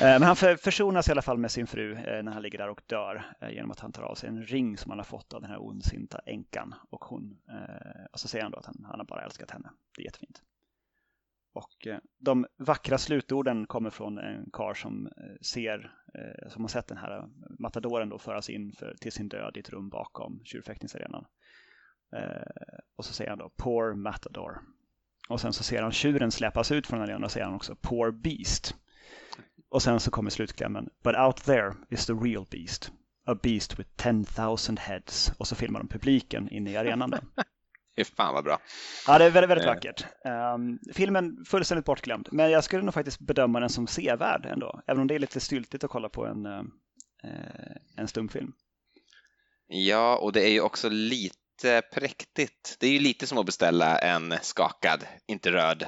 Eh, 0.00 0.06
men 0.06 0.22
han 0.22 0.36
försonas 0.36 1.08
i 1.08 1.10
alla 1.10 1.22
fall 1.22 1.38
med 1.38 1.50
sin 1.50 1.66
fru 1.66 1.92
eh, 1.92 2.22
när 2.22 2.32
han 2.32 2.42
ligger 2.42 2.58
där 2.58 2.68
och 2.68 2.82
dör 2.86 3.34
eh, 3.40 3.50
genom 3.50 3.70
att 3.70 3.80
han 3.80 3.92
tar 3.92 4.02
av 4.02 4.14
sig 4.14 4.28
en 4.28 4.42
ring 4.42 4.76
som 4.76 4.90
han 4.90 4.98
har 4.98 5.04
fått 5.04 5.32
av 5.32 5.40
den 5.40 5.50
här 5.50 5.62
ondsinta 5.62 6.18
änkan. 6.18 6.74
Och, 6.90 7.04
hon, 7.04 7.38
och 8.12 8.20
så 8.20 8.28
säger 8.28 8.42
han 8.42 8.52
då 8.52 8.58
att 8.58 8.66
han, 8.66 8.86
han 8.90 8.98
har 8.98 9.06
bara 9.06 9.24
älskat 9.24 9.50
henne. 9.50 9.70
Det 9.96 10.02
är 10.02 10.04
jättefint. 10.04 10.42
Och 11.52 11.86
de 12.18 12.46
vackra 12.58 12.98
slutorden 12.98 13.66
kommer 13.66 13.90
från 13.90 14.18
en 14.18 14.50
kar 14.52 14.74
som 14.74 15.08
ser, 15.40 15.92
som 16.48 16.62
har 16.62 16.68
sett 16.68 16.88
den 16.88 16.98
här 16.98 17.28
matadoren 17.58 18.08
då 18.08 18.18
föras 18.18 18.50
in 18.50 18.72
för, 18.72 18.94
till 19.00 19.12
sin 19.12 19.28
död 19.28 19.56
i 19.56 19.60
ett 19.60 19.70
rum 19.70 19.88
bakom 19.88 20.40
tjurfäktningsarenan. 20.44 21.24
Och 22.96 23.04
så 23.04 23.12
säger 23.12 23.30
han 23.30 23.38
då 23.38 23.52
Poor 23.56 23.94
Matador. 23.94 24.60
Och 25.28 25.40
sen 25.40 25.52
så 25.52 25.64
ser 25.64 25.82
han 25.82 25.92
tjuren 25.92 26.30
släpas 26.30 26.72
ut 26.72 26.86
från 26.86 27.00
arenan 27.00 27.24
och 27.24 27.30
säger 27.30 27.46
han 27.46 27.54
också 27.54 27.76
Poor 27.80 28.12
Beast. 28.12 28.74
Och 29.68 29.82
sen 29.82 30.00
så 30.00 30.10
kommer 30.10 30.30
slutklämmen. 30.30 30.88
But 31.04 31.16
out 31.16 31.36
there 31.36 31.74
is 31.90 32.06
the 32.06 32.12
real 32.12 32.46
beast. 32.50 32.92
A 33.26 33.34
beast 33.42 33.78
with 33.78 33.90
10,000 33.96 34.76
heads. 34.76 35.32
Och 35.38 35.46
så 35.46 35.54
filmar 35.54 35.80
de 35.80 35.88
publiken 35.88 36.48
inne 36.48 36.70
i 36.70 36.76
arenan. 36.76 37.14
Fy 37.96 38.04
fan 38.04 38.34
vad 38.34 38.44
bra. 38.44 38.58
Ja, 39.06 39.18
det 39.18 39.24
är 39.24 39.30
väldigt, 39.30 39.50
väldigt 39.50 39.66
vackert. 39.66 40.06
Um, 40.54 40.78
filmen 40.94 41.44
fullständigt 41.44 41.84
bortglömd, 41.84 42.28
men 42.32 42.50
jag 42.50 42.64
skulle 42.64 42.82
nog 42.82 42.94
faktiskt 42.94 43.20
bedöma 43.20 43.60
den 43.60 43.68
som 43.68 43.86
sevärd 43.86 44.46
ändå. 44.46 44.82
Även 44.86 45.00
om 45.00 45.06
det 45.06 45.14
är 45.14 45.18
lite 45.18 45.40
styltigt 45.40 45.84
att 45.84 45.90
kolla 45.90 46.08
på 46.08 46.26
en, 46.26 46.46
uh, 46.46 46.62
en 47.96 48.08
stumfilm. 48.08 48.52
Ja, 49.66 50.18
och 50.18 50.32
det 50.32 50.40
är 50.40 50.52
ju 50.52 50.60
också 50.60 50.88
lite 50.88 51.36
präktigt. 51.94 52.76
Det 52.80 52.86
är 52.86 52.90
ju 52.90 52.98
lite 52.98 53.26
som 53.26 53.38
att 53.38 53.46
beställa 53.46 53.98
en 53.98 54.34
skakad, 54.42 55.04
inte 55.26 55.52
röd. 55.52 55.86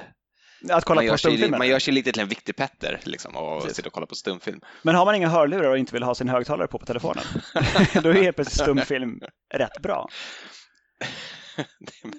Att 0.69 0.85
kolla 0.85 1.01
Man 1.01 1.09
på 1.11 1.17
stumfilmer? 1.17 1.57
man 1.57 1.67
gör 1.67 1.79
sig 1.79 1.93
lite 1.93 2.11
till 2.11 2.21
en 2.21 2.27
viktig 2.27 2.55
Petter 2.55 2.99
liksom, 3.03 3.35
och 3.35 3.61
Precis. 3.61 3.75
sitter 3.75 3.89
och 3.89 3.93
kollar 3.93 4.07
på 4.07 4.15
stumfilm. 4.15 4.61
Men 4.81 4.95
har 4.95 5.05
man 5.05 5.15
inga 5.15 5.27
hörlurar 5.27 5.69
och 5.69 5.77
inte 5.77 5.93
vill 5.93 6.03
ha 6.03 6.15
sin 6.15 6.29
högtalare 6.29 6.67
på 6.67 6.79
på 6.79 6.85
telefonen, 6.85 7.23
då 8.03 8.09
är 8.09 8.13
helt 8.13 8.35
plötsligt 8.35 8.61
stumfilm 8.63 9.21
rätt 9.53 9.81
bra. 9.81 10.09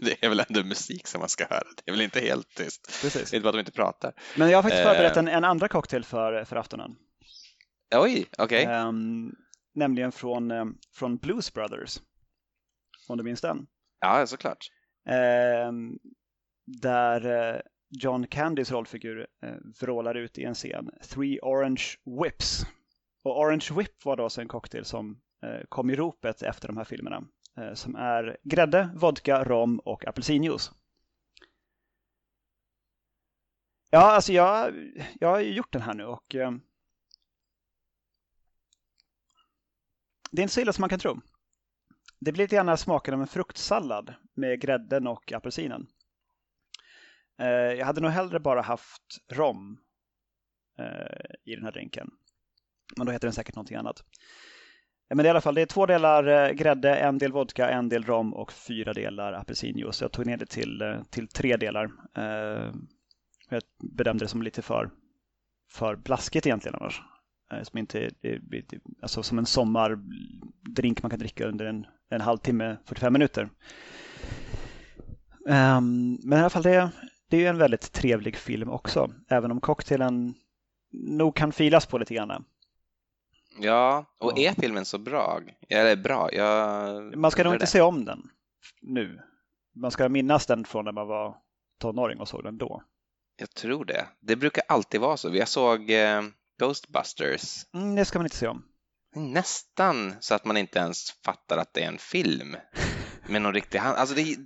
Det 0.00 0.24
är 0.24 0.28
väl 0.28 0.42
ändå 0.48 0.64
musik 0.64 1.06
som 1.06 1.20
man 1.20 1.28
ska 1.28 1.44
höra. 1.50 1.62
Det 1.76 1.90
är 1.90 1.92
väl 1.92 2.00
inte 2.00 2.20
helt 2.20 2.54
tyst. 2.54 2.98
Precis. 3.02 3.30
Det 3.30 3.34
är 3.34 3.38
inte 3.38 3.44
bara 3.44 3.48
att 3.48 3.54
de 3.54 3.58
inte 3.61 3.72
pratar. 3.72 4.12
Men 4.37 4.50
jag 4.50 4.58
har 4.58 4.62
faktiskt 4.62 4.84
Eh. 4.87 4.92
förberett 4.92 5.16
en, 5.16 5.28
en 5.28 5.44
andra 5.44 5.68
cocktail 5.68 6.04
för, 6.04 6.44
för 6.44 6.56
aftonen. 6.56 6.90
Oj, 7.96 8.26
okej. 8.38 8.64
Ehm, 8.64 9.30
nämligen 9.74 10.12
från, 10.12 10.50
eh, 10.50 10.64
från 10.94 11.16
Blues 11.16 11.52
Brothers. 11.54 11.98
Om 13.08 13.18
du 13.18 13.24
minns 13.24 13.40
den. 13.40 13.66
Ja, 14.00 14.26
såklart. 14.26 14.66
Ehm, 15.08 15.98
där 16.66 17.54
eh, 17.54 17.60
John 17.90 18.26
Candys 18.26 18.70
rollfigur 18.70 19.26
eh, 19.42 19.54
vrålar 19.80 20.14
ut 20.14 20.38
i 20.38 20.44
en 20.44 20.54
scen. 20.54 20.90
Three 21.02 21.40
Orange 21.42 21.84
Whips. 22.22 22.62
Och 23.24 23.40
Orange 23.40 23.68
Whip 23.76 24.04
var 24.04 24.16
då 24.16 24.24
alltså 24.24 24.40
en 24.40 24.48
cocktail 24.48 24.84
som 24.84 25.20
eh, 25.42 25.60
kom 25.68 25.90
i 25.90 25.96
ropet 25.96 26.42
efter 26.42 26.68
de 26.68 26.76
här 26.76 26.84
filmerna. 26.84 27.24
Eh, 27.56 27.74
som 27.74 27.96
är 27.96 28.36
grädde, 28.42 28.90
vodka, 28.94 29.44
rom 29.44 29.78
och 29.78 30.06
apelsinjuice. 30.06 30.72
Ja, 33.90 34.12
alltså 34.12 34.32
jag, 34.32 34.74
jag 35.20 35.28
har 35.28 35.40
ju 35.40 35.54
gjort 35.54 35.72
den 35.72 35.82
här 35.82 35.94
nu 35.94 36.04
och 36.04 36.34
eh, 36.34 36.52
det 40.30 40.40
är 40.40 40.42
inte 40.42 40.54
så 40.54 40.60
illa 40.60 40.72
som 40.72 40.82
man 40.82 40.90
kan 40.90 40.98
tro. 40.98 41.20
Det 42.20 42.33
blir 42.33 42.44
lite 42.44 42.57
grann 42.57 42.78
smaken 42.78 43.14
av 43.14 43.20
en 43.20 43.26
fruktsallad 43.26 44.14
med 44.35 44.61
grädden 44.61 45.07
och 45.07 45.33
apelsinen. 45.33 45.87
Eh, 47.38 47.48
jag 47.48 47.87
hade 47.87 48.00
nog 48.00 48.11
hellre 48.11 48.40
bara 48.40 48.62
haft 48.62 49.02
rom 49.33 49.78
eh, 50.78 51.52
i 51.52 51.54
den 51.54 51.64
här 51.64 51.72
drinken. 51.72 52.11
Men 52.96 53.07
då 53.07 53.12
heter 53.12 53.26
den 53.26 53.33
säkert 53.33 53.54
någonting 53.54 53.76
annat. 53.76 54.00
Eh, 55.11 55.16
men 55.16 55.26
i 55.26 55.28
alla 55.28 55.40
fall, 55.40 55.54
det 55.54 55.62
är 55.62 55.66
två 55.66 55.87
delar 55.87 56.52
grädde, 56.52 56.96
en 56.96 57.18
del 57.18 57.33
vodka, 57.33 57.70
en 57.70 57.88
del 57.88 58.04
rom 58.04 58.35
och 58.35 58.52
fyra 58.52 58.92
delar 58.92 59.33
apelsinjuice. 59.33 60.02
Jag 60.02 60.12
tog 60.12 60.26
ner 60.26 60.37
det 60.37 60.46
till, 60.46 61.02
till 61.11 61.28
tre 61.28 61.57
delar. 61.57 61.90
Jag 63.50 63.62
bedömde 63.96 64.24
det 64.24 64.28
som 64.28 64.42
lite 64.42 64.62
för, 64.62 64.90
för 65.70 65.96
blaskigt 65.96 66.46
egentligen 66.46 66.74
annars. 66.74 67.02
Som, 67.62 67.78
inte, 67.78 68.11
alltså 69.02 69.22
som 69.22 69.38
en 69.38 69.46
sommardrink 69.46 71.02
man 71.02 71.11
kan 71.11 71.18
dricka 71.18 71.46
under 71.46 71.64
en, 71.64 71.87
en 72.08 72.20
halvtimme, 72.20 72.76
45 72.84 73.12
minuter. 73.12 73.50
Ehm, 75.48 76.18
men 76.22 76.38
i 76.38 76.40
alla 76.40 76.50
fall, 76.50 76.62
det, 76.62 76.90
det 77.30 77.44
är 77.44 77.50
en 77.50 77.58
väldigt 77.58 77.92
trevlig 77.92 78.36
film 78.36 78.70
också. 78.70 79.10
Även 79.28 79.50
om 79.50 79.60
cocktailen 79.60 80.34
nog 80.92 81.36
kan 81.36 81.52
filas 81.52 81.86
på 81.86 81.98
lite 81.98 82.14
grann. 82.14 82.44
Ja, 83.60 84.04
och 84.20 84.38
är 84.38 84.52
filmen 84.52 84.84
så 84.84 84.98
bra? 84.98 85.40
Eller 85.68 85.96
bra? 85.96 86.32
Jag 86.32 87.16
Man 87.16 87.30
ska 87.30 87.44
nog 87.44 87.52
inte 87.54 87.66
se 87.66 87.80
om 87.80 88.04
den 88.04 88.30
nu. 88.82 89.20
Man 89.74 89.90
ska 89.90 90.08
minnas 90.08 90.46
den 90.46 90.64
från 90.64 90.84
när 90.84 90.92
man 90.92 91.06
var 91.06 91.36
tonåring 91.78 92.20
och 92.20 92.28
såg 92.28 92.44
den 92.44 92.58
då. 92.58 92.82
Jag 93.36 93.50
tror 93.50 93.84
det. 93.84 94.06
Det 94.20 94.36
brukar 94.36 94.62
alltid 94.68 95.00
vara 95.00 95.16
så. 95.16 95.36
Jag 95.36 95.48
såg 95.48 95.90
eh, 95.90 96.22
Ghostbusters 96.58 97.66
Mm, 97.74 97.94
det 97.94 98.04
ska 98.04 98.18
man 98.18 98.26
inte 98.26 98.36
se 98.36 98.48
om. 98.48 98.64
Nästan 99.14 100.14
så 100.20 100.34
att 100.34 100.44
man 100.44 100.56
inte 100.56 100.78
ens 100.78 101.10
fattar 101.24 101.58
att 101.58 101.74
det 101.74 101.82
är 101.82 101.88
en 101.88 101.98
film 101.98 102.56
med 103.28 103.42
någon 103.42 103.54
riktig 103.54 103.78
hand. 103.78 103.96
Alltså 103.96 104.14
det, 104.14 104.36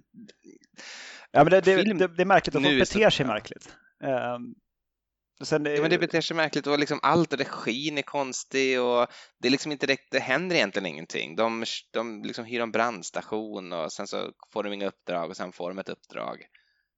Ja, 1.32 1.44
men 1.44 1.50
det, 1.50 1.60
det, 1.60 1.76
Film 1.76 1.98
det, 1.98 2.08
det 2.08 2.22
är 2.22 2.26
märkligt 2.26 2.56
att 2.56 2.62
folk 2.62 2.78
beter 2.78 3.10
sig 3.10 3.26
märkligt. 3.26 3.74
Och 5.40 5.46
sen, 5.46 5.64
ja, 5.64 5.80
men 5.80 5.90
det 5.90 5.98
beter 5.98 6.20
sig 6.20 6.36
märkligt 6.36 6.66
och 6.66 6.78
liksom 6.78 7.00
allt 7.02 7.32
regin 7.32 7.98
är 7.98 8.02
konstig 8.02 8.80
och 8.80 9.06
det 9.38 9.48
är 9.48 9.52
liksom 9.52 9.72
inte 9.72 9.86
direkt, 9.86 10.10
det 10.10 10.18
händer 10.18 10.56
egentligen 10.56 10.86
ingenting. 10.86 11.36
De, 11.36 11.64
de 11.92 12.22
liksom 12.22 12.44
hyr 12.44 12.60
en 12.60 12.70
brandstation 12.70 13.72
och 13.72 13.92
sen 13.92 14.06
så 14.06 14.32
får 14.52 14.62
de 14.62 14.72
inga 14.72 14.86
uppdrag 14.86 15.30
och 15.30 15.36
sen 15.36 15.52
får 15.52 15.70
de 15.70 15.78
ett 15.78 15.88
uppdrag. 15.88 16.46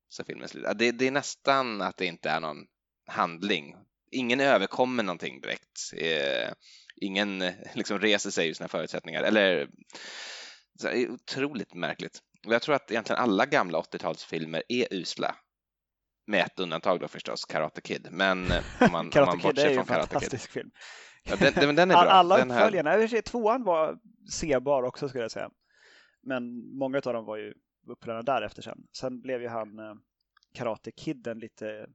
Så 0.09 0.25
filmen 0.25 0.49
slut. 0.49 0.65
Ja, 0.67 0.75
Det, 0.75 0.93
det 0.93 1.07
är 1.07 1.11
nästan 1.11 1.83
att 1.83 1.97
det 1.97 2.07
inte 2.07 2.31
är 2.31 2.41
någon 2.41 2.65
handling. 3.07 3.75
Ingen 4.15 4.41
överkommer 4.41 5.03
någonting 5.03 5.41
direkt. 5.41 5.93
Eh, 5.97 6.53
ingen 6.97 7.39
liksom 7.75 7.99
reser 7.99 8.31
sig 8.31 8.49
ur 8.49 8.55
sina 8.55 8.69
förutsättningar. 8.69 9.23
Eller, 9.23 9.69
så 10.81 10.87
det 10.87 11.03
är 11.03 11.11
otroligt 11.11 11.75
märkligt. 11.75 12.19
Och 12.47 12.55
jag 12.55 12.63
tror 12.63 12.75
att 12.75 12.91
egentligen 12.91 13.23
alla 13.23 13.47
gamla 13.47 13.81
80-talsfilmer 13.81 14.63
är 14.69 14.87
usla. 14.91 15.37
Med 16.27 16.41
ett 16.47 16.61
undantag 16.61 17.01
då 17.01 17.09
förstås, 17.09 17.45
Karate 17.45 17.81
Kid. 17.81 18.09
Men 18.11 18.51
eh, 18.51 18.63
om 18.81 18.93
man, 18.93 18.95
om 19.07 19.11
Karate 19.11 19.31
man 19.31 19.39
Kid 19.39 19.45
är 19.47 19.53
bortser 19.53 19.69
ju 19.71 19.71
en 19.71 19.75
från 19.75 19.87
Karate 19.87 20.07
Kid. 20.07 20.13
fantastisk 20.13 20.51
film. 20.51 20.71
Ja, 21.25 21.37
den, 21.37 21.53
den, 21.55 21.75
den 21.77 21.91
är 21.91 21.95
bra. 22.03 22.03
All- 22.03 22.09
Alla 22.09 22.37
den 22.37 22.51
här, 22.51 22.61
uppföljarna, 22.61 23.09
sig, 23.09 23.23
tvåan 23.23 23.65
var 23.65 23.99
sebar 24.31 24.83
också 24.83 25.09
skulle 25.09 25.25
jag 25.25 25.31
säga. 25.31 25.51
Men 26.23 26.77
många 26.79 26.97
av 26.97 27.13
dem 27.13 27.25
var 27.25 27.37
ju 27.37 27.55
uppföljarna 27.89 28.23
därefter 28.23 28.63
sen. 28.63 28.79
Sen 28.97 29.21
blev 29.21 29.43
ju 29.43 29.49
han 29.49 29.79
eh, 29.79 29.95
Karate 30.55 30.91
Kidden 30.91 31.39
lite... 31.39 31.87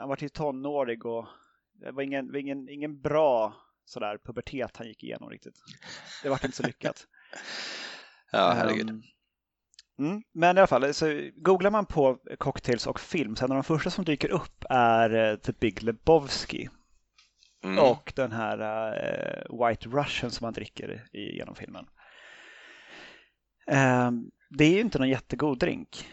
Han 0.00 0.08
var 0.08 0.18
ju 0.20 0.28
tonårig 0.28 1.06
och 1.06 1.26
det 1.72 1.90
var 1.90 2.02
ingen, 2.02 2.36
ingen, 2.36 2.68
ingen 2.68 3.00
bra 3.00 3.54
sådär 3.84 4.18
pubertet 4.24 4.76
han 4.76 4.86
gick 4.86 5.04
igenom 5.04 5.30
riktigt. 5.30 5.54
Det 6.22 6.28
var 6.28 6.44
inte 6.44 6.56
så 6.56 6.62
lyckat. 6.62 7.06
ja, 8.32 8.52
herregud. 8.56 8.90
Ehm, 8.90 9.02
Mm, 10.00 10.22
men 10.32 10.56
i 10.56 10.60
alla 10.60 10.66
fall, 10.66 10.94
så 10.94 11.30
googlar 11.36 11.70
man 11.70 11.86
på 11.86 12.18
cocktails 12.38 12.86
och 12.86 13.00
film, 13.00 13.36
så 13.36 13.44
en 13.44 13.50
av 13.50 13.56
de 13.56 13.64
första 13.64 13.90
som 13.90 14.04
dyker 14.04 14.30
upp 14.30 14.64
är 14.70 15.14
eh, 15.14 15.36
The 15.36 15.52
Big 15.52 15.82
Lebowski. 15.82 16.68
Mm. 17.64 17.78
Och 17.78 18.12
den 18.16 18.32
här 18.32 18.58
eh, 18.92 19.66
White 19.66 19.88
Russian 19.88 20.30
som 20.30 20.44
man 20.44 20.52
dricker 20.52 21.06
i, 21.12 21.36
genom 21.36 21.54
filmen. 21.54 21.86
Ehm, 23.66 24.30
det 24.50 24.64
är 24.64 24.70
ju 24.70 24.80
inte 24.80 24.98
någon 24.98 25.08
jättegod 25.08 25.58
drink. 25.58 26.08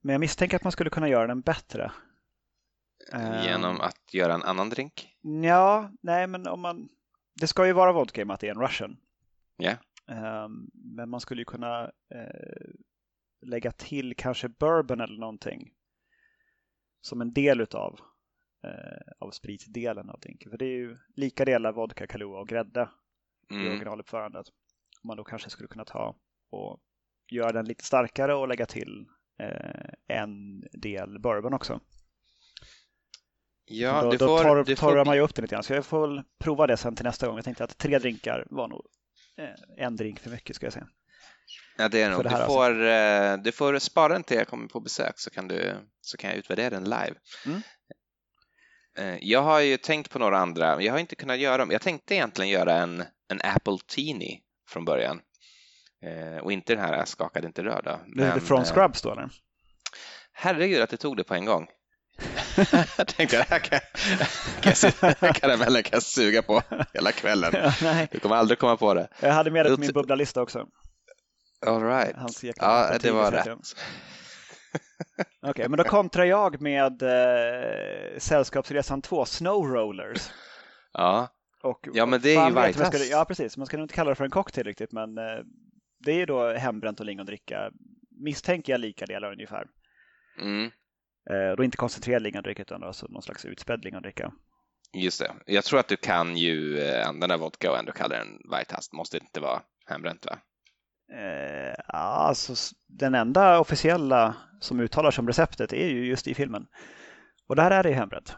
Men 0.00 0.12
jag 0.12 0.20
misstänker 0.20 0.56
att 0.56 0.64
man 0.64 0.72
skulle 0.72 0.90
kunna 0.90 1.08
göra 1.08 1.26
den 1.26 1.40
bättre. 1.40 1.92
Ehm, 3.12 3.44
Genom 3.44 3.80
att 3.80 4.14
göra 4.14 4.34
en 4.34 4.42
annan 4.42 4.68
drink. 4.68 5.08
Ja, 5.42 5.90
nej 6.00 6.26
men 6.26 6.46
om 6.46 6.60
man... 6.60 6.88
Det 7.40 7.46
ska 7.46 7.66
ju 7.66 7.72
vara 7.72 7.92
vodka 7.92 8.20
i 8.20 8.24
och 8.24 8.26
med 8.28 8.34
att 8.34 8.40
det 8.40 8.48
är 8.48 8.54
en 8.54 8.60
Russian. 8.62 8.96
Ja. 9.56 9.72
Ehm, 10.08 10.70
men 10.74 11.08
man 11.10 11.20
skulle 11.20 11.40
ju 11.40 11.44
kunna 11.44 11.82
eh, 12.14 12.70
lägga 13.42 13.72
till 13.72 14.14
kanske 14.16 14.48
bourbon 14.48 15.00
eller 15.00 15.18
någonting. 15.18 15.72
Som 17.00 17.20
en 17.20 17.32
del 17.32 17.60
utav 17.60 18.00
eh, 18.64 19.12
av 19.18 19.30
spritdelen 19.30 20.10
av 20.10 20.20
drinken. 20.20 20.50
För 20.50 20.58
det 20.58 20.64
är 20.64 20.76
ju 20.78 20.98
lika 21.16 21.44
delar 21.44 21.72
vodka, 21.72 22.06
Kahlua 22.06 22.38
och 22.40 22.48
grädde 22.48 22.88
i 23.50 23.54
Mm. 23.54 23.68
originaluppförandet. 23.70 24.46
Om 25.02 25.08
man 25.08 25.16
då 25.16 25.24
kanske 25.24 25.50
skulle 25.50 25.68
kunna 25.68 25.84
ta 25.84 26.16
och 26.50 26.80
göra 27.30 27.52
den 27.52 27.64
lite 27.64 27.84
starkare 27.84 28.34
och 28.34 28.48
lägga 28.48 28.66
till 28.66 29.06
eh, 29.38 29.90
en 30.18 30.60
del 30.60 31.18
bourbon 31.18 31.54
också. 31.54 31.80
Ja, 33.64 34.02
då 34.02 34.10
du 34.10 34.16
då 34.16 34.26
får, 34.26 34.42
tar, 34.42 34.64
du 34.64 34.76
tar 34.76 34.90
får, 34.90 35.04
man 35.04 35.16
ju 35.16 35.22
upp 35.22 35.34
det 35.34 35.42
lite 35.42 35.54
grann. 35.54 35.62
Så 35.62 35.72
jag 35.72 35.86
får 35.86 36.08
väl 36.08 36.22
prova 36.40 36.66
det 36.66 36.76
sen 36.76 36.96
till 36.96 37.04
nästa 37.04 37.26
gång. 37.26 37.36
Jag 37.36 37.44
tänkte 37.44 37.64
att 37.64 37.78
tre 37.78 37.98
drinkar 37.98 38.46
var 38.50 38.68
nog 38.68 38.86
eh, 39.38 39.84
en 39.86 39.96
drink 39.96 40.20
för 40.20 40.30
mycket 40.30 40.56
ska 40.56 40.66
jag 40.66 40.72
säga. 40.72 40.88
ja, 41.76 41.88
det 41.88 42.02
är 42.02 42.10
nog. 42.10 42.22
det 42.24 42.28
Du 42.28 42.34
här 42.34 42.46
får, 42.46 42.86
eh, 42.86 43.36
du 43.44 43.52
får 43.52 43.78
spara 43.78 44.12
den 44.12 44.24
till 44.24 44.36
jag 44.36 44.48
kommer 44.48 44.68
på 44.68 44.80
besök 44.80 45.18
så 45.18 45.30
kan, 45.30 45.48
du, 45.48 45.74
så 46.00 46.16
kan 46.16 46.30
jag 46.30 46.38
utvärdera 46.38 46.70
den 46.70 46.84
live. 46.84 47.14
Mm. 47.46 47.62
Eh, 48.98 49.18
Jag 49.20 49.42
har 49.42 49.60
ju 49.60 49.76
tänkt 49.76 50.10
på 50.10 50.18
några 50.18 50.38
andra, 50.38 50.76
men 50.76 50.84
jag 50.84 50.92
har 50.92 50.98
inte 50.98 51.14
kunnat 51.14 51.38
göra 51.38 51.56
dem. 51.56 51.70
Jag 51.70 51.82
tänkte 51.82 52.14
egentligen 52.14 52.50
göra 52.50 52.74
en, 52.74 53.04
en 53.28 53.40
Apple 53.44 53.78
Teeny 53.86 54.40
från 54.68 54.84
början. 54.84 55.20
Och 56.42 56.52
inte 56.52 56.74
den 56.74 56.84
här 56.84 57.04
skakade 57.04 57.46
inte 57.46 57.64
rör 57.64 57.82
då. 57.82 58.00
Det 58.16 58.24
är 58.24 58.40
från 58.40 58.64
Scrubs 58.64 59.02
då 59.02 59.12
eller? 59.12 59.28
Herregud 60.32 60.80
att 60.82 60.90
du 60.90 60.96
tog 60.96 61.16
det 61.16 61.24
på 61.24 61.34
en 61.34 61.44
gång. 61.44 61.68
jag 62.98 63.06
tänkte 63.06 63.36
det 63.36 63.46
här 63.50 63.58
kan, 63.58 63.80
kan 64.60 64.72
jag, 64.72 64.74
su- 64.74 65.32
karamellen 65.32 65.82
kan 65.82 65.96
jag 65.96 66.02
suga 66.02 66.42
på 66.42 66.62
hela 66.94 67.12
kvällen. 67.12 67.52
Ja, 67.62 67.72
nej, 67.82 68.08
Du 68.12 68.18
kommer 68.18 68.36
aldrig 68.36 68.58
komma 68.58 68.76
på 68.76 68.94
det. 68.94 69.08
jag 69.20 69.32
hade 69.32 69.50
med 69.50 69.66
det 69.66 69.74
på 69.74 69.80
min 69.80 69.92
bubblalista 69.92 70.42
också. 70.42 70.66
All 71.66 71.82
right. 71.82 72.16
Hans 72.16 72.44
Ja, 72.44 72.98
det 73.00 73.10
var 73.10 73.30
rätt. 73.30 73.48
Okej, 75.46 75.68
men 75.68 75.76
då 75.78 75.84
kontrar 75.84 76.24
jag 76.24 76.60
med 76.60 77.02
eh, 77.02 78.18
Sällskapsresan 78.18 79.02
2, 79.02 79.24
Snow 79.24 79.66
Rollers. 79.66 80.30
Ja, 80.92 81.28
Och 81.62 81.88
Ja, 81.94 82.06
men 82.06 82.20
det 82.20 82.30
är 82.36 82.48
ju 82.50 82.54
House. 82.72 83.04
Ja, 83.10 83.24
precis. 83.24 83.56
Man 83.56 83.66
ska 83.66 83.76
nog 83.76 83.84
inte 83.84 83.94
kalla 83.94 84.10
det 84.10 84.14
för 84.14 84.24
en 84.24 84.30
cocktail 84.30 84.66
riktigt, 84.66 84.92
men 84.92 85.18
eh, 85.18 85.24
det 86.04 86.10
är 86.12 86.16
ju 86.16 86.26
då 86.26 86.52
hembränt 86.52 87.00
och 87.00 87.06
lingondricka. 87.06 87.70
Misstänker 88.24 88.72
jag 88.72 88.80
lika 88.80 89.06
delar 89.06 89.32
ungefär. 89.32 89.64
mm, 90.40 90.70
Eh, 91.30 91.56
då 91.56 91.64
inte 91.64 91.76
koncentrerad 91.76 92.22
lingondricka 92.22 92.62
utan 92.62 92.82
alltså 92.82 93.06
någon 93.06 93.22
slags 93.22 93.44
utspädd 93.44 93.84
lingondricka. 93.84 94.32
just 94.94 95.20
det. 95.20 95.32
Jag 95.46 95.64
tror 95.64 95.80
att 95.80 95.88
du 95.88 95.96
kan 95.96 96.36
ju 96.36 96.78
eh, 96.80 97.08
använda 97.08 97.36
vodka 97.36 97.70
och 97.70 97.78
ändå 97.78 97.92
kalla 97.92 98.16
den 98.16 98.28
White 98.28 98.76
House. 98.76 98.88
Det 98.90 98.96
måste 98.96 99.18
inte 99.18 99.40
vara 99.40 99.62
hembränt 99.86 100.26
va? 100.26 100.38
Eh, 101.16 101.74
alltså, 101.86 102.74
den 102.88 103.14
enda 103.14 103.58
officiella 103.60 104.34
som 104.60 104.80
uttalar 104.80 105.10
sig 105.10 105.22
om 105.22 105.28
receptet 105.28 105.72
är 105.72 105.86
ju 105.86 106.06
just 106.06 106.28
i 106.28 106.34
filmen. 106.34 106.66
Och 107.48 107.56
där 107.56 107.70
är 107.70 107.82
det 107.82 107.92
hembränt. 107.92 108.36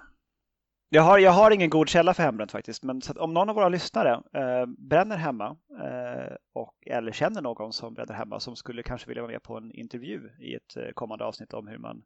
Jag 0.95 1.03
har, 1.03 1.19
jag 1.19 1.31
har 1.31 1.51
ingen 1.51 1.71
god 1.71 1.89
källa 1.89 2.15
för 2.15 2.23
hembränt 2.23 2.53
faktiskt, 2.53 2.83
men 2.83 3.01
om 3.17 3.35
någon 3.35 3.49
av 3.49 3.55
våra 3.55 3.69
lyssnare 3.69 4.13
eh, 4.13 4.67
bränner 4.67 5.17
hemma 5.17 5.57
eh, 5.81 6.37
och, 6.53 6.75
eller 6.87 7.13
känner 7.13 7.43
någon 7.43 7.73
som 7.73 7.95
bränner 7.95 8.15
hemma 8.15 8.41
som 8.41 8.57
skulle 8.57 8.83
kanske 8.83 9.09
vilja 9.09 9.23
vara 9.23 9.33
med 9.33 9.43
på 9.43 9.57
en 9.57 9.73
intervju 9.73 10.31
i 10.41 10.55
ett 10.55 10.77
eh, 10.77 10.89
kommande 10.95 11.25
avsnitt 11.25 11.55
om 11.55 11.69
hur 11.69 11.79
man 11.79 12.03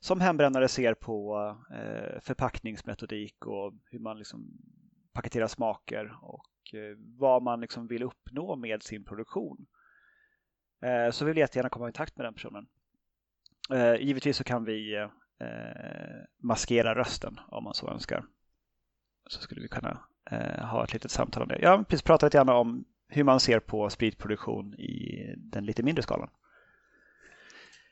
som 0.00 0.20
hembrännare 0.20 0.68
ser 0.68 0.94
på 0.94 1.38
eh, 1.70 2.20
förpackningsmetodik 2.20 3.46
och 3.46 3.72
hur 3.90 3.98
man 3.98 4.18
liksom 4.18 4.50
paketerar 5.12 5.46
smaker 5.46 6.18
och 6.22 6.74
eh, 6.74 6.96
vad 7.18 7.42
man 7.42 7.60
liksom 7.60 7.86
vill 7.86 8.02
uppnå 8.02 8.56
med 8.56 8.82
sin 8.82 9.04
produktion. 9.04 9.66
Eh, 10.82 11.10
så 11.10 11.24
vill 11.24 11.36
jag 11.36 11.42
jättegärna 11.42 11.68
komma 11.68 11.88
i 11.88 11.92
kontakt 11.92 12.16
med 12.16 12.26
den 12.26 12.34
personen. 12.34 12.66
Eh, 13.70 13.94
givetvis 13.94 14.36
så 14.36 14.44
kan 14.44 14.64
vi 14.64 14.96
eh, 14.96 15.08
maskera 16.42 16.94
rösten 16.94 17.40
om 17.48 17.64
man 17.64 17.74
så 17.74 17.90
önskar. 17.90 18.24
Så 19.26 19.40
skulle 19.40 19.60
vi 19.60 19.68
kunna 19.68 19.98
eh, 20.30 20.64
ha 20.64 20.84
ett 20.84 20.92
litet 20.92 21.10
samtal 21.10 21.42
om 21.42 21.48
det. 21.48 21.58
Jag 21.60 21.70
har 21.70 21.84
precis 21.84 22.02
pratat 22.02 22.26
lite 22.26 22.38
grann 22.38 22.48
om 22.48 22.84
hur 23.08 23.24
man 23.24 23.40
ser 23.40 23.60
på 23.60 23.90
spritproduktion 23.90 24.74
i 24.74 25.34
den 25.36 25.64
lite 25.64 25.82
mindre 25.82 26.02
skalan. 26.02 26.28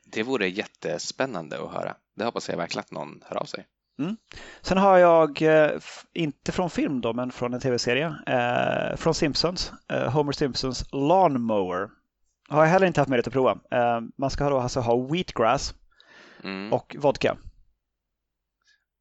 Det 0.05 0.23
vore 0.23 0.47
jättespännande 0.47 1.63
att 1.63 1.73
höra. 1.73 1.95
Det 2.15 2.25
hoppas 2.25 2.49
jag 2.49 2.57
verkligen 2.57 2.81
att 2.81 2.91
någon 2.91 3.21
hör 3.25 3.37
av 3.37 3.45
sig. 3.45 3.67
Mm. 3.99 4.17
Sen 4.61 4.77
har 4.77 4.97
jag, 4.97 5.41
eh, 5.41 5.71
inte 6.13 6.51
från 6.51 6.69
film 6.69 7.01
då, 7.01 7.13
men 7.13 7.31
från 7.31 7.53
en 7.53 7.59
tv-serie, 7.59 8.15
eh, 8.27 8.95
från 8.97 9.13
Simpsons, 9.13 9.73
eh, 9.87 10.11
Homer 10.11 10.31
Simpsons 10.31 10.85
Lawnmower. 10.91 11.89
Har 12.49 12.63
jag 12.63 12.71
heller 12.71 12.87
inte 12.87 13.01
haft 13.01 13.09
möjlighet 13.09 13.27
att 13.27 13.33
prova. 13.33 13.59
Eh, 13.71 14.01
man 14.15 14.29
ska 14.29 14.49
då 14.49 14.59
alltså 14.59 14.79
ha 14.79 14.97
wheatgrass 14.97 15.73
mm. 16.43 16.73
och 16.73 16.95
vodka. 16.99 17.37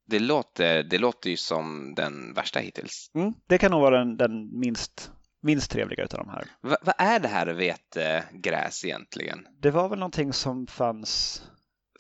Det 0.07 0.19
låter, 0.19 0.83
det 0.83 0.99
låter 0.99 1.31
ju 1.31 1.37
som 1.37 1.95
den 1.95 2.35
värsta 2.35 2.61
hittills. 2.61 3.11
Mm, 3.15 3.35
det 3.49 3.59
kan 3.59 3.71
nog 3.71 3.81
vara 3.81 3.99
den, 3.99 4.17
den 4.17 4.59
minst, 4.59 5.13
minst 5.43 5.71
trevliga 5.71 6.03
av 6.03 6.09
de 6.09 6.29
här. 6.29 6.45
Va, 6.61 6.77
vad 6.83 6.95
är 6.99 7.21
det 7.21 7.29
här 7.29 7.47
vetegräs 7.47 8.85
egentligen? 8.85 9.47
Det 9.61 9.71
var 9.71 9.89
väl 9.89 9.99
någonting 9.99 10.33
som 10.33 10.67
fanns, 10.67 11.43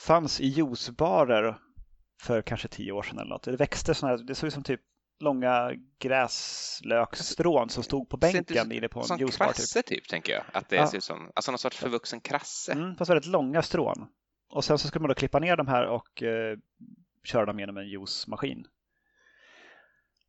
fanns 0.01 0.40
i 0.40 0.47
juicebarer 0.47 1.59
för 2.23 2.42
kanske 2.42 2.68
tio 2.68 2.92
år 2.92 3.03
sedan 3.03 3.18
eller 3.18 3.31
något. 3.31 3.42
Det 3.42 3.57
växte 3.57 3.94
sådana 3.94 4.16
här, 4.16 4.25
det 4.25 4.35
såg 4.35 4.47
ut 4.47 4.55
som 4.55 4.62
typ 4.62 4.81
långa 5.20 5.73
gräslöksstrån 5.99 7.68
som 7.68 7.83
stod 7.83 8.09
på 8.09 8.16
bänken 8.16 8.73
inne 8.73 8.88
på 8.88 9.01
en 9.01 9.18
juicebar. 9.18 9.47
Som 9.47 9.55
krasse 9.55 9.83
typ. 9.83 9.87
typ, 9.87 10.09
tänker 10.09 10.33
jag. 10.33 10.42
Att 10.53 10.68
det 10.68 10.77
ja. 10.77 10.87
ser 10.87 10.99
ut 10.99 11.05
som, 11.05 11.31
alltså 11.35 11.51
någon 11.51 11.59
sorts 11.59 11.77
förvuxen 11.77 12.20
krasse. 12.20 12.73
Mm, 12.73 12.97
fast 12.97 13.11
väldigt 13.11 13.27
långa 13.27 13.62
strån. 13.62 14.07
Och 14.54 14.64
sen 14.64 14.78
så 14.78 14.88
skulle 14.88 15.02
man 15.02 15.08
då 15.08 15.14
klippa 15.14 15.38
ner 15.38 15.56
de 15.56 15.68
här 15.68 15.86
och 15.86 16.22
eh, 16.22 16.58
köra 17.24 17.46
dem 17.46 17.58
genom 17.58 17.76
en 17.76 17.88
juicemaskin. 17.88 18.66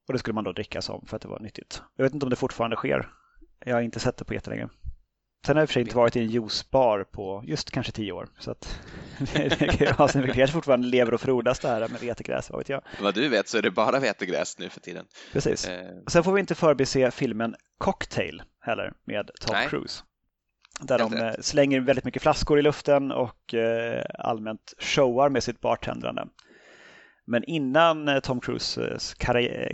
Och 0.07 0.13
det 0.13 0.19
skulle 0.19 0.33
man 0.33 0.43
då 0.43 0.51
dricka 0.51 0.81
som 0.81 1.05
för 1.05 1.15
att 1.15 1.21
det 1.21 1.27
var 1.27 1.39
nyttigt. 1.39 1.81
Jag 1.95 2.03
vet 2.03 2.13
inte 2.13 2.25
om 2.25 2.29
det 2.29 2.35
fortfarande 2.35 2.75
sker. 2.75 3.09
Jag 3.65 3.75
har 3.75 3.81
inte 3.81 3.99
sett 3.99 4.17
det 4.17 4.25
på 4.25 4.33
jättelänge. 4.33 4.69
Sen 5.45 5.55
har 5.55 5.61
jag 5.61 5.63
i 5.63 5.65
och 5.65 5.69
för 5.69 5.73
sig 5.73 5.81
inte 5.81 5.95
varit 5.95 6.15
i 6.15 6.19
en 6.19 6.29
juicebar 6.29 7.03
på 7.03 7.43
just 7.45 7.71
kanske 7.71 7.91
tio 7.91 8.11
år. 8.11 8.29
Så 8.39 8.51
att 8.51 8.79
det, 9.33 9.77
kanske 10.35 10.47
fortfarande 10.47 10.88
lever 10.88 11.13
och 11.13 11.21
frodas 11.21 11.59
det 11.59 11.67
här 11.67 11.88
med 11.88 12.01
vetegräs, 12.01 12.49
vad 12.49 12.59
vet 12.59 12.69
jag. 12.69 12.81
Vad 13.01 13.13
du 13.15 13.29
vet 13.29 13.47
så 13.47 13.57
är 13.57 13.61
det 13.61 13.71
bara 13.71 13.99
vetegräs 13.99 14.59
nu 14.59 14.69
för 14.69 14.79
tiden. 14.79 15.05
Precis. 15.33 15.67
Eh. 15.67 15.91
Sen 16.07 16.23
får 16.23 16.33
vi 16.33 16.39
inte 16.39 16.55
förbise 16.55 17.11
filmen 17.11 17.55
Cocktail 17.77 18.43
heller 18.59 18.93
med 19.03 19.31
Tom 19.41 19.53
Nej. 19.53 19.69
Cruise. 19.69 20.03
Där 20.81 20.97
de 20.97 21.13
eh, 21.13 21.33
slänger 21.39 21.79
väldigt 21.79 22.05
mycket 22.05 22.21
flaskor 22.21 22.59
i 22.59 22.61
luften 22.61 23.11
och 23.11 23.53
eh, 23.53 24.03
allmänt 24.19 24.73
showar 24.79 25.29
med 25.29 25.43
sitt 25.43 25.61
bartendrande. 25.61 26.27
Men 27.25 27.43
innan 27.43 28.07
eh, 28.07 28.19
Tom 28.19 28.39
Cruises 28.39 29.13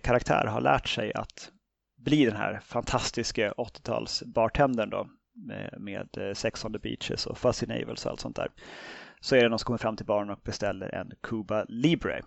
karaktär 0.04 0.46
har 0.46 0.62
lärt 0.62 0.88
sig 0.88 1.14
att 1.14 1.52
bli 1.98 2.26
den 2.26 2.36
här 2.36 2.60
fantastiska 2.64 3.52
80-tals 3.52 4.24
bartendern 4.26 4.90
då 4.90 5.08
med 5.78 6.08
Sex 6.34 6.66
on 6.66 6.74
the 6.74 6.80
Beaches 6.80 7.26
och 7.26 7.38
Fuzzy 7.38 7.66
Navels 7.66 8.06
och 8.06 8.12
allt 8.12 8.20
sånt 8.20 8.36
där. 8.36 8.52
Så 9.20 9.36
är 9.36 9.44
det 9.44 9.50
någon 9.50 9.60
som 9.60 9.66
kommer 9.66 9.78
fram 9.78 9.96
till 9.96 10.06
baren 10.06 10.30
och 10.30 10.40
beställer 10.44 10.96
en 10.96 11.12
Cuba 11.24 11.66
Libre. 11.68 12.22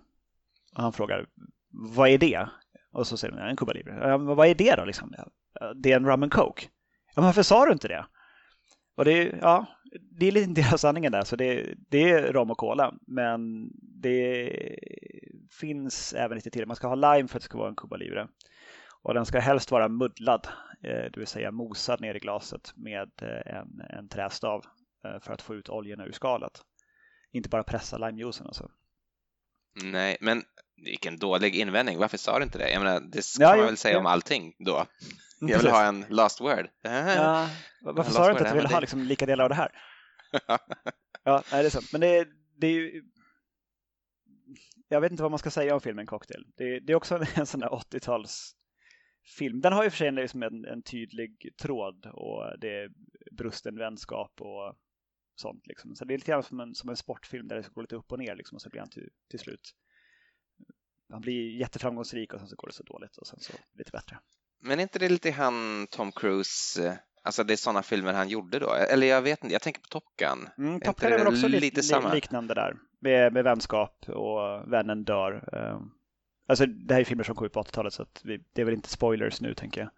Och 0.76 0.82
han 0.82 0.92
frågar 0.92 1.26
vad 1.70 2.08
är 2.08 2.18
det? 2.18 2.48
Och 2.92 3.06
så 3.06 3.16
säger 3.16 3.34
de 3.34 3.40
en 3.40 3.56
Cuba 3.56 3.72
Libre. 3.72 3.98
Ja, 4.08 4.18
vad 4.18 4.48
är 4.48 4.54
det 4.54 4.74
då 4.76 4.84
liksom? 4.84 5.14
Det 5.74 5.92
är 5.92 5.96
en 5.96 6.06
rum 6.06 6.22
and 6.22 6.32
coke. 6.32 6.62
Ja, 7.06 7.12
men 7.14 7.24
varför 7.24 7.42
sa 7.42 7.66
du 7.66 7.72
inte 7.72 7.88
det? 7.88 8.06
Och 8.94 9.04
det, 9.04 9.38
ja, 9.40 9.66
det 10.10 10.26
är 10.26 10.32
lite 10.32 10.50
en 10.50 10.54
del 10.54 10.72
av 10.72 10.76
sanningen 10.76 11.12
där, 11.12 11.24
så 11.24 11.36
det, 11.36 11.74
det 11.88 12.10
är 12.10 12.32
rom 12.32 12.50
och 12.50 12.58
cola. 12.58 12.94
Men 13.06 13.70
det 13.76 14.50
finns 15.50 16.12
även 16.12 16.36
lite 16.36 16.50
till. 16.50 16.66
Man 16.66 16.76
ska 16.76 16.88
ha 16.88 16.94
lime 16.94 17.28
för 17.28 17.36
att 17.36 17.42
det 17.42 17.44
ska 17.44 17.58
vara 17.58 17.68
en 17.68 17.76
Cuba 17.76 17.96
Libre. 17.96 18.28
Och 19.02 19.14
den 19.14 19.26
ska 19.26 19.38
helst 19.38 19.70
vara 19.70 19.88
muddlad, 19.88 20.46
eh, 20.82 21.04
det 21.12 21.16
vill 21.16 21.26
säga 21.26 21.50
mosad 21.50 22.00
ner 22.00 22.14
i 22.14 22.18
glaset 22.18 22.72
med 22.76 23.10
eh, 23.22 23.56
en, 23.56 23.80
en 23.90 24.08
trästav 24.08 24.64
eh, 25.04 25.20
för 25.20 25.32
att 25.32 25.42
få 25.42 25.54
ut 25.54 25.68
oljorna 25.68 26.06
ur 26.06 26.12
skalet. 26.12 26.62
Inte 27.32 27.48
bara 27.48 27.62
pressa 27.62 27.98
limejuicen 27.98 28.46
alltså. 28.46 28.70
Nej, 29.82 30.16
men 30.20 30.42
vilken 30.76 31.18
dålig 31.18 31.56
invändning. 31.56 31.98
Varför 31.98 32.18
sa 32.18 32.38
du 32.38 32.44
inte 32.44 32.58
det? 32.58 32.70
Jag 32.70 32.82
menar, 32.82 33.00
det 33.00 33.22
ska 33.22 33.42
ja, 33.42 33.56
man 33.56 33.66
väl 33.66 33.76
säga 33.76 33.94
ja. 33.94 33.98
om 33.98 34.06
allting 34.06 34.54
då? 34.58 34.86
Jag 35.40 35.58
vill 35.58 35.70
ha 35.70 35.84
en 35.84 36.04
last 36.08 36.40
word. 36.40 36.68
Ja, 36.82 37.92
varför 37.92 38.12
sa 38.12 38.24
du 38.24 38.30
inte 38.30 38.44
att 38.44 38.50
du 38.50 38.56
ville 38.56 38.68
ha 38.68 38.80
liksom 38.80 39.02
lika 39.02 39.26
delar 39.26 39.44
av 39.44 39.50
det 39.50 39.54
här? 39.54 39.72
ja, 41.24 41.42
nej, 41.52 41.62
det 41.62 41.68
är 41.68 41.70
sant. 41.70 41.92
Men 41.92 42.00
det, 42.00 42.28
det 42.56 42.66
är 42.66 42.72
ju... 42.72 43.02
Jag 44.88 45.00
vet 45.00 45.10
inte 45.10 45.22
vad 45.22 45.32
man 45.32 45.38
ska 45.38 45.50
säga 45.50 45.74
om 45.74 45.80
filmen 45.80 46.06
Cocktail. 46.06 46.46
Det, 46.56 46.80
det 46.80 46.92
är 46.92 46.96
också 46.96 47.14
en, 47.14 47.26
en 47.34 47.46
sån 47.46 47.60
där 47.60 47.68
80-tals 47.68 48.56
film. 49.38 49.60
Den 49.60 49.72
har 49.72 49.84
ju 49.84 49.90
för 49.90 49.96
sig 49.96 50.12
liksom 50.12 50.42
en, 50.42 50.64
en 50.64 50.82
tydlig 50.82 51.54
tråd 51.62 52.06
och 52.06 52.58
det 52.60 52.68
är 52.68 52.90
brusten 53.32 53.78
vänskap 53.78 54.32
och 54.40 54.74
sånt. 55.36 55.66
Liksom. 55.66 55.94
Så 55.96 56.04
det 56.04 56.14
är 56.14 56.18
lite 56.18 56.30
grann 56.30 56.42
som 56.42 56.60
en, 56.60 56.74
som 56.74 56.90
en 56.90 56.96
sportfilm 56.96 57.48
där 57.48 57.56
det 57.56 57.74
går 57.74 57.82
lite 57.82 57.96
upp 57.96 58.12
och 58.12 58.18
ner 58.18 58.36
liksom, 58.36 58.56
och 58.56 58.62
så 58.62 58.70
blir 58.70 58.80
han 58.80 58.90
till, 58.90 59.08
till 59.30 59.38
slut 59.38 59.74
han 61.14 61.20
blir 61.20 61.56
jätteframgångsrik 61.60 62.32
och 62.32 62.40
sen 62.40 62.48
så 62.48 62.56
går 62.56 62.68
det 62.68 62.74
så 62.74 62.82
dåligt 62.82 63.16
och 63.16 63.26
sen 63.26 63.40
så 63.40 63.52
lite 63.78 63.90
bättre. 63.90 64.18
Men 64.60 64.78
är 64.78 64.82
inte 64.82 64.98
det 64.98 65.08
lite 65.08 65.30
han 65.30 65.86
Tom 65.90 66.12
Cruise, 66.12 66.86
eh, 66.86 66.94
alltså 67.22 67.44
det 67.44 67.54
är 67.54 67.56
sådana 67.56 67.82
filmer 67.82 68.12
han 68.12 68.28
gjorde 68.28 68.58
då? 68.58 68.72
Eller 68.72 69.06
jag 69.06 69.22
vet 69.22 69.44
inte, 69.44 69.52
jag 69.52 69.62
tänker 69.62 69.80
på 69.80 69.88
Top 69.88 70.04
Gun. 70.16 70.48
Mm, 70.58 70.80
Top 70.80 71.00
Gun 71.00 71.12
är 71.12 71.18
väl 71.18 71.26
också 71.26 71.48
lite, 71.48 71.82
samma? 71.82 72.14
liknande 72.14 72.54
där, 72.54 72.76
med, 73.00 73.32
med 73.32 73.44
vänskap 73.44 74.08
och 74.08 74.72
vännen 74.72 75.04
dör. 75.04 75.48
Eh, 75.52 75.80
alltså 76.48 76.66
det 76.66 76.94
här 76.94 77.00
är 77.00 77.04
filmer 77.04 77.24
som 77.24 77.34
kom 77.34 77.46
ut 77.46 77.52
på 77.52 77.62
80-talet 77.62 77.94
så 77.94 78.06
vi, 78.22 78.44
det 78.52 78.60
är 78.60 78.64
väl 78.64 78.74
inte 78.74 78.88
spoilers 78.88 79.40
nu 79.40 79.54
tänker 79.54 79.80
jag. 79.80 79.90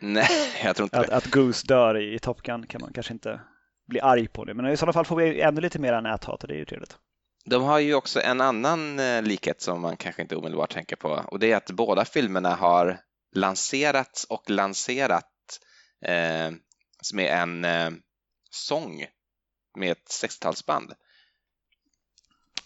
Nej, 0.00 0.26
jag 0.64 0.76
tror 0.76 0.86
inte 0.86 1.00
att, 1.00 1.06
det. 1.06 1.16
Att 1.16 1.30
Goose 1.30 1.66
dör 1.66 1.96
i, 1.96 2.14
i 2.14 2.18
Top 2.18 2.42
Gun 2.42 2.66
kan 2.66 2.80
man 2.80 2.92
kanske 2.92 3.12
inte 3.12 3.40
bli 3.86 4.00
arg 4.00 4.28
på 4.28 4.44
det, 4.44 4.54
men 4.54 4.66
i 4.66 4.76
sådana 4.76 4.92
fall 4.92 5.04
får 5.04 5.16
vi 5.16 5.40
ännu 5.40 5.60
lite 5.60 5.78
mer 5.78 6.00
näthat 6.00 6.42
och 6.42 6.48
det 6.48 6.54
är 6.54 6.58
ju 6.58 6.64
trevligt. 6.64 6.98
De 7.44 7.62
har 7.62 7.78
ju 7.78 7.94
också 7.94 8.20
en 8.20 8.40
annan 8.40 8.98
eh, 8.98 9.22
likhet 9.22 9.60
som 9.60 9.80
man 9.80 9.96
kanske 9.96 10.22
inte 10.22 10.36
omedelbart 10.36 10.72
tänker 10.72 10.96
på 10.96 11.08
och 11.08 11.38
det 11.38 11.52
är 11.52 11.56
att 11.56 11.70
båda 11.70 12.04
filmerna 12.04 12.54
har 12.54 13.00
lanserats 13.34 14.24
och 14.24 14.50
lanserat 14.50 15.60
eh, 16.04 16.50
med 17.14 17.42
en 17.42 17.64
eh, 17.64 17.90
sång 18.50 19.06
med 19.76 19.92
ett 19.92 20.08
60-talsband. 20.22 20.92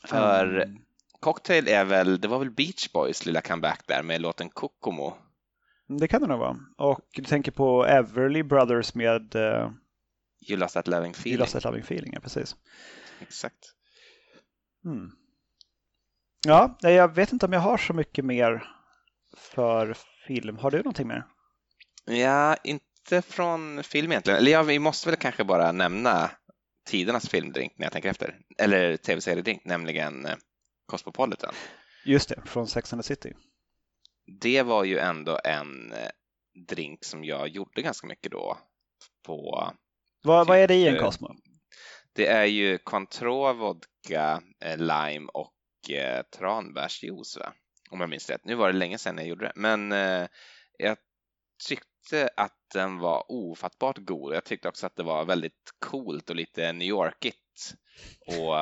För 0.05 0.61
mm. 0.61 0.78
Cocktail 1.20 1.68
är 1.68 1.84
väl, 1.84 2.20
det 2.20 2.28
var 2.28 2.38
väl 2.38 2.50
Beach 2.50 2.92
Boys 2.92 3.26
lilla 3.26 3.40
comeback 3.40 3.86
där 3.86 4.02
med 4.02 4.20
låten 4.20 4.50
Kokomo? 4.50 5.16
Det 5.86 6.09
kan 6.09 6.20
det 6.20 6.28
nog 6.28 6.38
vara. 6.38 6.57
Och 6.76 7.00
du 7.12 7.24
tänker 7.24 7.52
på 7.52 7.86
Everly 7.86 8.42
Brothers 8.42 8.94
med 8.94 9.34
uh, 9.34 9.70
You 10.48 10.59
Lost 10.59 10.74
That 10.74 10.88
Loving 10.88 11.12
Feeling. 11.12 11.32
You 11.32 11.40
Lost 11.40 11.52
That 11.52 11.64
Loving 11.64 11.82
Feeling, 11.82 12.12
ja 12.12 12.20
precis. 12.20 12.57
Exakt. 13.20 13.74
Mm. 14.89 15.11
Ja, 16.47 16.76
jag 16.80 17.14
vet 17.14 17.32
inte 17.32 17.47
om 17.47 17.53
jag 17.53 17.61
har 17.61 17.76
så 17.76 17.95
mycket 17.95 18.24
mer 18.24 18.64
för 19.36 19.97
film. 20.26 20.59
Har 20.59 20.70
du 20.70 20.76
någonting 20.76 21.09
mer? 21.09 21.26
Ja, 22.05 22.57
inte 22.64 23.22
från 23.22 23.82
film 23.82 24.12
egentligen. 24.12 24.39
Eller 24.39 24.53
ja, 24.53 24.62
vi 24.62 24.78
måste 24.78 25.09
väl 25.09 25.18
kanske 25.18 25.45
bara 25.45 25.72
nämna 25.72 26.30
tidernas 26.86 27.28
filmdrink 27.28 27.72
när 27.76 27.86
jag 27.86 27.93
tänker 27.93 28.11
efter. 28.11 28.39
Eller 28.59 28.97
tv-seriedrink, 28.97 29.64
nämligen 29.64 30.26
eh, 30.26 30.36
Cosmopolitan. 30.86 31.55
Just 32.05 32.28
det, 32.28 32.43
från 32.47 32.66
Sex 32.66 32.93
and 32.93 33.03
the 33.03 33.07
City. 33.07 33.32
Det 34.41 34.62
var 34.62 34.84
ju 34.84 34.99
ändå 34.99 35.41
en 35.45 35.93
eh, 35.93 36.09
drink 36.68 37.05
som 37.05 37.24
jag 37.24 37.49
gjorde 37.49 37.82
ganska 37.82 38.07
mycket 38.07 38.32
då. 38.32 38.59
På, 39.26 39.70
vad, 40.22 40.45
typ, 40.45 40.49
vad 40.49 40.59
är 40.59 40.68
det 40.68 40.74
i 40.74 40.89
en 40.89 40.99
Cosmo? 40.99 41.34
Det 42.18 42.26
är 42.26 42.44
ju 42.44 42.78
Cointreau, 42.78 43.52
vodka, 43.52 44.42
eh, 44.60 44.78
lime 44.78 45.28
och 45.34 45.90
eh, 45.90 46.22
tranbärsjuice, 46.22 47.36
va? 47.36 47.52
om 47.90 48.00
jag 48.00 48.10
minns 48.10 48.30
rätt. 48.30 48.44
Nu 48.44 48.54
var 48.54 48.72
det 48.72 48.78
länge 48.78 48.98
sedan 48.98 49.18
jag 49.18 49.26
gjorde 49.26 49.44
det, 49.44 49.52
men 49.54 49.92
eh, 49.92 50.28
jag 50.78 50.96
tyckte 51.68 52.30
att 52.36 52.56
den 52.74 52.98
var 52.98 53.32
ofattbart 53.32 53.98
god. 53.98 54.34
Jag 54.34 54.44
tyckte 54.44 54.68
också 54.68 54.86
att 54.86 54.96
det 54.96 55.02
var 55.02 55.24
väldigt 55.24 55.72
coolt 55.78 56.30
och 56.30 56.36
lite 56.36 56.72
New 56.72 56.88
Yorkigt 56.88 57.74
och, 58.26 58.54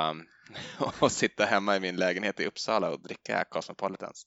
och 1.03 1.13
sitta 1.13 1.45
hemma 1.45 1.77
i 1.77 1.81
min 1.81 1.97
lägenhet 1.97 2.41
i 2.41 2.47
Uppsala 2.47 2.91
och 2.91 3.03
dricka 3.03 3.45
Cosmopolitans 3.45 4.27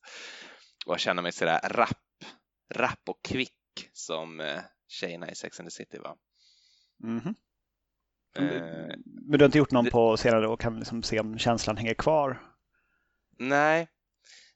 och 0.85 0.99
känna 0.99 1.21
mig 1.21 1.31
sådär 1.31 1.59
rapp, 1.63 2.23
rapp 2.73 3.09
och 3.09 3.23
kvick 3.23 3.89
som 3.93 4.59
tjejerna 4.87 5.31
i 5.31 5.35
Sex 5.35 5.59
and 5.59 5.69
the 5.69 5.71
City 5.71 5.97
var. 5.97 6.15
Mm 7.03 7.19
-hmm 7.19 7.35
eh, 8.37 8.43
men 9.27 9.39
du 9.39 9.39
har 9.39 9.45
inte 9.45 9.57
gjort 9.57 9.71
någon 9.71 9.85
det... 9.85 9.91
på 9.91 10.17
senare 10.17 10.47
och 10.47 10.59
kan 10.59 10.79
liksom 10.79 11.03
se 11.03 11.19
om 11.19 11.37
känslan 11.37 11.77
hänger 11.77 11.93
kvar? 11.93 12.41
Nej, 13.39 13.87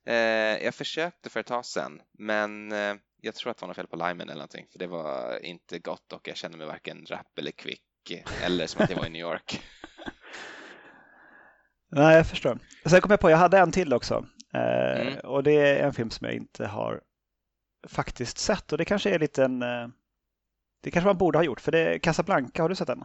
eh, 0.05 0.15
jag 0.63 0.75
försökte 0.75 1.29
för 1.29 1.39
ett 1.39 1.45
tag 1.45 1.65
sedan 1.65 2.01
men 2.19 2.71
eh, 2.71 2.95
jag 3.21 3.35
tror 3.35 3.51
att 3.51 3.57
det 3.57 3.61
var 3.61 3.67
något 3.67 3.75
fel 3.75 3.87
på 3.87 3.95
limen 3.95 4.21
eller 4.21 4.33
någonting 4.33 4.65
för 4.71 4.79
det 4.79 4.87
var 4.87 5.45
inte 5.45 5.79
gott 5.79 6.13
och 6.13 6.27
jag 6.27 6.37
kände 6.37 6.57
mig 6.57 6.67
varken 6.67 7.05
rapp 7.09 7.37
eller 7.39 7.51
kvick 7.51 7.81
eller 8.43 8.67
som 8.67 8.83
att 8.83 8.89
jag 8.89 8.97
var 8.97 9.05
i 9.05 9.09
New 9.09 9.21
York. 9.21 9.61
Nej, 11.91 12.15
jag 12.15 12.27
förstår. 12.27 12.59
Sen 12.85 13.01
kom 13.01 13.11
jag 13.11 13.19
på, 13.19 13.29
jag 13.29 13.37
hade 13.37 13.57
en 13.57 13.71
till 13.71 13.93
också. 13.93 14.25
Eh, 14.53 15.01
mm. 15.01 15.19
Och 15.23 15.43
det 15.43 15.51
är 15.51 15.85
en 15.85 15.93
film 15.93 16.09
som 16.09 16.25
jag 16.25 16.35
inte 16.35 16.65
har 16.65 17.01
faktiskt 17.87 18.37
sett 18.37 18.71
och 18.71 18.77
det 18.77 18.85
kanske 18.85 19.09
är 19.09 19.19
lite 19.19 19.43
en... 19.43 19.61
Eh, 19.61 19.87
det 20.83 20.91
kanske 20.91 21.07
man 21.07 21.17
borde 21.17 21.37
ha 21.37 21.43
gjort, 21.43 21.61
för 21.61 21.71
det 21.71 21.79
är 21.79 21.99
Casablanca, 21.99 22.61
har 22.61 22.69
du 22.69 22.75
sett 22.75 22.87
den? 22.87 23.03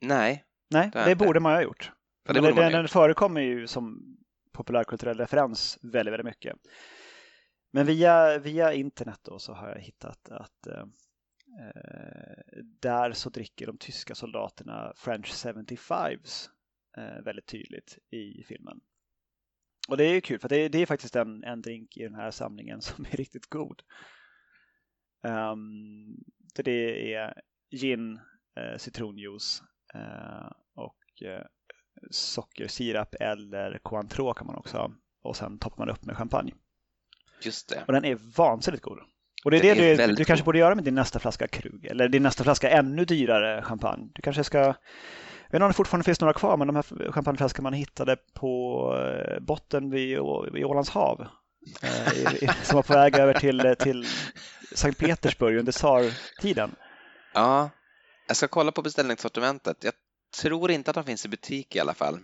Nej. 0.00 0.44
Nej, 0.70 0.90
det, 0.92 1.04
det 1.04 1.16
borde 1.16 1.40
man 1.40 1.54
ha 1.54 1.62
gjort. 1.62 1.92
Ja, 2.24 2.32
det 2.32 2.40
den, 2.40 2.72
den 2.72 2.88
förekommer 2.88 3.40
ju 3.40 3.66
som 3.66 4.16
populärkulturell 4.52 5.18
referens 5.18 5.78
väldigt, 5.82 6.12
väldigt 6.12 6.26
mycket. 6.26 6.56
Men 7.72 7.86
via, 7.86 8.38
via 8.38 8.72
internet 8.72 9.20
då 9.22 9.38
så 9.38 9.52
har 9.52 9.68
jag 9.68 9.80
hittat 9.80 10.28
att 10.28 10.66
eh, 10.66 10.84
där 12.80 13.12
så 13.12 13.30
dricker 13.30 13.66
de 13.66 13.78
tyska 13.78 14.14
soldaterna 14.14 14.92
French 14.96 15.26
75s 15.26 16.48
eh, 16.96 17.22
väldigt 17.24 17.46
tydligt 17.46 17.98
i 18.10 18.44
filmen. 18.48 18.80
Och 19.88 19.96
det 19.96 20.04
är 20.04 20.14
ju 20.14 20.20
kul 20.20 20.38
för 20.38 20.48
det 20.48 20.56
är, 20.56 20.68
det 20.68 20.78
är 20.78 20.86
faktiskt 20.86 21.16
en, 21.16 21.44
en 21.44 21.62
drink 21.62 21.96
i 21.96 22.02
den 22.02 22.14
här 22.14 22.30
samlingen 22.30 22.80
som 22.82 23.04
är 23.04 23.16
riktigt 23.16 23.46
god. 23.46 23.82
Um, 25.22 26.24
det 26.64 27.14
är 27.14 27.42
gin, 27.70 28.20
eh, 28.56 28.76
citronjuice 28.78 29.62
och 30.74 31.22
eh, 31.22 31.44
sockersirap 32.10 33.14
eller 33.20 33.78
Cointreau 33.82 34.34
kan 34.34 34.46
man 34.46 34.56
också 34.56 34.76
ha. 34.76 34.90
Och 35.22 35.36
sen 35.36 35.58
toppar 35.58 35.78
man 35.78 35.90
upp 35.90 36.04
med 36.04 36.16
champagne. 36.16 36.52
Just 37.42 37.68
det. 37.68 37.84
Och 37.86 37.92
den 37.92 38.04
är 38.04 38.18
vansinnigt 38.36 38.82
god. 38.82 38.98
Och 39.44 39.50
det 39.50 39.56
är 39.56 39.62
den 39.62 39.78
det 39.78 40.02
är 40.02 40.08
du, 40.08 40.14
du 40.14 40.24
kanske 40.24 40.44
borde 40.44 40.58
göra 40.58 40.74
med 40.74 40.84
din 40.84 40.94
nästa 40.94 41.18
flaska 41.18 41.48
Krug 41.48 41.86
eller 41.86 42.08
din 42.08 42.22
nästa 42.22 42.44
flaska 42.44 42.70
ännu 42.70 43.04
dyrare 43.04 43.62
champagne. 43.62 44.10
Du 44.14 44.22
kanske 44.22 44.44
ska 44.44 44.58
jag 44.58 45.50
vet 45.50 45.58
inte 45.58 45.64
om 45.64 45.70
det 45.70 45.76
fortfarande 45.76 46.04
finns 46.04 46.20
några 46.20 46.32
kvar, 46.32 46.56
men 46.56 46.66
de 46.66 46.76
här 46.76 47.12
champagneflaskorna 47.12 47.62
man 47.62 47.72
hittade 47.72 48.16
på 48.34 48.92
eh, 48.98 49.40
botten 49.40 49.90
vid, 49.90 50.18
vid 50.52 50.64
Ålands 50.64 50.90
hav. 50.90 51.26
Eh, 51.82 52.52
som 52.62 52.76
var 52.76 52.82
på 52.82 52.92
väg 52.92 53.18
över 53.18 53.34
till, 53.34 53.74
till 53.78 54.06
Sankt 54.74 54.98
Petersburg 54.98 55.58
under 55.58 55.72
tsartiden. 55.72 56.74
Ja, 57.34 57.70
jag 58.26 58.36
ska 58.36 58.48
kolla 58.48 58.72
på 58.72 58.82
beställningssortimentet. 58.82 59.84
Jag 59.84 59.94
tror 60.40 60.70
inte 60.70 60.90
att 60.90 60.94
de 60.94 61.04
finns 61.04 61.24
i 61.24 61.28
butik 61.28 61.76
i 61.76 61.80
alla 61.80 61.94
fall. 61.94 62.18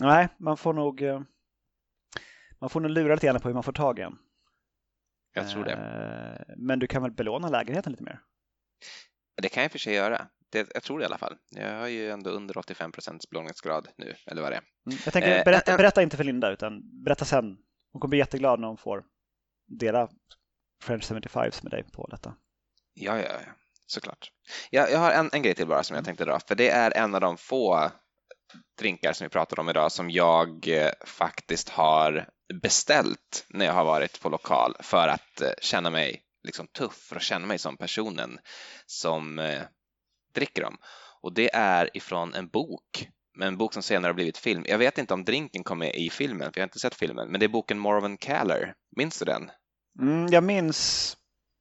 Nej, 0.00 0.28
man 0.38 0.56
får 0.56 0.72
nog 0.72 1.02
eh, 1.02 1.20
man 2.60 2.70
får 2.70 2.80
nog 2.80 2.90
lura 2.90 3.14
lite 3.14 3.26
grann 3.26 3.40
på 3.40 3.48
hur 3.48 3.54
man 3.54 3.62
får 3.62 3.72
tag 3.72 3.98
i 3.98 4.02
en. 4.02 4.18
Jag 5.34 5.50
tror 5.50 5.64
det. 5.64 6.54
Men 6.56 6.78
du 6.78 6.86
kan 6.86 7.02
väl 7.02 7.10
belåna 7.10 7.48
lägenheten 7.48 7.92
lite 7.92 8.04
mer? 8.04 8.20
Det 9.42 9.48
kan 9.48 9.62
jag 9.62 9.72
för 9.72 9.78
sig 9.78 9.94
göra. 9.94 10.26
Det, 10.50 10.70
jag 10.74 10.82
tror 10.82 10.98
det 10.98 11.02
i 11.02 11.06
alla 11.06 11.18
fall. 11.18 11.36
Jag 11.50 11.78
har 11.78 11.88
ju 11.88 12.10
ändå 12.10 12.30
under 12.30 12.58
85 12.58 12.92
procents 12.92 13.30
belåningsgrad 13.30 13.88
nu, 13.96 14.14
eller 14.26 14.42
vad 14.42 14.52
det 14.52 14.56
är. 14.56 14.62
Mm, 14.86 14.98
jag 15.04 15.12
tänker, 15.12 15.38
eh, 15.38 15.44
berätta, 15.44 15.76
berätta, 15.76 16.02
inte 16.02 16.16
för 16.16 16.24
Linda, 16.24 16.50
utan 16.50 17.02
berätta 17.04 17.24
sen. 17.24 17.56
Hon 17.92 18.00
kommer 18.00 18.10
bli 18.10 18.18
jätteglad 18.18 18.60
när 18.60 18.68
hon 18.68 18.76
får 18.76 19.04
dela 19.66 20.08
French 20.82 21.04
75s 21.04 21.62
med 21.62 21.70
dig 21.70 21.84
på 21.92 22.06
detta. 22.06 22.34
Ja, 22.94 23.16
ja, 23.18 23.30
ja 23.46 23.52
såklart. 23.86 24.30
Jag, 24.70 24.90
jag 24.90 24.98
har 24.98 25.10
en, 25.12 25.30
en 25.32 25.42
grej 25.42 25.54
till 25.54 25.66
bara 25.66 25.82
som 25.82 25.96
jag 25.96 26.04
tänkte 26.04 26.24
dra, 26.24 26.40
för 26.40 26.54
det 26.54 26.68
är 26.68 26.96
en 26.96 27.14
av 27.14 27.20
de 27.20 27.36
få 27.36 27.90
drinkar 28.78 29.12
som 29.12 29.24
vi 29.24 29.28
pratade 29.28 29.60
om 29.60 29.68
idag 29.68 29.92
som 29.92 30.10
jag 30.10 30.68
eh, 30.68 30.90
faktiskt 31.04 31.68
har 31.68 32.28
beställt 32.62 33.46
när 33.48 33.66
jag 33.66 33.72
har 33.72 33.84
varit 33.84 34.20
på 34.20 34.28
lokal 34.28 34.76
för 34.80 35.08
att 35.08 35.40
eh, 35.40 35.50
känna 35.60 35.90
mig 35.90 36.22
liksom 36.44 36.66
tuff, 36.66 36.96
för 37.08 37.16
att 37.16 37.22
känna 37.22 37.46
mig 37.46 37.58
som 37.58 37.76
personen 37.76 38.38
som 38.86 39.38
eh, 39.38 39.62
dricker 40.34 40.62
dem. 40.62 40.76
Och 41.20 41.34
det 41.34 41.54
är 41.54 41.96
ifrån 41.96 42.34
en 42.34 42.48
bok, 42.48 43.08
men 43.38 43.48
en 43.48 43.56
bok 43.56 43.72
som 43.72 43.82
senare 43.82 44.08
har 44.08 44.14
blivit 44.14 44.38
film. 44.38 44.64
Jag 44.68 44.78
vet 44.78 44.98
inte 44.98 45.14
om 45.14 45.24
drinken 45.24 45.64
kom 45.64 45.78
med 45.78 45.94
i 45.94 46.10
filmen, 46.10 46.52
för 46.52 46.60
jag 46.60 46.62
har 46.62 46.68
inte 46.68 46.78
sett 46.78 46.94
filmen, 46.94 47.28
men 47.28 47.40
det 47.40 47.46
är 47.46 47.48
boken 47.48 47.78
Morven 47.78 48.16
Caller. 48.16 48.74
Minns 48.96 49.18
du 49.18 49.24
den? 49.24 49.50
Mm, 50.00 50.26
jag 50.26 50.44
minns, 50.44 51.16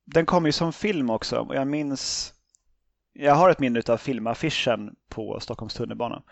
den 0.06 0.26
kom 0.26 0.46
ju 0.46 0.52
som 0.52 0.74
film 0.74 1.10
också 1.10 1.40
och 1.40 1.56
jag 1.56 1.68
minns, 1.68 2.34
jag 3.14 3.36
har 3.36 3.50
ett 3.50 3.60
minne 3.60 3.82
av 3.88 3.98
filmaffischen 3.98 4.96
på 5.10 5.40
Stockholms 5.40 5.74
tunnelbana. 5.74 6.24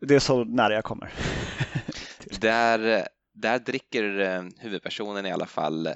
Det 0.00 0.14
är 0.14 0.20
så 0.20 0.44
nära 0.44 0.74
jag 0.74 0.84
kommer. 0.84 1.12
Typ. 2.20 2.40
där, 2.40 3.08
där 3.34 3.58
dricker 3.58 4.18
eh, 4.20 4.42
huvudpersonen 4.58 5.26
i 5.26 5.32
alla 5.32 5.46
fall 5.46 5.88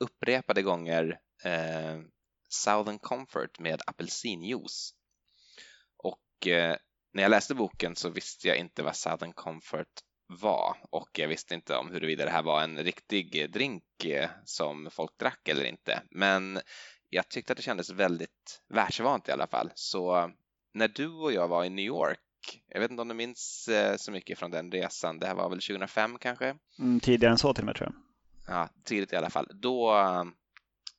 upprepade 0.00 0.62
gånger 0.62 1.18
eh, 1.44 2.00
Southern 2.48 2.98
Comfort 2.98 3.58
med 3.58 3.82
apelsinjuice. 3.86 4.94
Och 5.96 6.46
eh, 6.46 6.76
när 7.12 7.22
jag 7.22 7.30
läste 7.30 7.54
boken 7.54 7.96
så 7.96 8.10
visste 8.10 8.48
jag 8.48 8.56
inte 8.56 8.82
vad 8.82 8.96
Southern 8.96 9.32
Comfort 9.32 10.00
var 10.28 10.76
och 10.90 11.18
jag 11.18 11.28
visste 11.28 11.54
inte 11.54 11.76
om 11.76 11.90
huruvida 11.90 12.24
det 12.24 12.30
här 12.30 12.42
var 12.42 12.62
en 12.62 12.78
riktig 12.78 13.52
drink 13.52 14.04
eh, 14.04 14.30
som 14.44 14.88
folk 14.90 15.18
drack 15.18 15.48
eller 15.48 15.64
inte. 15.64 16.02
Men 16.10 16.60
jag 17.08 17.28
tyckte 17.28 17.52
att 17.52 17.56
det 17.56 17.62
kändes 17.62 17.90
väldigt 17.90 18.62
världsvant 18.68 19.28
i 19.28 19.32
alla 19.32 19.46
fall. 19.46 19.70
Så 19.74 20.32
när 20.74 20.88
du 20.88 21.08
och 21.08 21.32
jag 21.32 21.48
var 21.48 21.64
i 21.64 21.70
New 21.70 21.84
York 21.84 22.20
jag 22.68 22.80
vet 22.80 22.90
inte 22.90 23.02
om 23.02 23.08
du 23.08 23.14
minns 23.14 23.68
eh, 23.68 23.96
så 23.96 24.12
mycket 24.12 24.38
från 24.38 24.50
den 24.50 24.72
resan. 24.72 25.18
Det 25.18 25.26
här 25.26 25.34
var 25.34 25.48
väl 25.48 25.60
2005 25.60 26.18
kanske? 26.18 26.56
Mm, 26.78 27.00
tidigare 27.00 27.32
än 27.32 27.38
så 27.38 27.54
till 27.54 27.62
och 27.62 27.66
med 27.66 27.76
tror 27.76 27.92
jag. 27.92 28.54
Ja, 28.54 28.68
tidigt 28.84 29.12
i 29.12 29.16
alla 29.16 29.30
fall. 29.30 29.50
Då, 29.54 29.94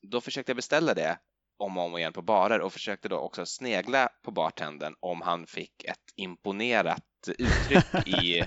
då 0.01 0.21
försökte 0.21 0.49
jag 0.49 0.55
beställa 0.55 0.93
det 0.93 1.17
om 1.57 1.77
och 1.77 1.83
om 1.83 1.97
igen 1.97 2.13
på 2.13 2.21
barer 2.21 2.61
och 2.61 2.73
försökte 2.73 3.09
då 3.09 3.17
också 3.17 3.45
snegla 3.45 4.09
på 4.23 4.31
bartendern 4.31 4.95
om 4.99 5.21
han 5.21 5.45
fick 5.45 5.83
ett 5.83 6.13
imponerat 6.15 7.03
uttryck 7.27 8.07
i, 8.07 8.43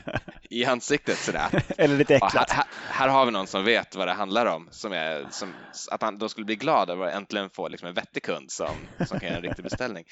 i 0.52 0.64
ansiktet 0.64 1.18
sådär. 1.18 1.62
Eller 1.78 1.96
lite 1.96 2.14
äcklat. 2.14 2.50
Här, 2.50 2.64
här, 2.88 3.08
har 3.08 3.26
vi 3.26 3.32
någon 3.32 3.46
som 3.46 3.64
vet 3.64 3.96
vad 3.96 4.08
det 4.08 4.12
handlar 4.12 4.46
om, 4.46 4.68
som 4.70 4.92
är, 4.92 5.26
som, 5.30 5.54
att 5.90 6.02
han 6.02 6.18
då 6.18 6.28
skulle 6.28 6.44
bli 6.44 6.56
glad 6.56 6.90
över 6.90 7.06
att 7.06 7.14
äntligen 7.14 7.50
få 7.50 7.68
liksom 7.68 7.88
en 7.88 7.94
vettig 7.94 8.22
kund 8.22 8.50
som, 8.50 8.76
som 9.06 9.20
kan 9.20 9.28
göra 9.28 9.38
en 9.38 9.42
riktig 9.42 9.64
beställning. 9.64 10.04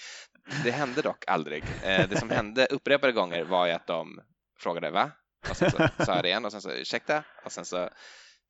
Det 0.65 0.71
hände 0.71 1.03
dock 1.03 1.25
aldrig. 1.27 1.65
Eh, 1.85 2.09
det 2.09 2.19
som 2.19 2.31
hände 2.31 2.67
upprepade 2.67 3.13
gånger 3.13 3.45
var 3.45 3.67
ju 3.67 3.73
att 3.73 3.87
de 3.87 4.21
frågade 4.61 4.91
va? 4.91 5.11
Och 5.51 5.57
sen 5.57 5.71
så 5.71 5.89
sa 6.05 6.15
jag 6.15 6.25
det 6.25 6.29
igen 6.29 6.45
och 6.45 6.53
sen 6.53 6.61
så 6.61 6.71
ursäkta 6.71 7.25
och 7.45 7.53
sen 7.53 7.65
så 7.65 7.89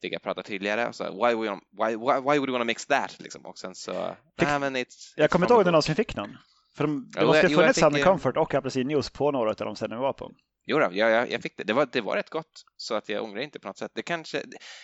fick 0.02 0.12
jag 0.12 0.22
prata 0.22 0.42
tydligare 0.42 0.86
och 0.86 0.94
så 0.94 1.04
why, 1.04 1.34
we, 1.34 1.50
why, 1.50 1.96
why, 1.96 2.14
why 2.14 2.38
would 2.38 2.48
you 2.48 2.52
want 2.52 2.62
to 2.62 2.66
mix 2.66 2.86
that? 2.86 3.16
Liksom. 3.20 3.46
Och 3.46 3.58
sen 3.58 3.74
så, 3.74 4.16
fick, 4.38 4.48
men 4.48 4.76
it's, 4.76 5.12
jag 5.16 5.30
kommer 5.30 5.46
inte 5.46 5.54
ihåg 5.54 5.64
du 5.64 5.70
någonsin 5.70 5.94
fick 5.94 6.16
någon. 6.16 6.36
För 6.76 6.84
de, 6.84 7.10
det 7.10 7.20
jo, 7.20 7.26
måste 7.26 7.46
ha 7.46 7.54
funnits 7.54 7.80
Sunny 7.80 8.02
Comfort 8.02 8.36
och 8.36 8.54
apelsinjuice 8.54 9.10
på 9.10 9.30
några 9.30 9.50
av 9.50 9.56
de 9.56 9.76
ställen 9.76 9.98
vi 9.98 10.02
var 10.02 10.12
på. 10.12 10.32
Jo, 10.64 10.78
då, 10.78 10.88
ja, 10.92 11.08
jag, 11.08 11.30
jag 11.30 11.42
fick 11.42 11.56
det. 11.56 11.64
Det 11.64 11.72
var, 11.72 11.88
det 11.92 12.00
var 12.00 12.16
rätt 12.16 12.30
gott, 12.30 12.64
så 12.76 12.94
att 12.94 13.08
jag 13.08 13.24
ångrar 13.24 13.40
inte 13.40 13.60
på 13.60 13.68
något 13.68 13.78
sätt. 13.78 13.92
Det 13.94 14.02
kanske, 14.02 14.38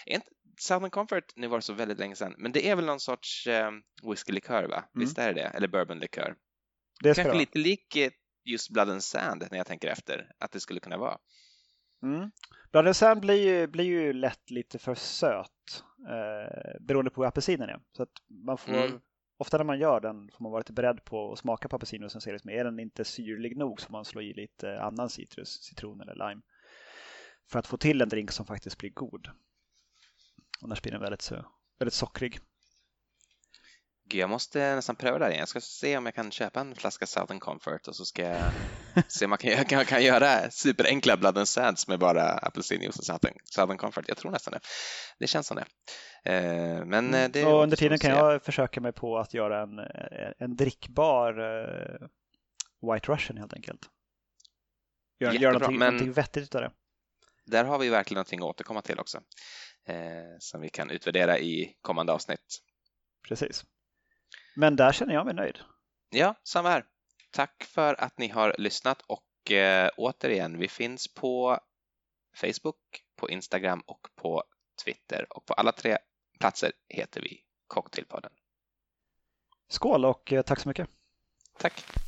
är 0.07 0.15
inte, 0.15 0.29
Southern 0.61 0.91
Comfort, 0.91 1.33
nu 1.37 1.47
var 1.47 1.59
det 1.59 1.63
så 1.63 1.73
väldigt 1.73 1.99
länge 1.99 2.17
sedan, 2.17 2.35
men 2.39 2.53
det 2.53 2.69
är 2.69 2.77
väl 2.77 2.85
någon 2.85 3.01
sorts 3.01 3.47
eh, 3.47 3.71
whiskylikör, 4.11 4.65
va? 4.65 4.77
Mm. 4.77 4.89
Visst 4.95 5.19
är 5.19 5.33
det 5.33 5.41
det? 5.43 5.49
Eller 5.49 5.69
bourbonlikör? 5.69 6.37
Det 7.03 7.15
kanske 7.15 7.25
vara. 7.25 7.39
lite 7.39 7.59
lik 7.59 7.97
eh, 7.97 8.11
just 8.45 8.71
Blood 8.71 8.91
and 8.91 9.03
Sand 9.03 9.45
när 9.51 9.59
jag 9.59 9.67
tänker 9.67 9.89
efter, 9.89 10.31
att 10.39 10.53
det 10.53 10.61
skulle 10.61 10.81
kunna 10.81 10.97
vara. 10.97 11.19
Mm. 12.03 12.31
Blood 12.73 12.87
and 12.87 12.97
Sand 12.97 13.21
blir 13.21 13.49
ju, 13.49 13.67
blir 13.67 13.85
ju 13.85 14.13
lätt 14.13 14.51
lite 14.51 14.79
för 14.79 14.95
söt 14.95 15.85
eh, 16.09 16.81
beroende 16.81 17.11
på 17.11 17.21
hur 17.21 17.29
apelsinen 17.29 17.69
är. 17.69 17.81
Så 17.97 18.03
att 18.03 18.13
man 18.47 18.59
får, 18.59 18.73
mm. 18.73 19.01
Ofta 19.39 19.57
när 19.57 19.65
man 19.65 19.79
gör 19.79 20.01
den 20.01 20.31
får 20.31 20.43
man 20.43 20.53
vara 20.53 20.61
lite 20.61 20.73
beredd 20.73 21.05
på 21.05 21.33
att 21.33 21.39
smaka 21.39 21.69
på 21.69 21.77
apelsinen 21.77 22.05
och 22.05 22.23
se 22.23 22.33
liksom, 22.33 22.51
är 22.51 22.65
den 22.65 22.81
inte 22.81 23.05
syrlig 23.05 23.57
nog 23.57 23.81
så 23.81 23.93
man 23.93 24.05
slår 24.05 24.25
i 24.25 24.35
lite 24.35 24.81
annan 24.81 25.11
citrus, 25.11 25.63
citron 25.63 26.01
eller 26.01 26.29
lime. 26.29 26.43
För 27.51 27.59
att 27.59 27.67
få 27.67 27.77
till 27.77 28.03
en 28.03 28.09
drink 28.09 28.31
som 28.31 28.47
faktiskt 28.47 28.79
blir 28.79 28.91
god. 28.91 29.29
Annars 30.61 30.83
blir 30.83 30.93
den 30.93 31.01
väldigt, 31.01 31.33
väldigt 31.79 31.95
sockrig. 31.95 32.39
Jag 34.09 34.31
måste 34.31 34.75
nästan 34.75 34.97
pröva 34.97 35.19
det 35.19 35.25
här 35.25 35.31
igen. 35.31 35.41
Jag 35.41 35.49
ska 35.49 35.61
se 35.61 35.97
om 35.97 36.07
jag 36.07 36.15
kan 36.15 36.31
köpa 36.31 36.61
en 36.61 36.75
flaska 36.75 37.07
Southern 37.07 37.41
Comfort 37.41 37.89
och 37.89 37.97
så 37.97 38.05
ska 38.05 38.23
jag 38.23 38.53
se 39.09 39.25
om 39.25 39.31
man 39.31 39.39
kan, 39.39 39.51
jag 39.51 39.69
kan, 39.69 39.85
kan 39.85 40.05
göra 40.05 40.51
superenkla 40.51 41.17
Blood 41.17 41.39
and 41.39 41.49
Sands 41.49 41.89
med 41.89 41.99
bara 41.99 42.33
apelsinjuice 42.33 42.99
och 42.99 43.05
Southern, 43.05 43.35
Southern 43.45 43.79
Comfort. 43.79 44.05
Jag 44.09 44.17
tror 44.17 44.31
nästan 44.31 44.53
det. 44.53 44.61
det 45.19 45.27
känns 45.27 45.47
som 45.47 45.57
det. 45.57 45.67
Eh, 46.33 46.85
men 46.85 47.15
mm. 47.15 47.33
det 47.33 47.45
och 47.45 47.63
under 47.63 47.77
tiden 47.77 47.99
kan 47.99 48.11
jag 48.11 48.43
försöka 48.43 48.81
mig 48.81 48.93
på 48.93 49.19
att 49.19 49.35
göra 49.35 49.63
en, 49.63 49.79
en 50.39 50.57
drickbar 50.57 51.33
White 52.93 53.13
Russian 53.13 53.39
helt 53.39 53.55
enkelt. 53.55 53.81
Gör, 55.21 55.33
Jättebra, 55.33 55.43
gör 55.43 55.53
någonting, 55.53 55.79
men 55.79 55.95
någonting 55.95 56.13
vettigt 56.13 56.55
av 56.55 56.61
det. 56.61 56.73
Där 57.47 57.65
har 57.65 57.79
vi 57.79 57.89
verkligen 57.89 58.17
någonting 58.17 58.41
att 58.41 58.45
återkomma 58.45 58.83
till 58.83 58.99
också. 58.99 59.19
Eh, 59.89 60.37
som 60.39 60.61
vi 60.61 60.69
kan 60.69 60.91
utvärdera 60.91 61.39
i 61.39 61.75
kommande 61.81 62.13
avsnitt. 62.13 62.63
Precis. 63.29 63.65
Men 64.57 64.77
där 64.77 64.93
känner 64.93 65.15
jag 65.15 65.27
mig 65.27 65.35
nöjd. 65.35 65.59
Ja, 66.11 66.35
samma 66.45 66.69
här. 66.69 66.85
Tack 67.31 67.65
för 67.65 68.01
att 68.01 68.19
ni 68.19 68.29
har 68.29 68.55
lyssnat 68.59 69.03
och 69.03 69.53
eh, 69.53 69.91
återigen, 69.97 70.59
vi 70.59 70.69
finns 70.69 71.15
på 71.15 71.61
Facebook, 72.37 73.05
på 73.17 73.31
Instagram 73.31 73.81
och 73.87 74.09
på 74.15 74.45
Twitter 74.85 75.27
och 75.31 75.47
på 75.47 75.55
alla 75.55 75.73
tre 75.73 75.99
platser 76.39 76.73
heter 76.89 77.21
vi 77.21 77.41
Cocktailpodden. 77.67 78.33
Skål 79.69 80.05
och 80.05 80.33
eh, 80.33 80.43
tack 80.43 80.61
så 80.61 80.69
mycket. 80.69 80.89
Tack. 81.59 82.06